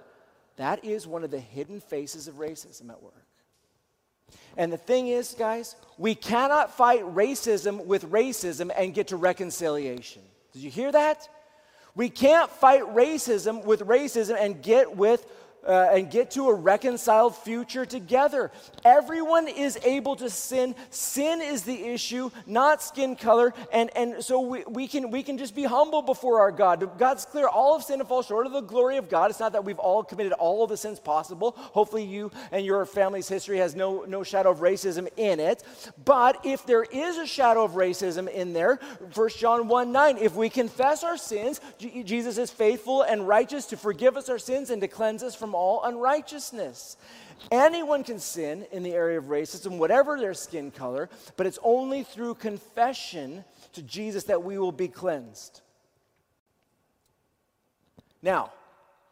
that 0.58 0.84
is 0.84 1.08
one 1.08 1.24
of 1.24 1.32
the 1.32 1.40
hidden 1.40 1.80
faces 1.80 2.28
of 2.28 2.36
racism 2.36 2.90
at 2.90 3.02
work. 3.02 3.14
And 4.58 4.72
the 4.72 4.78
thing 4.78 5.08
is, 5.08 5.36
guys, 5.38 5.76
we 5.98 6.16
cannot 6.16 6.76
fight 6.76 7.02
racism 7.02 7.86
with 7.86 8.12
racism 8.12 8.72
and 8.78 8.94
get 8.94 9.08
to 9.08 9.18
reconciliation. 9.18 10.22
Did 10.52 10.62
you 10.64 10.70
hear 10.70 10.92
that? 10.92 11.28
We 11.96 12.10
can't 12.10 12.52
fight 12.52 12.84
racism 12.84 13.64
with 13.64 13.80
racism 13.82 14.38
and 14.40 14.62
get 14.62 14.96
with 14.96 15.26
uh, 15.66 15.90
and 15.92 16.12
get 16.12 16.32
to 16.32 16.50
a 16.50 16.54
reconciled 16.54 17.36
future 17.36 17.86
together. 17.86 18.52
Everyone 18.84 19.48
is 19.48 19.78
able 19.84 20.16
to 20.18 20.30
sin. 20.30 20.76
Sin 20.90 21.42
is 21.42 21.64
the 21.64 21.86
issue, 21.86 22.30
not 22.46 22.84
skin 22.84 23.16
color. 23.16 23.54
And, 23.72 23.90
and 23.96 24.24
so 24.24 24.40
we, 24.40 24.64
we, 24.68 24.88
can, 24.88 25.12
we 25.12 25.24
can 25.24 25.38
just 25.38 25.56
be 25.56 25.64
humble 25.64 26.02
before 26.02 26.40
our 26.40 26.52
God. 26.52 26.98
God's 26.98 27.26
clear. 27.26 27.48
All 27.48 27.76
of 27.76 27.84
sin 27.84 28.00
and 28.00 28.08
fall 28.08 28.22
short 28.22 28.46
of 28.46 28.52
the 28.52 28.62
glory 28.62 28.98
of 28.98 29.10
God. 29.10 29.30
It's 29.30 29.40
not 29.40 29.54
that 29.54 29.66
we've 29.66 29.80
all 29.80 30.04
committed 30.04 30.34
all 30.34 30.64
of 30.64 30.70
the 30.70 30.78
sins 30.78 31.00
possible. 31.00 31.56
Hopefully, 31.58 32.04
you 32.04 32.32
and 32.52 32.66
your 32.66 32.86
family's 32.86 33.28
history 33.28 33.58
has 33.58 33.76
no, 33.76 34.04
no 34.08 34.24
shadow 34.24 34.52
of 34.52 34.60
racism 34.60 35.08
in 35.18 35.40
it. 35.40 35.64
But 36.04 36.46
if 36.46 36.66
there 36.66 36.84
is 36.84 37.18
a 37.18 37.26
shadow 37.26 37.64
of 37.64 37.72
racism 37.72 38.30
in 38.30 38.54
there, 38.54 38.80
1 39.14 39.30
John 39.38 39.68
1 39.68 39.92
9, 39.92 40.18
if 40.18 40.36
we 40.36 40.50
confess 40.50 41.04
our 41.04 41.18
sins, 41.18 41.62
Jesus 41.80 42.38
is 42.38 42.52
faithful 42.52 43.02
and 43.02 43.28
righteous 43.28 43.66
to 43.68 43.78
forgive 43.78 44.18
us 44.18 44.30
our 44.30 44.40
sins 44.40 44.70
and 44.70 44.82
to 44.82 44.88
cleanse 44.88 45.24
us 45.24 45.36
from 45.36 45.55
all 45.56 45.84
unrighteousness. 45.84 46.98
Anyone 47.52 48.04
can 48.04 48.20
sin 48.20 48.66
in 48.72 48.84
the 48.84 48.94
area 48.94 49.18
of 49.18 49.26
racism, 49.26 49.78
whatever 49.78 50.20
their 50.20 50.34
skin 50.34 50.72
color, 50.72 51.10
but 51.38 51.46
it's 51.46 51.60
only 51.64 52.04
through 52.04 52.36
confession 52.36 53.44
to 53.74 53.82
Jesus 53.82 54.26
that 54.26 54.44
we 54.44 54.58
will 54.58 54.72
be 54.72 54.88
cleansed. 54.88 55.62
Now, 58.22 58.52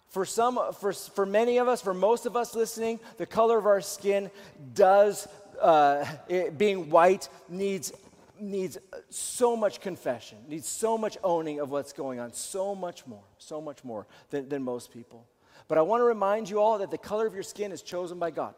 for 0.09 0.25
some, 0.25 0.59
for, 0.79 0.93
for 0.93 1.25
many 1.25 1.57
of 1.57 1.67
us, 1.67 1.81
for 1.81 1.93
most 1.93 2.25
of 2.25 2.35
us 2.35 2.55
listening, 2.55 2.99
the 3.17 3.25
color 3.25 3.57
of 3.57 3.65
our 3.65 3.81
skin 3.81 4.31
does, 4.73 5.27
uh, 5.61 6.05
it, 6.27 6.57
being 6.57 6.89
white, 6.89 7.29
needs 7.49 7.91
needs 8.39 8.77
so 9.09 9.55
much 9.55 9.79
confession, 9.79 10.37
needs 10.47 10.67
so 10.67 10.97
much 10.97 11.17
owning 11.23 11.59
of 11.59 11.69
what's 11.69 11.93
going 11.93 12.19
on, 12.19 12.33
so 12.33 12.75
much 12.75 13.05
more, 13.07 13.23
so 13.37 13.61
much 13.61 13.83
more 13.83 14.05
than, 14.31 14.49
than 14.49 14.63
most 14.63 14.91
people. 14.91 15.25
But 15.67 15.77
I 15.77 15.81
want 15.81 16.01
to 16.01 16.05
remind 16.05 16.49
you 16.49 16.59
all 16.59 16.79
that 16.79 16.91
the 16.91 16.97
color 16.97 17.25
of 17.25 17.33
your 17.33 17.43
skin 17.43 17.71
is 17.71 17.81
chosen 17.81 18.19
by 18.19 18.31
God. 18.31 18.53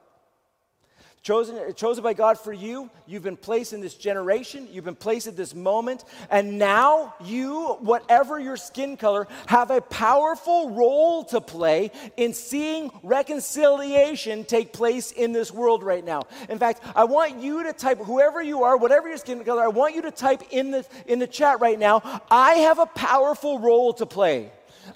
Chosen, 1.26 1.74
chosen 1.74 2.04
by 2.04 2.14
God 2.14 2.38
for 2.38 2.54
you. 2.54 2.88
You've 3.08 3.24
been 3.24 3.36
placed 3.36 3.74
in 3.74 3.82
this 3.82 3.96
generation. 3.96 4.68
You've 4.72 4.86
been 4.86 4.94
placed 4.94 5.26
at 5.26 5.36
this 5.36 5.56
moment. 5.56 6.06
And 6.30 6.60
now 6.60 7.16
you, 7.20 7.78
whatever 7.80 8.40
your 8.40 8.58
skin 8.58 8.96
color, 8.96 9.28
have 9.48 9.72
a 9.72 9.82
powerful 9.82 10.70
role 10.70 11.24
to 11.24 11.42
play 11.42 11.90
in 12.16 12.36
seeing 12.36 12.92
reconciliation 13.02 14.46
take 14.46 14.72
place 14.72 15.12
in 15.12 15.32
this 15.32 15.52
world 15.52 15.82
right 15.82 16.06
now. 16.06 16.28
In 16.48 16.60
fact, 16.60 16.84
I 16.96 17.06
want 17.06 17.42
you 17.42 17.64
to 17.64 17.74
type, 17.74 17.98
whoever 17.98 18.44
you 18.44 18.62
are, 18.62 18.78
whatever 18.78 19.08
your 19.08 19.18
skin 19.18 19.44
color, 19.44 19.64
I 19.64 19.70
want 19.70 19.96
you 19.96 20.04
to 20.04 20.12
type 20.12 20.44
in 20.52 20.70
the, 20.70 20.86
in 21.08 21.18
the 21.18 21.26
chat 21.26 21.60
right 21.60 21.80
now, 21.80 22.22
I 22.30 22.54
have 22.58 22.78
a 22.78 22.86
powerful 22.86 23.58
role 23.58 23.94
to 23.94 24.06
play. 24.06 24.52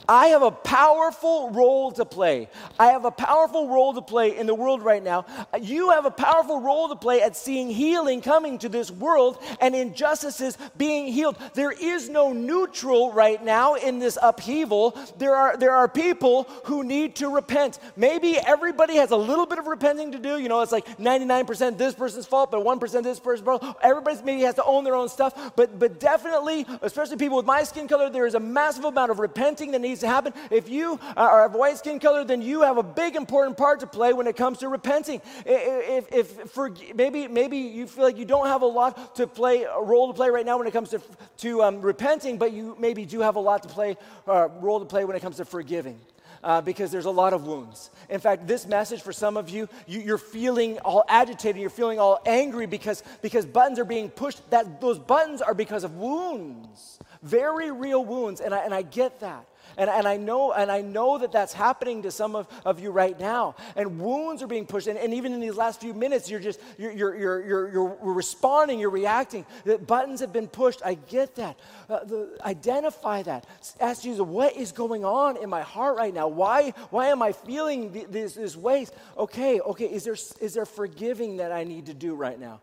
I 0.09 0.29
have 0.29 0.41
a 0.41 0.49
powerful 0.49 1.51
role 1.51 1.91
to 1.91 2.03
play. 2.03 2.49
I 2.79 2.87
have 2.87 3.05
a 3.05 3.11
powerful 3.11 3.69
role 3.69 3.93
to 3.93 4.01
play 4.01 4.35
in 4.35 4.47
the 4.47 4.55
world 4.55 4.81
right 4.81 5.03
now. 5.03 5.27
You 5.61 5.91
have 5.91 6.05
a 6.05 6.11
powerful 6.11 6.59
role 6.59 6.89
to 6.89 6.95
play 6.95 7.21
at 7.21 7.37
seeing 7.37 7.69
healing 7.69 8.21
coming 8.21 8.57
to 8.57 8.69
this 8.69 8.89
world 8.89 9.37
and 9.61 9.75
injustices 9.75 10.57
being 10.75 11.13
healed. 11.13 11.37
There 11.53 11.71
is 11.71 12.09
no 12.09 12.33
neutral 12.33 13.13
right 13.13 13.43
now 13.43 13.75
in 13.75 13.99
this 13.99 14.17
upheaval. 14.19 14.97
There 15.19 15.35
are, 15.35 15.55
there 15.57 15.73
are 15.73 15.87
people 15.87 16.45
who 16.63 16.83
need 16.83 17.17
to 17.17 17.29
repent. 17.29 17.77
Maybe 17.95 18.35
everybody 18.35 18.95
has 18.95 19.11
a 19.11 19.15
little 19.15 19.45
bit 19.45 19.59
of 19.59 19.67
repenting 19.67 20.13
to 20.13 20.17
do. 20.17 20.39
You 20.39 20.49
know, 20.49 20.61
it's 20.61 20.71
like 20.71 20.87
99% 20.97 21.77
this 21.77 21.93
person's 21.93 22.25
fault, 22.25 22.49
but 22.49 22.65
1% 22.65 23.03
this 23.03 23.19
person's 23.19 23.45
fault. 23.45 23.63
Everybody 23.83 24.17
maybe 24.23 24.41
has 24.41 24.55
to 24.55 24.63
own 24.63 24.85
their 24.85 24.95
own 24.95 25.07
stuff. 25.07 25.53
But, 25.55 25.77
but 25.77 25.99
definitely, 25.99 26.65
especially 26.81 27.17
people 27.17 27.37
with 27.37 27.45
my 27.45 27.61
skin 27.61 27.87
color, 27.87 28.09
there 28.09 28.25
is 28.25 28.33
a 28.33 28.39
massive 28.39 28.85
amount 28.85 29.11
of 29.11 29.19
repenting 29.19 29.69
that 29.73 29.81
needs 29.81 29.98
to 29.99 30.07
happen. 30.07 30.33
If 30.51 30.69
you 30.69 30.99
are 31.15 31.45
of 31.45 31.53
white 31.53 31.77
skin 31.77 31.99
color, 31.99 32.23
then 32.23 32.41
you 32.41 32.61
have 32.61 32.77
a 32.77 32.83
big 32.83 33.15
important 33.15 33.57
part 33.57 33.79
to 33.81 33.87
play 33.87 34.13
when 34.13 34.27
it 34.27 34.35
comes 34.35 34.59
to 34.59 34.69
repenting. 34.69 35.21
If, 35.45 36.11
if, 36.11 36.51
for, 36.51 36.73
maybe, 36.95 37.27
maybe 37.27 37.57
you 37.57 37.87
feel 37.87 38.03
like 38.03 38.17
you 38.17 38.25
don't 38.25 38.47
have 38.47 38.61
a 38.61 38.67
lot 38.67 39.15
to 39.15 39.27
play, 39.27 39.63
a 39.63 39.81
role 39.81 40.07
to 40.07 40.13
play 40.13 40.29
right 40.29 40.45
now 40.45 40.57
when 40.57 40.67
it 40.67 40.73
comes 40.73 40.89
to, 40.89 41.01
to 41.37 41.63
um, 41.63 41.81
repenting, 41.81 42.37
but 42.37 42.51
you 42.51 42.75
maybe 42.79 43.05
do 43.05 43.19
have 43.21 43.35
a 43.35 43.39
lot 43.39 43.63
to 43.63 43.69
play, 43.69 43.97
uh, 44.27 44.49
role 44.59 44.79
to 44.79 44.85
play 44.85 45.05
when 45.05 45.15
it 45.15 45.21
comes 45.21 45.37
to 45.37 45.45
forgiving 45.45 45.99
uh, 46.43 46.61
because 46.61 46.91
there's 46.91 47.05
a 47.05 47.11
lot 47.11 47.33
of 47.33 47.45
wounds. 47.45 47.89
In 48.09 48.19
fact, 48.19 48.47
this 48.47 48.65
message 48.65 49.01
for 49.01 49.13
some 49.13 49.37
of 49.37 49.49
you, 49.49 49.67
you, 49.87 50.13
are 50.13 50.17
feeling 50.17 50.79
all 50.79 51.03
agitated, 51.07 51.61
you're 51.61 51.69
feeling 51.69 51.99
all 51.99 52.19
angry 52.25 52.65
because, 52.65 53.03
because 53.21 53.45
buttons 53.45 53.79
are 53.79 53.85
being 53.85 54.09
pushed. 54.09 54.49
That, 54.51 54.81
those 54.81 54.99
buttons 54.99 55.41
are 55.41 55.53
because 55.53 55.83
of 55.83 55.95
wounds, 55.95 56.99
very 57.21 57.71
real 57.71 58.03
wounds, 58.03 58.41
and 58.41 58.53
I, 58.53 58.59
and 58.59 58.73
I 58.73 58.81
get 58.81 59.19
that. 59.19 59.45
And, 59.79 59.89
and, 59.89 60.05
I 60.05 60.17
know, 60.17 60.51
and 60.51 60.69
I 60.69 60.81
know 60.81 61.17
that 61.19 61.31
that's 61.31 61.53
happening 61.53 62.01
to 62.01 62.11
some 62.11 62.35
of, 62.35 62.47
of 62.65 62.81
you 62.81 62.91
right 62.91 63.17
now. 63.17 63.55
And 63.77 63.97
wounds 63.97 64.43
are 64.43 64.47
being 64.47 64.65
pushed. 64.65 64.87
And, 64.87 64.99
and 64.99 65.13
even 65.13 65.31
in 65.31 65.39
these 65.39 65.55
last 65.55 65.79
few 65.79 65.93
minutes, 65.93 66.29
you're 66.29 66.41
just, 66.41 66.59
you're, 66.77 66.91
you're, 66.91 67.15
you're, 67.15 67.47
you're, 67.47 67.71
you're 67.71 67.97
responding, 68.01 68.77
you're 68.77 68.89
reacting. 68.89 69.45
The 69.63 69.77
buttons 69.77 70.19
have 70.19 70.33
been 70.33 70.49
pushed. 70.49 70.81
I 70.83 70.95
get 70.95 71.35
that. 71.35 71.57
Uh, 71.89 72.03
the, 72.03 72.37
identify 72.43 73.23
that. 73.23 73.47
Ask 73.79 74.03
Jesus, 74.03 74.19
what 74.19 74.57
is 74.57 74.73
going 74.73 75.05
on 75.05 75.37
in 75.37 75.49
my 75.49 75.61
heart 75.61 75.95
right 75.95 76.13
now? 76.13 76.27
Why, 76.27 76.71
why 76.89 77.07
am 77.07 77.21
I 77.21 77.31
feeling 77.31 78.05
this, 78.11 78.33
this 78.33 78.57
ways? 78.57 78.91
Okay, 79.17 79.61
okay, 79.61 79.85
is 79.85 80.03
there, 80.03 80.17
is 80.41 80.53
there 80.53 80.65
forgiving 80.65 81.37
that 81.37 81.53
I 81.53 81.63
need 81.63 81.85
to 81.85 81.93
do 81.93 82.15
right 82.15 82.37
now? 82.37 82.59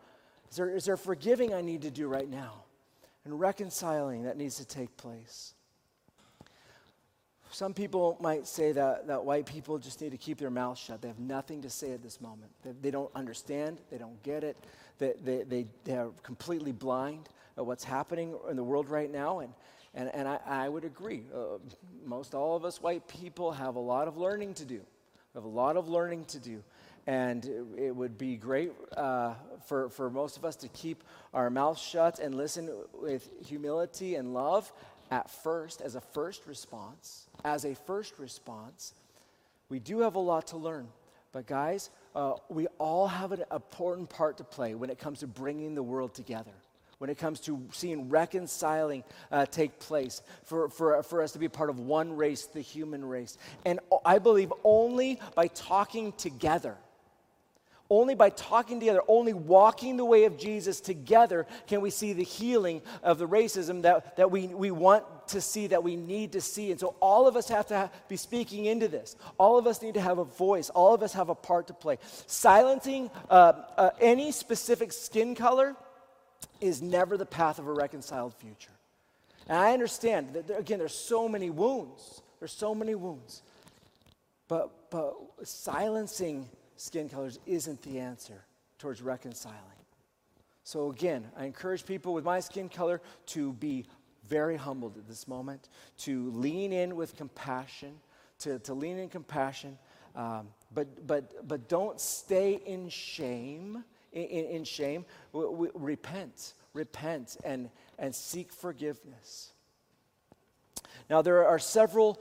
Is 0.51 0.57
there, 0.59 0.69
is 0.69 0.85
there 0.85 0.99
forgiving 0.99 1.55
I 1.55 1.63
need 1.63 1.81
to 1.83 1.91
do 1.91 2.09
right 2.09 2.29
now? 2.29 2.65
And 3.25 3.41
reconciling 3.41 4.25
that 4.25 4.37
needs 4.37 4.57
to 4.57 4.67
take 4.67 4.99
place. 4.99 5.55
Some 7.57 7.73
people 7.73 8.19
might 8.21 8.47
say 8.47 8.73
that, 8.73 9.07
that 9.07 9.25
white 9.25 9.47
people 9.47 9.79
just 9.79 10.03
need 10.03 10.11
to 10.11 10.19
keep 10.19 10.37
their 10.37 10.51
mouths 10.51 10.79
shut. 10.79 11.01
They 11.01 11.09
have 11.09 11.19
nothing 11.19 11.63
to 11.63 11.71
say 11.71 11.93
at 11.93 12.03
this 12.03 12.21
moment. 12.21 12.51
They, 12.63 12.73
they 12.83 12.91
don't 12.91 13.11
understand, 13.15 13.81
they 13.91 13.97
don't 13.97 14.23
get 14.23 14.45
it, 14.45 14.59
they, 14.99 15.15
they, 15.25 15.43
they, 15.43 15.67
they 15.85 15.97
are 15.97 16.11
completely 16.23 16.73
blind 16.73 17.31
at 17.57 17.65
what's 17.65 17.83
happening 17.83 18.37
in 18.51 18.57
the 18.57 18.63
world 18.63 18.91
right 18.91 19.11
now. 19.11 19.39
And, 19.39 19.55
and, 19.95 20.15
and 20.15 20.29
I, 20.29 20.39
I 20.45 20.69
would 20.69 20.85
agree. 20.85 21.23
Uh, 21.35 21.57
most 22.05 22.35
all 22.35 22.57
of 22.57 22.67
us 22.67 22.83
white 22.83 23.09
people 23.09 23.53
have 23.53 23.77
a 23.77 23.81
lot 23.81 24.07
of 24.07 24.19
learning 24.19 24.53
to 24.53 24.67
do. 24.67 24.75
We 25.33 25.39
have 25.39 25.45
a 25.45 25.49
lot 25.49 25.79
of 25.79 25.89
learning 25.89 26.27
to 26.27 26.39
do. 26.39 26.63
And 27.07 27.43
it, 27.47 27.65
it 27.79 27.97
would 27.97 28.19
be 28.19 28.37
great 28.37 28.73
uh, 28.99 29.33
for, 29.65 29.89
for 29.89 30.11
most 30.11 30.37
of 30.37 30.45
us 30.45 30.57
to 30.57 30.69
keep 30.69 31.05
our 31.33 31.49
mouths 31.49 31.81
shut 31.81 32.19
and 32.19 32.35
listen 32.35 32.69
with 32.93 33.31
humility 33.47 34.17
and 34.17 34.35
love 34.35 34.71
at 35.11 35.31
first, 35.31 35.81
as 35.81 35.95
a 35.95 36.01
first 36.01 36.47
response, 36.47 37.27
as 37.45 37.65
a 37.65 37.75
first 37.75 38.19
response, 38.19 38.95
we 39.69 39.79
do 39.79 40.01
have 40.01 40.15
a 40.15 40.21
lot 40.21 40.49
to 40.49 40.57
learn. 40.57 40.89
But, 41.33 41.47
guys, 41.47 41.91
uh, 42.15 42.35
we 42.49 42.67
all 42.79 43.07
have 43.09 43.33
an 43.33 43.45
important 43.53 44.09
part 44.09 44.39
to 44.39 44.45
play 44.45 44.75
when 44.75 44.91
it 44.91 44.99
comes 44.99 45.21
to 45.21 45.27
bringing 45.27 45.75
the 45.75 45.83
world 45.83 46.15
together, 46.15 46.53
when 46.99 47.11
it 47.11 47.19
comes 47.19 47.41
to 47.41 47.61
seeing 47.73 48.09
reconciling 48.09 49.05
uh, 49.31 49.45
take 49.47 49.79
place, 49.79 50.23
for, 50.45 50.71
for, 50.71 51.03
for 51.03 51.23
us 51.23 51.33
to 51.33 51.39
be 51.39 51.49
part 51.49 51.69
of 51.69 51.79
one 51.79 52.17
race, 52.17 52.47
the 52.47 52.61
human 52.61 53.05
race. 53.05 53.37
And 53.65 53.81
I 54.05 54.19
believe 54.19 54.53
only 54.65 55.21
by 55.35 55.49
talking 55.49 56.13
together 56.13 56.77
only 57.89 58.15
by 58.15 58.31
talking 58.31 58.81
together, 58.81 59.01
only 59.09 59.33
walking 59.33 59.97
the 59.97 60.05
way 60.05 60.25
of 60.25 60.37
Jesus 60.37 60.81
together, 60.81 61.47
can 61.67 61.81
we 61.81 61.91
see 61.91 62.13
the 62.13 62.25
healing 62.25 62.83
of 63.03 63.19
the 63.19 63.29
racism 63.29 63.83
that, 63.83 64.17
that 64.17 64.31
we, 64.31 64.49
we 64.49 64.71
want 64.71 65.05
to 65.29 65.41
see, 65.41 65.67
that 65.69 65.83
we 65.83 65.97
need 65.97 66.33
to 66.33 66.41
see. 66.41 66.71
And 66.71 66.79
so 66.79 66.97
all 67.01 67.27
of 67.27 67.37
us 67.37 67.49
have 67.49 67.67
to 67.69 67.91
be 68.09 68.17
speaking 68.17 68.67
into 68.67 68.89
this. 68.89 69.17
All 69.39 69.59
of 69.59 69.67
us 69.67 69.83
need 69.83 69.95
to 69.95 70.01
have 70.01 70.19
a 70.19 70.25
voice. 70.25 70.71
All 70.71 70.95
of 70.95 71.03
us 71.03 71.13
have 71.15 71.29
a 71.29 71.35
part 71.35 71.69
to 71.69 71.75
play. 71.75 71.99
Silencing 72.27 73.11
uh, 73.31 73.53
uh, 73.77 73.91
any 74.01 74.33
specific 74.33 74.93
skin 74.93 75.35
color 75.35 75.75
is 76.61 76.83
never 76.83 77.17
the 77.17 77.27
path 77.27 77.59
of 77.59 77.67
a 77.67 77.73
reconciled 77.73 78.35
future. 78.35 78.71
And 79.49 79.59
I 79.59 79.73
understand 79.73 80.35
that, 80.35 80.49
there, 80.49 80.59
again, 80.59 80.79
there's 80.79 80.95
so 80.95 81.29
many 81.29 81.51
wounds. 81.51 82.23
There's 82.39 82.53
so 82.53 82.75
many 82.75 82.95
wounds. 82.95 83.43
But, 84.49 84.91
but 84.91 85.15
silencing 85.45 86.49
skin 86.77 87.09
colors 87.09 87.39
isn't 87.47 87.83
the 87.83 87.99
answer 87.99 88.45
towards 88.79 89.03
reconciling. 89.03 89.57
So, 90.65 90.91
again, 90.91 91.25
I 91.37 91.45
encourage 91.45 91.87
people 91.87 92.13
with 92.13 92.25
my 92.25 92.41
skin 92.41 92.69
color 92.69 93.01
to 93.27 93.53
be 93.55 93.87
very 94.25 94.57
humbled 94.57 94.97
at 94.97 95.07
this 95.07 95.29
moment, 95.29 95.69
to 95.99 96.31
lean 96.33 96.73
in 96.73 96.97
with 96.97 97.17
compassion, 97.17 97.95
to, 98.41 98.59
to 98.61 98.75
lean 98.75 98.99
in 98.99 99.09
compassion, 99.09 99.79
um, 100.15 100.49
but, 100.75 101.07
but, 101.07 101.47
but 101.47 101.69
don't 101.69 102.01
stay 102.01 102.61
in 102.67 102.89
shame. 102.89 103.85
In, 104.13 104.47
in 104.47 104.65
shame, 104.65 105.05
repent, 105.35 106.55
repent, 106.73 107.37
and, 107.45 107.69
and 107.99 108.15
seek 108.15 108.51
forgiveness. 108.51 109.53
Now, 111.11 111.21
there 111.21 111.47
are 111.47 111.59
several 111.59 112.19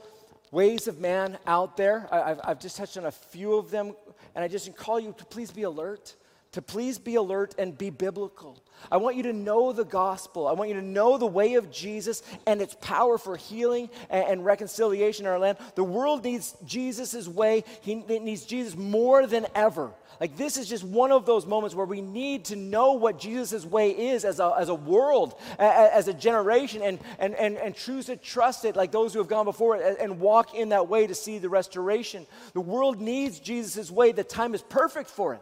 ways 0.56 0.88
of 0.88 1.02
man 1.02 1.38
out 1.46 1.76
there. 1.76 2.08
I, 2.10 2.30
have 2.30 2.42
I've 2.46 2.60
just 2.60 2.78
touched 2.78 2.98
on 2.98 3.06
a 3.06 3.12
few 3.12 3.56
of 3.56 3.70
them 3.70 3.94
and 4.34 4.44
I 4.44 4.48
just 4.48 4.74
call 4.78 5.02
you 5.02 5.14
to 5.18 5.26
please 5.26 5.52
be 5.52 5.64
alert, 5.64 6.16
to 6.56 6.62
please 6.62 6.98
be 6.98 7.16
alert 7.16 7.54
and 7.58 7.78
be 7.78 7.90
biblical. 7.90 8.64
I 8.90 8.98
want 8.98 9.18
you 9.18 9.24
to 9.24 9.34
know 9.34 9.74
the 9.74 9.84
gospel. 9.84 10.48
I 10.48 10.54
want 10.54 10.70
you 10.70 10.76
to 10.76 10.82
know 10.82 11.18
the 11.18 11.26
way 11.26 11.56
of 11.56 11.70
Jesus 11.70 12.24
and 12.48 12.62
its 12.62 12.76
power 12.80 13.18
for 13.18 13.36
healing 13.36 13.90
and, 14.10 14.26
and 14.26 14.46
reconciliation 14.46 15.26
in 15.26 15.32
our 15.32 15.40
land. 15.40 15.58
The 15.76 15.84
world 15.84 16.24
needs 16.24 16.56
Jesus' 16.66 17.28
way, 17.28 17.66
he, 17.82 18.04
it 18.08 18.24
needs 18.24 18.46
Jesus 18.46 18.78
more 18.78 19.28
than 19.28 19.48
ever. 19.54 19.92
Like, 20.22 20.38
this 20.38 20.56
is 20.56 20.70
just 20.70 20.86
one 20.86 21.12
of 21.12 21.26
those 21.26 21.46
moments 21.46 21.76
where 21.76 21.86
we 21.86 22.00
need 22.00 22.46
to 22.46 22.56
know 22.56 22.94
what 22.94 23.20
Jesus' 23.20 23.66
way 23.66 23.90
is 23.90 24.24
as 24.24 24.40
a, 24.40 24.54
as 24.58 24.70
a 24.70 24.76
world, 24.76 25.36
as 25.60 26.08
a 26.08 26.14
generation, 26.14 26.82
and, 26.82 27.00
and, 27.20 27.36
and, 27.36 27.58
and 27.58 27.76
choose 27.76 28.06
to 28.06 28.16
trust 28.16 28.64
it 28.64 28.78
like 28.78 28.94
those 28.94 29.12
who 29.12 29.20
have 29.20 29.28
gone 29.28 29.44
before 29.44 29.76
it 29.76 29.98
and 30.00 30.22
walk 30.22 30.56
in 30.56 30.70
that 30.70 30.88
way 30.88 31.06
to 31.06 31.14
see 31.14 31.38
the 31.38 31.50
restoration. 31.50 32.26
The 32.54 32.62
world 32.62 33.02
needs 33.02 33.42
Jesus' 33.42 33.92
way. 33.92 34.14
The 34.14 34.24
time 34.24 34.56
is 34.56 34.62
perfect 34.62 35.10
for 35.10 35.34
it. 35.34 35.42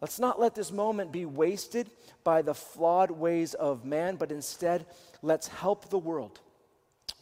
Let's 0.00 0.18
not 0.18 0.38
let 0.38 0.54
this 0.54 0.70
moment 0.70 1.10
be 1.10 1.24
wasted 1.24 1.90
by 2.22 2.42
the 2.42 2.54
flawed 2.54 3.10
ways 3.10 3.54
of 3.54 3.84
man, 3.84 4.16
but 4.16 4.30
instead, 4.30 4.86
let's 5.22 5.48
help 5.48 5.88
the 5.88 5.98
world 5.98 6.40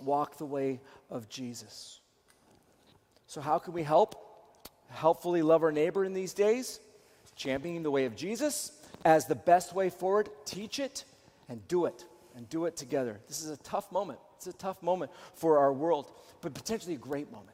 walk 0.01 0.39
the 0.39 0.47
way 0.47 0.81
of 1.09 1.29
Jesus. 1.29 2.01
So, 3.27 3.41
how 3.41 3.59
can 3.59 3.73
we 3.73 3.83
help? 3.85 4.25
helpfully 4.95 5.43
love 5.43 5.63
our 5.63 5.73
neighbor 5.73 6.05
in 6.05 6.15
these 6.15 6.33
days, 6.33 6.81
championing 7.37 7.83
the 7.83 7.91
way 7.91 8.05
of 8.05 8.17
Jesus 8.17 8.73
as 9.05 9.27
the 9.27 9.35
best 9.35 9.75
way 9.75 9.91
forward. 9.91 10.29
Teach 10.45 10.79
it 10.79 11.05
and 11.49 11.67
do 11.69 11.85
it, 11.87 12.05
and 12.37 12.49
do 12.49 12.65
it 12.67 12.77
together. 12.77 13.21
This 13.29 13.43
is 13.43 13.51
a 13.51 13.57
tough 13.59 13.91
moment. 13.93 14.19
It's 14.37 14.47
a 14.47 14.53
tough 14.53 14.83
moment 14.83 15.11
for 15.35 15.59
our 15.59 15.73
world, 15.73 16.11
but 16.41 16.55
potentially 16.55 16.95
a 16.95 16.99
great 16.99 17.31
moment. 17.31 17.51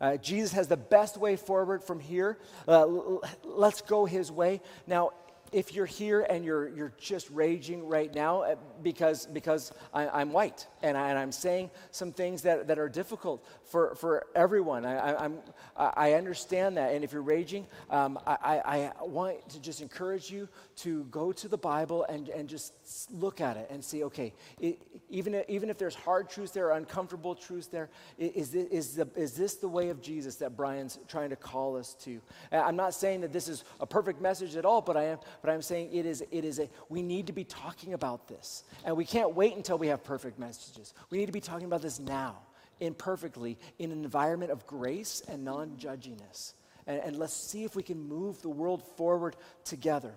Uh, 0.00 0.16
Jesus 0.16 0.52
has 0.52 0.68
the 0.68 0.76
best 0.76 1.16
way 1.16 1.36
forward 1.36 1.84
from 1.84 2.00
here. 2.00 2.38
Uh, 2.66 2.82
l- 2.82 3.22
let's 3.44 3.82
go 3.82 4.06
his 4.06 4.32
way. 4.32 4.60
Now, 4.86 5.10
if 5.52 5.74
you're 5.74 5.86
here 5.86 6.22
and 6.22 6.44
you're, 6.44 6.68
you're 6.68 6.92
just 6.98 7.28
raging 7.30 7.86
right 7.86 8.14
now 8.14 8.42
uh, 8.42 8.54
because, 8.82 9.26
because 9.26 9.72
I, 9.92 10.22
am 10.22 10.32
white 10.32 10.66
and, 10.82 10.96
I, 10.96 11.22
am 11.22 11.32
saying 11.32 11.70
some 11.90 12.12
things 12.12 12.42
that, 12.42 12.66
that 12.68 12.78
are 12.78 12.88
difficult 12.88 13.46
for, 13.64 13.94
for 13.94 14.26
everyone, 14.34 14.84
I, 14.84 15.24
am 15.24 15.38
I 15.76 16.14
understand 16.14 16.76
that. 16.76 16.92
And 16.92 17.04
if 17.04 17.12
you're 17.12 17.22
raging, 17.22 17.66
um, 17.90 18.18
I, 18.26 18.90
I 18.98 19.04
want 19.04 19.48
to 19.50 19.60
just 19.60 19.80
encourage 19.80 20.30
you 20.30 20.48
to 20.76 21.04
go 21.04 21.32
to 21.32 21.48
the 21.48 21.58
Bible 21.58 22.04
and, 22.04 22.28
and 22.28 22.48
just 22.48 22.72
look 23.10 23.40
at 23.40 23.56
it 23.56 23.68
and 23.70 23.84
see 23.84 24.04
okay, 24.04 24.32
it, 24.60 24.80
even, 25.08 25.34
if, 25.34 25.48
even 25.48 25.70
if 25.70 25.78
there's 25.78 25.94
hard 25.94 26.28
truths 26.28 26.52
there, 26.52 26.72
uncomfortable 26.72 27.34
truths 27.34 27.68
there, 27.68 27.88
is 28.18 28.50
this, 28.50 28.66
is, 28.68 28.94
the, 28.96 29.08
is 29.16 29.34
this 29.34 29.54
the 29.54 29.68
way 29.68 29.90
of 29.90 30.02
Jesus 30.02 30.36
that 30.36 30.56
Brian's 30.56 30.98
trying 31.08 31.30
to 31.30 31.36
call 31.36 31.76
us 31.76 31.94
to? 32.04 32.20
I'm 32.52 32.76
not 32.76 32.94
saying 32.94 33.20
that 33.22 33.32
this 33.32 33.48
is 33.48 33.64
a 33.80 33.86
perfect 33.86 34.20
message 34.20 34.56
at 34.56 34.64
all, 34.64 34.80
but 34.80 34.96
I 34.96 35.04
am 35.04 35.18
but 35.42 35.50
I'm 35.50 35.62
saying 35.62 35.90
it 35.92 36.06
is, 36.06 36.24
it 36.30 36.44
is 36.44 36.58
a, 36.58 36.68
we 36.88 37.02
need 37.02 37.26
to 37.26 37.32
be 37.32 37.44
talking 37.44 37.94
about 37.94 38.28
this. 38.28 38.64
And 38.84 38.96
we 38.96 39.04
can't 39.04 39.34
wait 39.34 39.56
until 39.56 39.78
we 39.78 39.88
have 39.88 40.04
perfect 40.04 40.38
messages. 40.38 40.69
We 41.10 41.18
need 41.18 41.26
to 41.26 41.32
be 41.32 41.40
talking 41.40 41.66
about 41.66 41.82
this 41.82 41.98
now. 41.98 42.38
imperfectly 42.80 43.58
in 43.78 43.92
an 43.92 44.04
environment 44.04 44.50
of 44.50 44.66
grace 44.66 45.22
and 45.28 45.44
non 45.44 45.76
judginess. 45.76 46.54
And, 46.86 46.98
and 47.00 47.16
let's 47.16 47.34
see 47.34 47.64
if 47.64 47.76
we 47.76 47.82
can 47.82 48.00
move 48.00 48.40
the 48.40 48.48
world 48.48 48.82
forward 48.96 49.36
together. 49.64 50.14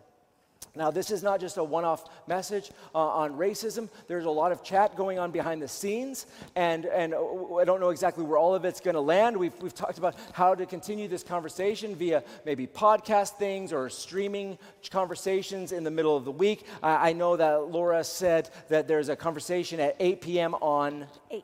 Now, 0.75 0.89
this 0.89 1.11
is 1.11 1.21
not 1.21 1.39
just 1.39 1.57
a 1.57 1.63
one 1.63 1.85
off 1.85 2.05
message 2.27 2.71
uh, 2.95 2.97
on 2.97 3.37
racism. 3.37 3.89
There's 4.07 4.25
a 4.25 4.29
lot 4.31 4.51
of 4.51 4.63
chat 4.63 4.95
going 4.95 5.19
on 5.19 5.29
behind 5.29 5.61
the 5.61 5.67
scenes, 5.67 6.25
and, 6.55 6.85
and 6.85 7.13
uh, 7.13 7.55
I 7.57 7.63
don't 7.63 7.79
know 7.79 7.89
exactly 7.89 8.23
where 8.23 8.39
all 8.39 8.55
of 8.55 8.65
it's 8.65 8.79
going 8.79 8.95
to 8.95 9.01
land. 9.01 9.37
We've, 9.37 9.53
we've 9.61 9.75
talked 9.75 9.99
about 9.99 10.15
how 10.31 10.55
to 10.55 10.65
continue 10.65 11.07
this 11.07 11.23
conversation 11.23 11.95
via 11.95 12.23
maybe 12.43 12.65
podcast 12.65 13.37
things 13.37 13.71
or 13.71 13.87
streaming 13.87 14.57
conversations 14.89 15.73
in 15.73 15.83
the 15.83 15.91
middle 15.91 16.17
of 16.17 16.25
the 16.25 16.31
week. 16.31 16.65
I, 16.81 17.09
I 17.09 17.13
know 17.13 17.37
that 17.37 17.69
Laura 17.69 18.03
said 18.03 18.49
that 18.69 18.87
there's 18.87 19.09
a 19.09 19.15
conversation 19.15 19.79
at 19.79 19.95
8 19.99 20.21
p.m. 20.21 20.55
on 20.55 21.05
8 21.29 21.43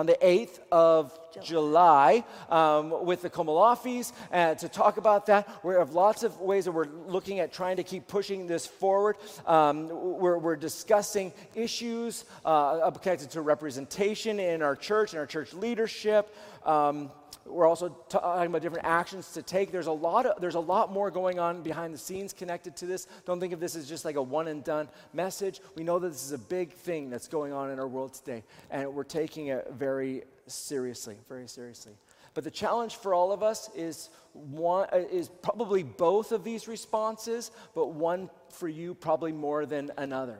on 0.00 0.06
the 0.06 0.16
8th 0.22 0.60
of 0.72 1.12
July, 1.42 2.24
um, 2.48 3.04
with 3.04 3.20
the 3.20 3.28
Komolafis 3.28 4.12
uh, 4.32 4.54
to 4.54 4.66
talk 4.66 4.96
about 4.96 5.26
that. 5.26 5.46
We 5.62 5.74
have 5.74 5.92
lots 5.92 6.22
of 6.22 6.40
ways 6.40 6.64
that 6.64 6.72
we're 6.72 6.88
looking 7.06 7.38
at 7.38 7.52
trying 7.52 7.76
to 7.76 7.82
keep 7.82 8.08
pushing 8.08 8.46
this 8.46 8.66
forward. 8.66 9.16
Um, 9.46 9.88
we're, 9.90 10.38
we're, 10.38 10.56
discussing 10.56 11.34
issues 11.54 12.24
uh, 12.46 12.90
connected 12.92 13.30
to 13.32 13.42
representation 13.42 14.40
in 14.40 14.62
our 14.62 14.74
church 14.74 15.12
and 15.12 15.20
our 15.20 15.26
church 15.26 15.52
leadership. 15.52 16.34
Um, 16.64 17.10
we're 17.50 17.66
also 17.66 17.88
talking 18.08 18.46
about 18.46 18.62
different 18.62 18.86
actions 18.86 19.32
to 19.32 19.42
take. 19.42 19.72
There's 19.72 19.86
a 19.86 19.92
lot 19.92 20.26
of, 20.26 20.40
there's 20.40 20.54
a 20.54 20.60
lot 20.60 20.92
more 20.92 21.10
going 21.10 21.38
on 21.38 21.62
behind 21.62 21.92
the 21.92 21.98
scenes 21.98 22.32
connected 22.32 22.76
to 22.76 22.86
this. 22.86 23.06
Don't 23.26 23.40
think 23.40 23.52
of 23.52 23.60
this 23.60 23.76
as 23.76 23.88
just 23.88 24.04
like 24.04 24.16
a 24.16 24.22
one 24.22 24.48
and 24.48 24.62
done 24.64 24.88
message. 25.12 25.60
We 25.74 25.84
know 25.84 25.98
that 25.98 26.08
this 26.08 26.24
is 26.24 26.32
a 26.32 26.38
big 26.38 26.72
thing 26.72 27.10
that's 27.10 27.28
going 27.28 27.52
on 27.52 27.70
in 27.70 27.78
our 27.78 27.88
world 27.88 28.14
today, 28.14 28.44
and 28.70 28.94
we're 28.94 29.04
taking 29.04 29.48
it 29.48 29.72
very 29.72 30.22
seriously, 30.46 31.16
very 31.28 31.48
seriously. 31.48 31.92
But 32.34 32.44
the 32.44 32.50
challenge 32.50 32.96
for 32.96 33.12
all 33.12 33.32
of 33.32 33.42
us 33.42 33.70
is 33.74 34.10
one 34.32 34.88
uh, 34.92 34.98
is 34.98 35.28
probably 35.42 35.82
both 35.82 36.32
of 36.32 36.44
these 36.44 36.68
responses, 36.68 37.50
but 37.74 37.88
one 37.88 38.30
for 38.50 38.68
you 38.68 38.94
probably 38.94 39.32
more 39.32 39.66
than 39.66 39.90
another. 39.96 40.38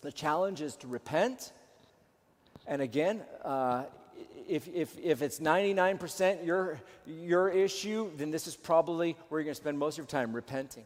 The 0.00 0.12
challenge 0.12 0.60
is 0.60 0.76
to 0.76 0.86
repent. 0.86 1.52
And 2.66 2.82
again, 2.82 3.22
uh, 3.44 3.84
if, 4.48 4.68
if, 4.68 4.98
if 4.98 5.22
it's 5.22 5.38
99% 5.38 6.44
your, 6.44 6.80
your 7.06 7.48
issue, 7.50 8.10
then 8.16 8.30
this 8.30 8.46
is 8.46 8.56
probably 8.56 9.16
where 9.28 9.40
you're 9.40 9.44
going 9.44 9.54
to 9.54 9.60
spend 9.60 9.78
most 9.78 9.94
of 9.94 9.98
your 9.98 10.06
time 10.06 10.32
repenting. 10.32 10.84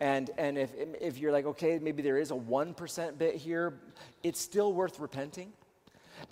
And, 0.00 0.30
and 0.38 0.58
if, 0.58 0.70
if 1.00 1.18
you're 1.18 1.32
like, 1.32 1.46
okay, 1.46 1.78
maybe 1.78 2.02
there 2.02 2.18
is 2.18 2.30
a 2.30 2.34
1% 2.34 3.18
bit 3.18 3.34
here, 3.36 3.80
it's 4.22 4.40
still 4.40 4.72
worth 4.72 5.00
repenting. 5.00 5.52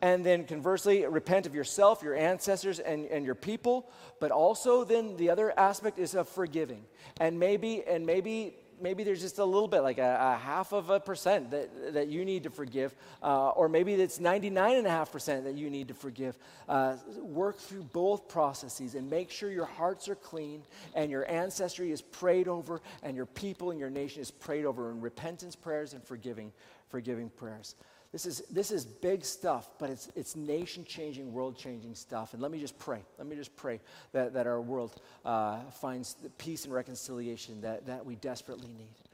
And 0.02 0.26
then 0.26 0.44
conversely, 0.44 1.06
repent 1.06 1.46
of 1.46 1.54
yourself, 1.54 2.02
your 2.02 2.14
ancestors, 2.14 2.80
and, 2.80 3.06
and 3.06 3.24
your 3.24 3.34
people. 3.34 3.88
But 4.20 4.30
also, 4.30 4.84
then 4.84 5.16
the 5.16 5.30
other 5.30 5.56
aspect 5.58 5.98
is 5.98 6.14
of 6.14 6.28
forgiving. 6.28 6.84
And 7.20 7.38
maybe, 7.38 7.84
and 7.84 8.04
maybe 8.04 8.54
maybe 8.80 9.04
there's 9.04 9.20
just 9.20 9.38
a 9.38 9.44
little 9.44 9.68
bit, 9.68 9.80
like 9.80 9.98
a, 9.98 10.34
a 10.34 10.36
half 10.36 10.72
of 10.72 10.90
a 10.90 11.00
percent 11.00 11.50
that, 11.50 11.94
that 11.94 12.08
you 12.08 12.24
need 12.24 12.44
to 12.44 12.50
forgive, 12.50 12.94
uh, 13.22 13.50
or 13.50 13.68
maybe 13.68 13.94
it's 13.94 14.18
99.5% 14.18 15.44
that 15.44 15.54
you 15.54 15.70
need 15.70 15.88
to 15.88 15.94
forgive. 15.94 16.38
Uh, 16.68 16.96
work 17.20 17.58
through 17.58 17.82
both 17.82 18.28
processes 18.28 18.94
and 18.94 19.08
make 19.08 19.30
sure 19.30 19.50
your 19.50 19.66
hearts 19.66 20.08
are 20.08 20.14
clean 20.14 20.62
and 20.94 21.10
your 21.10 21.28
ancestry 21.30 21.90
is 21.90 22.02
prayed 22.02 22.48
over 22.48 22.80
and 23.02 23.16
your 23.16 23.26
people 23.26 23.70
and 23.70 23.80
your 23.80 23.90
nation 23.90 24.20
is 24.20 24.30
prayed 24.30 24.64
over 24.64 24.90
in 24.90 25.00
repentance 25.00 25.56
prayers 25.56 25.92
and 25.92 26.04
forgiving, 26.04 26.52
forgiving 26.88 27.30
prayers. 27.30 27.74
This 28.16 28.24
is, 28.24 28.42
this 28.50 28.70
is 28.70 28.86
big 28.86 29.26
stuff, 29.26 29.68
but 29.78 29.90
it's, 29.90 30.08
it's 30.16 30.36
nation 30.36 30.86
changing, 30.86 31.34
world 31.34 31.54
changing 31.54 31.94
stuff. 31.94 32.32
And 32.32 32.40
let 32.40 32.50
me 32.50 32.58
just 32.58 32.78
pray. 32.78 33.02
Let 33.18 33.26
me 33.26 33.36
just 33.36 33.54
pray 33.56 33.78
that, 34.12 34.32
that 34.32 34.46
our 34.46 34.58
world 34.58 35.02
uh, 35.26 35.60
finds 35.82 36.14
the 36.14 36.30
peace 36.30 36.64
and 36.64 36.72
reconciliation 36.72 37.60
that, 37.60 37.84
that 37.84 38.06
we 38.06 38.14
desperately 38.16 38.72
need. 38.72 39.05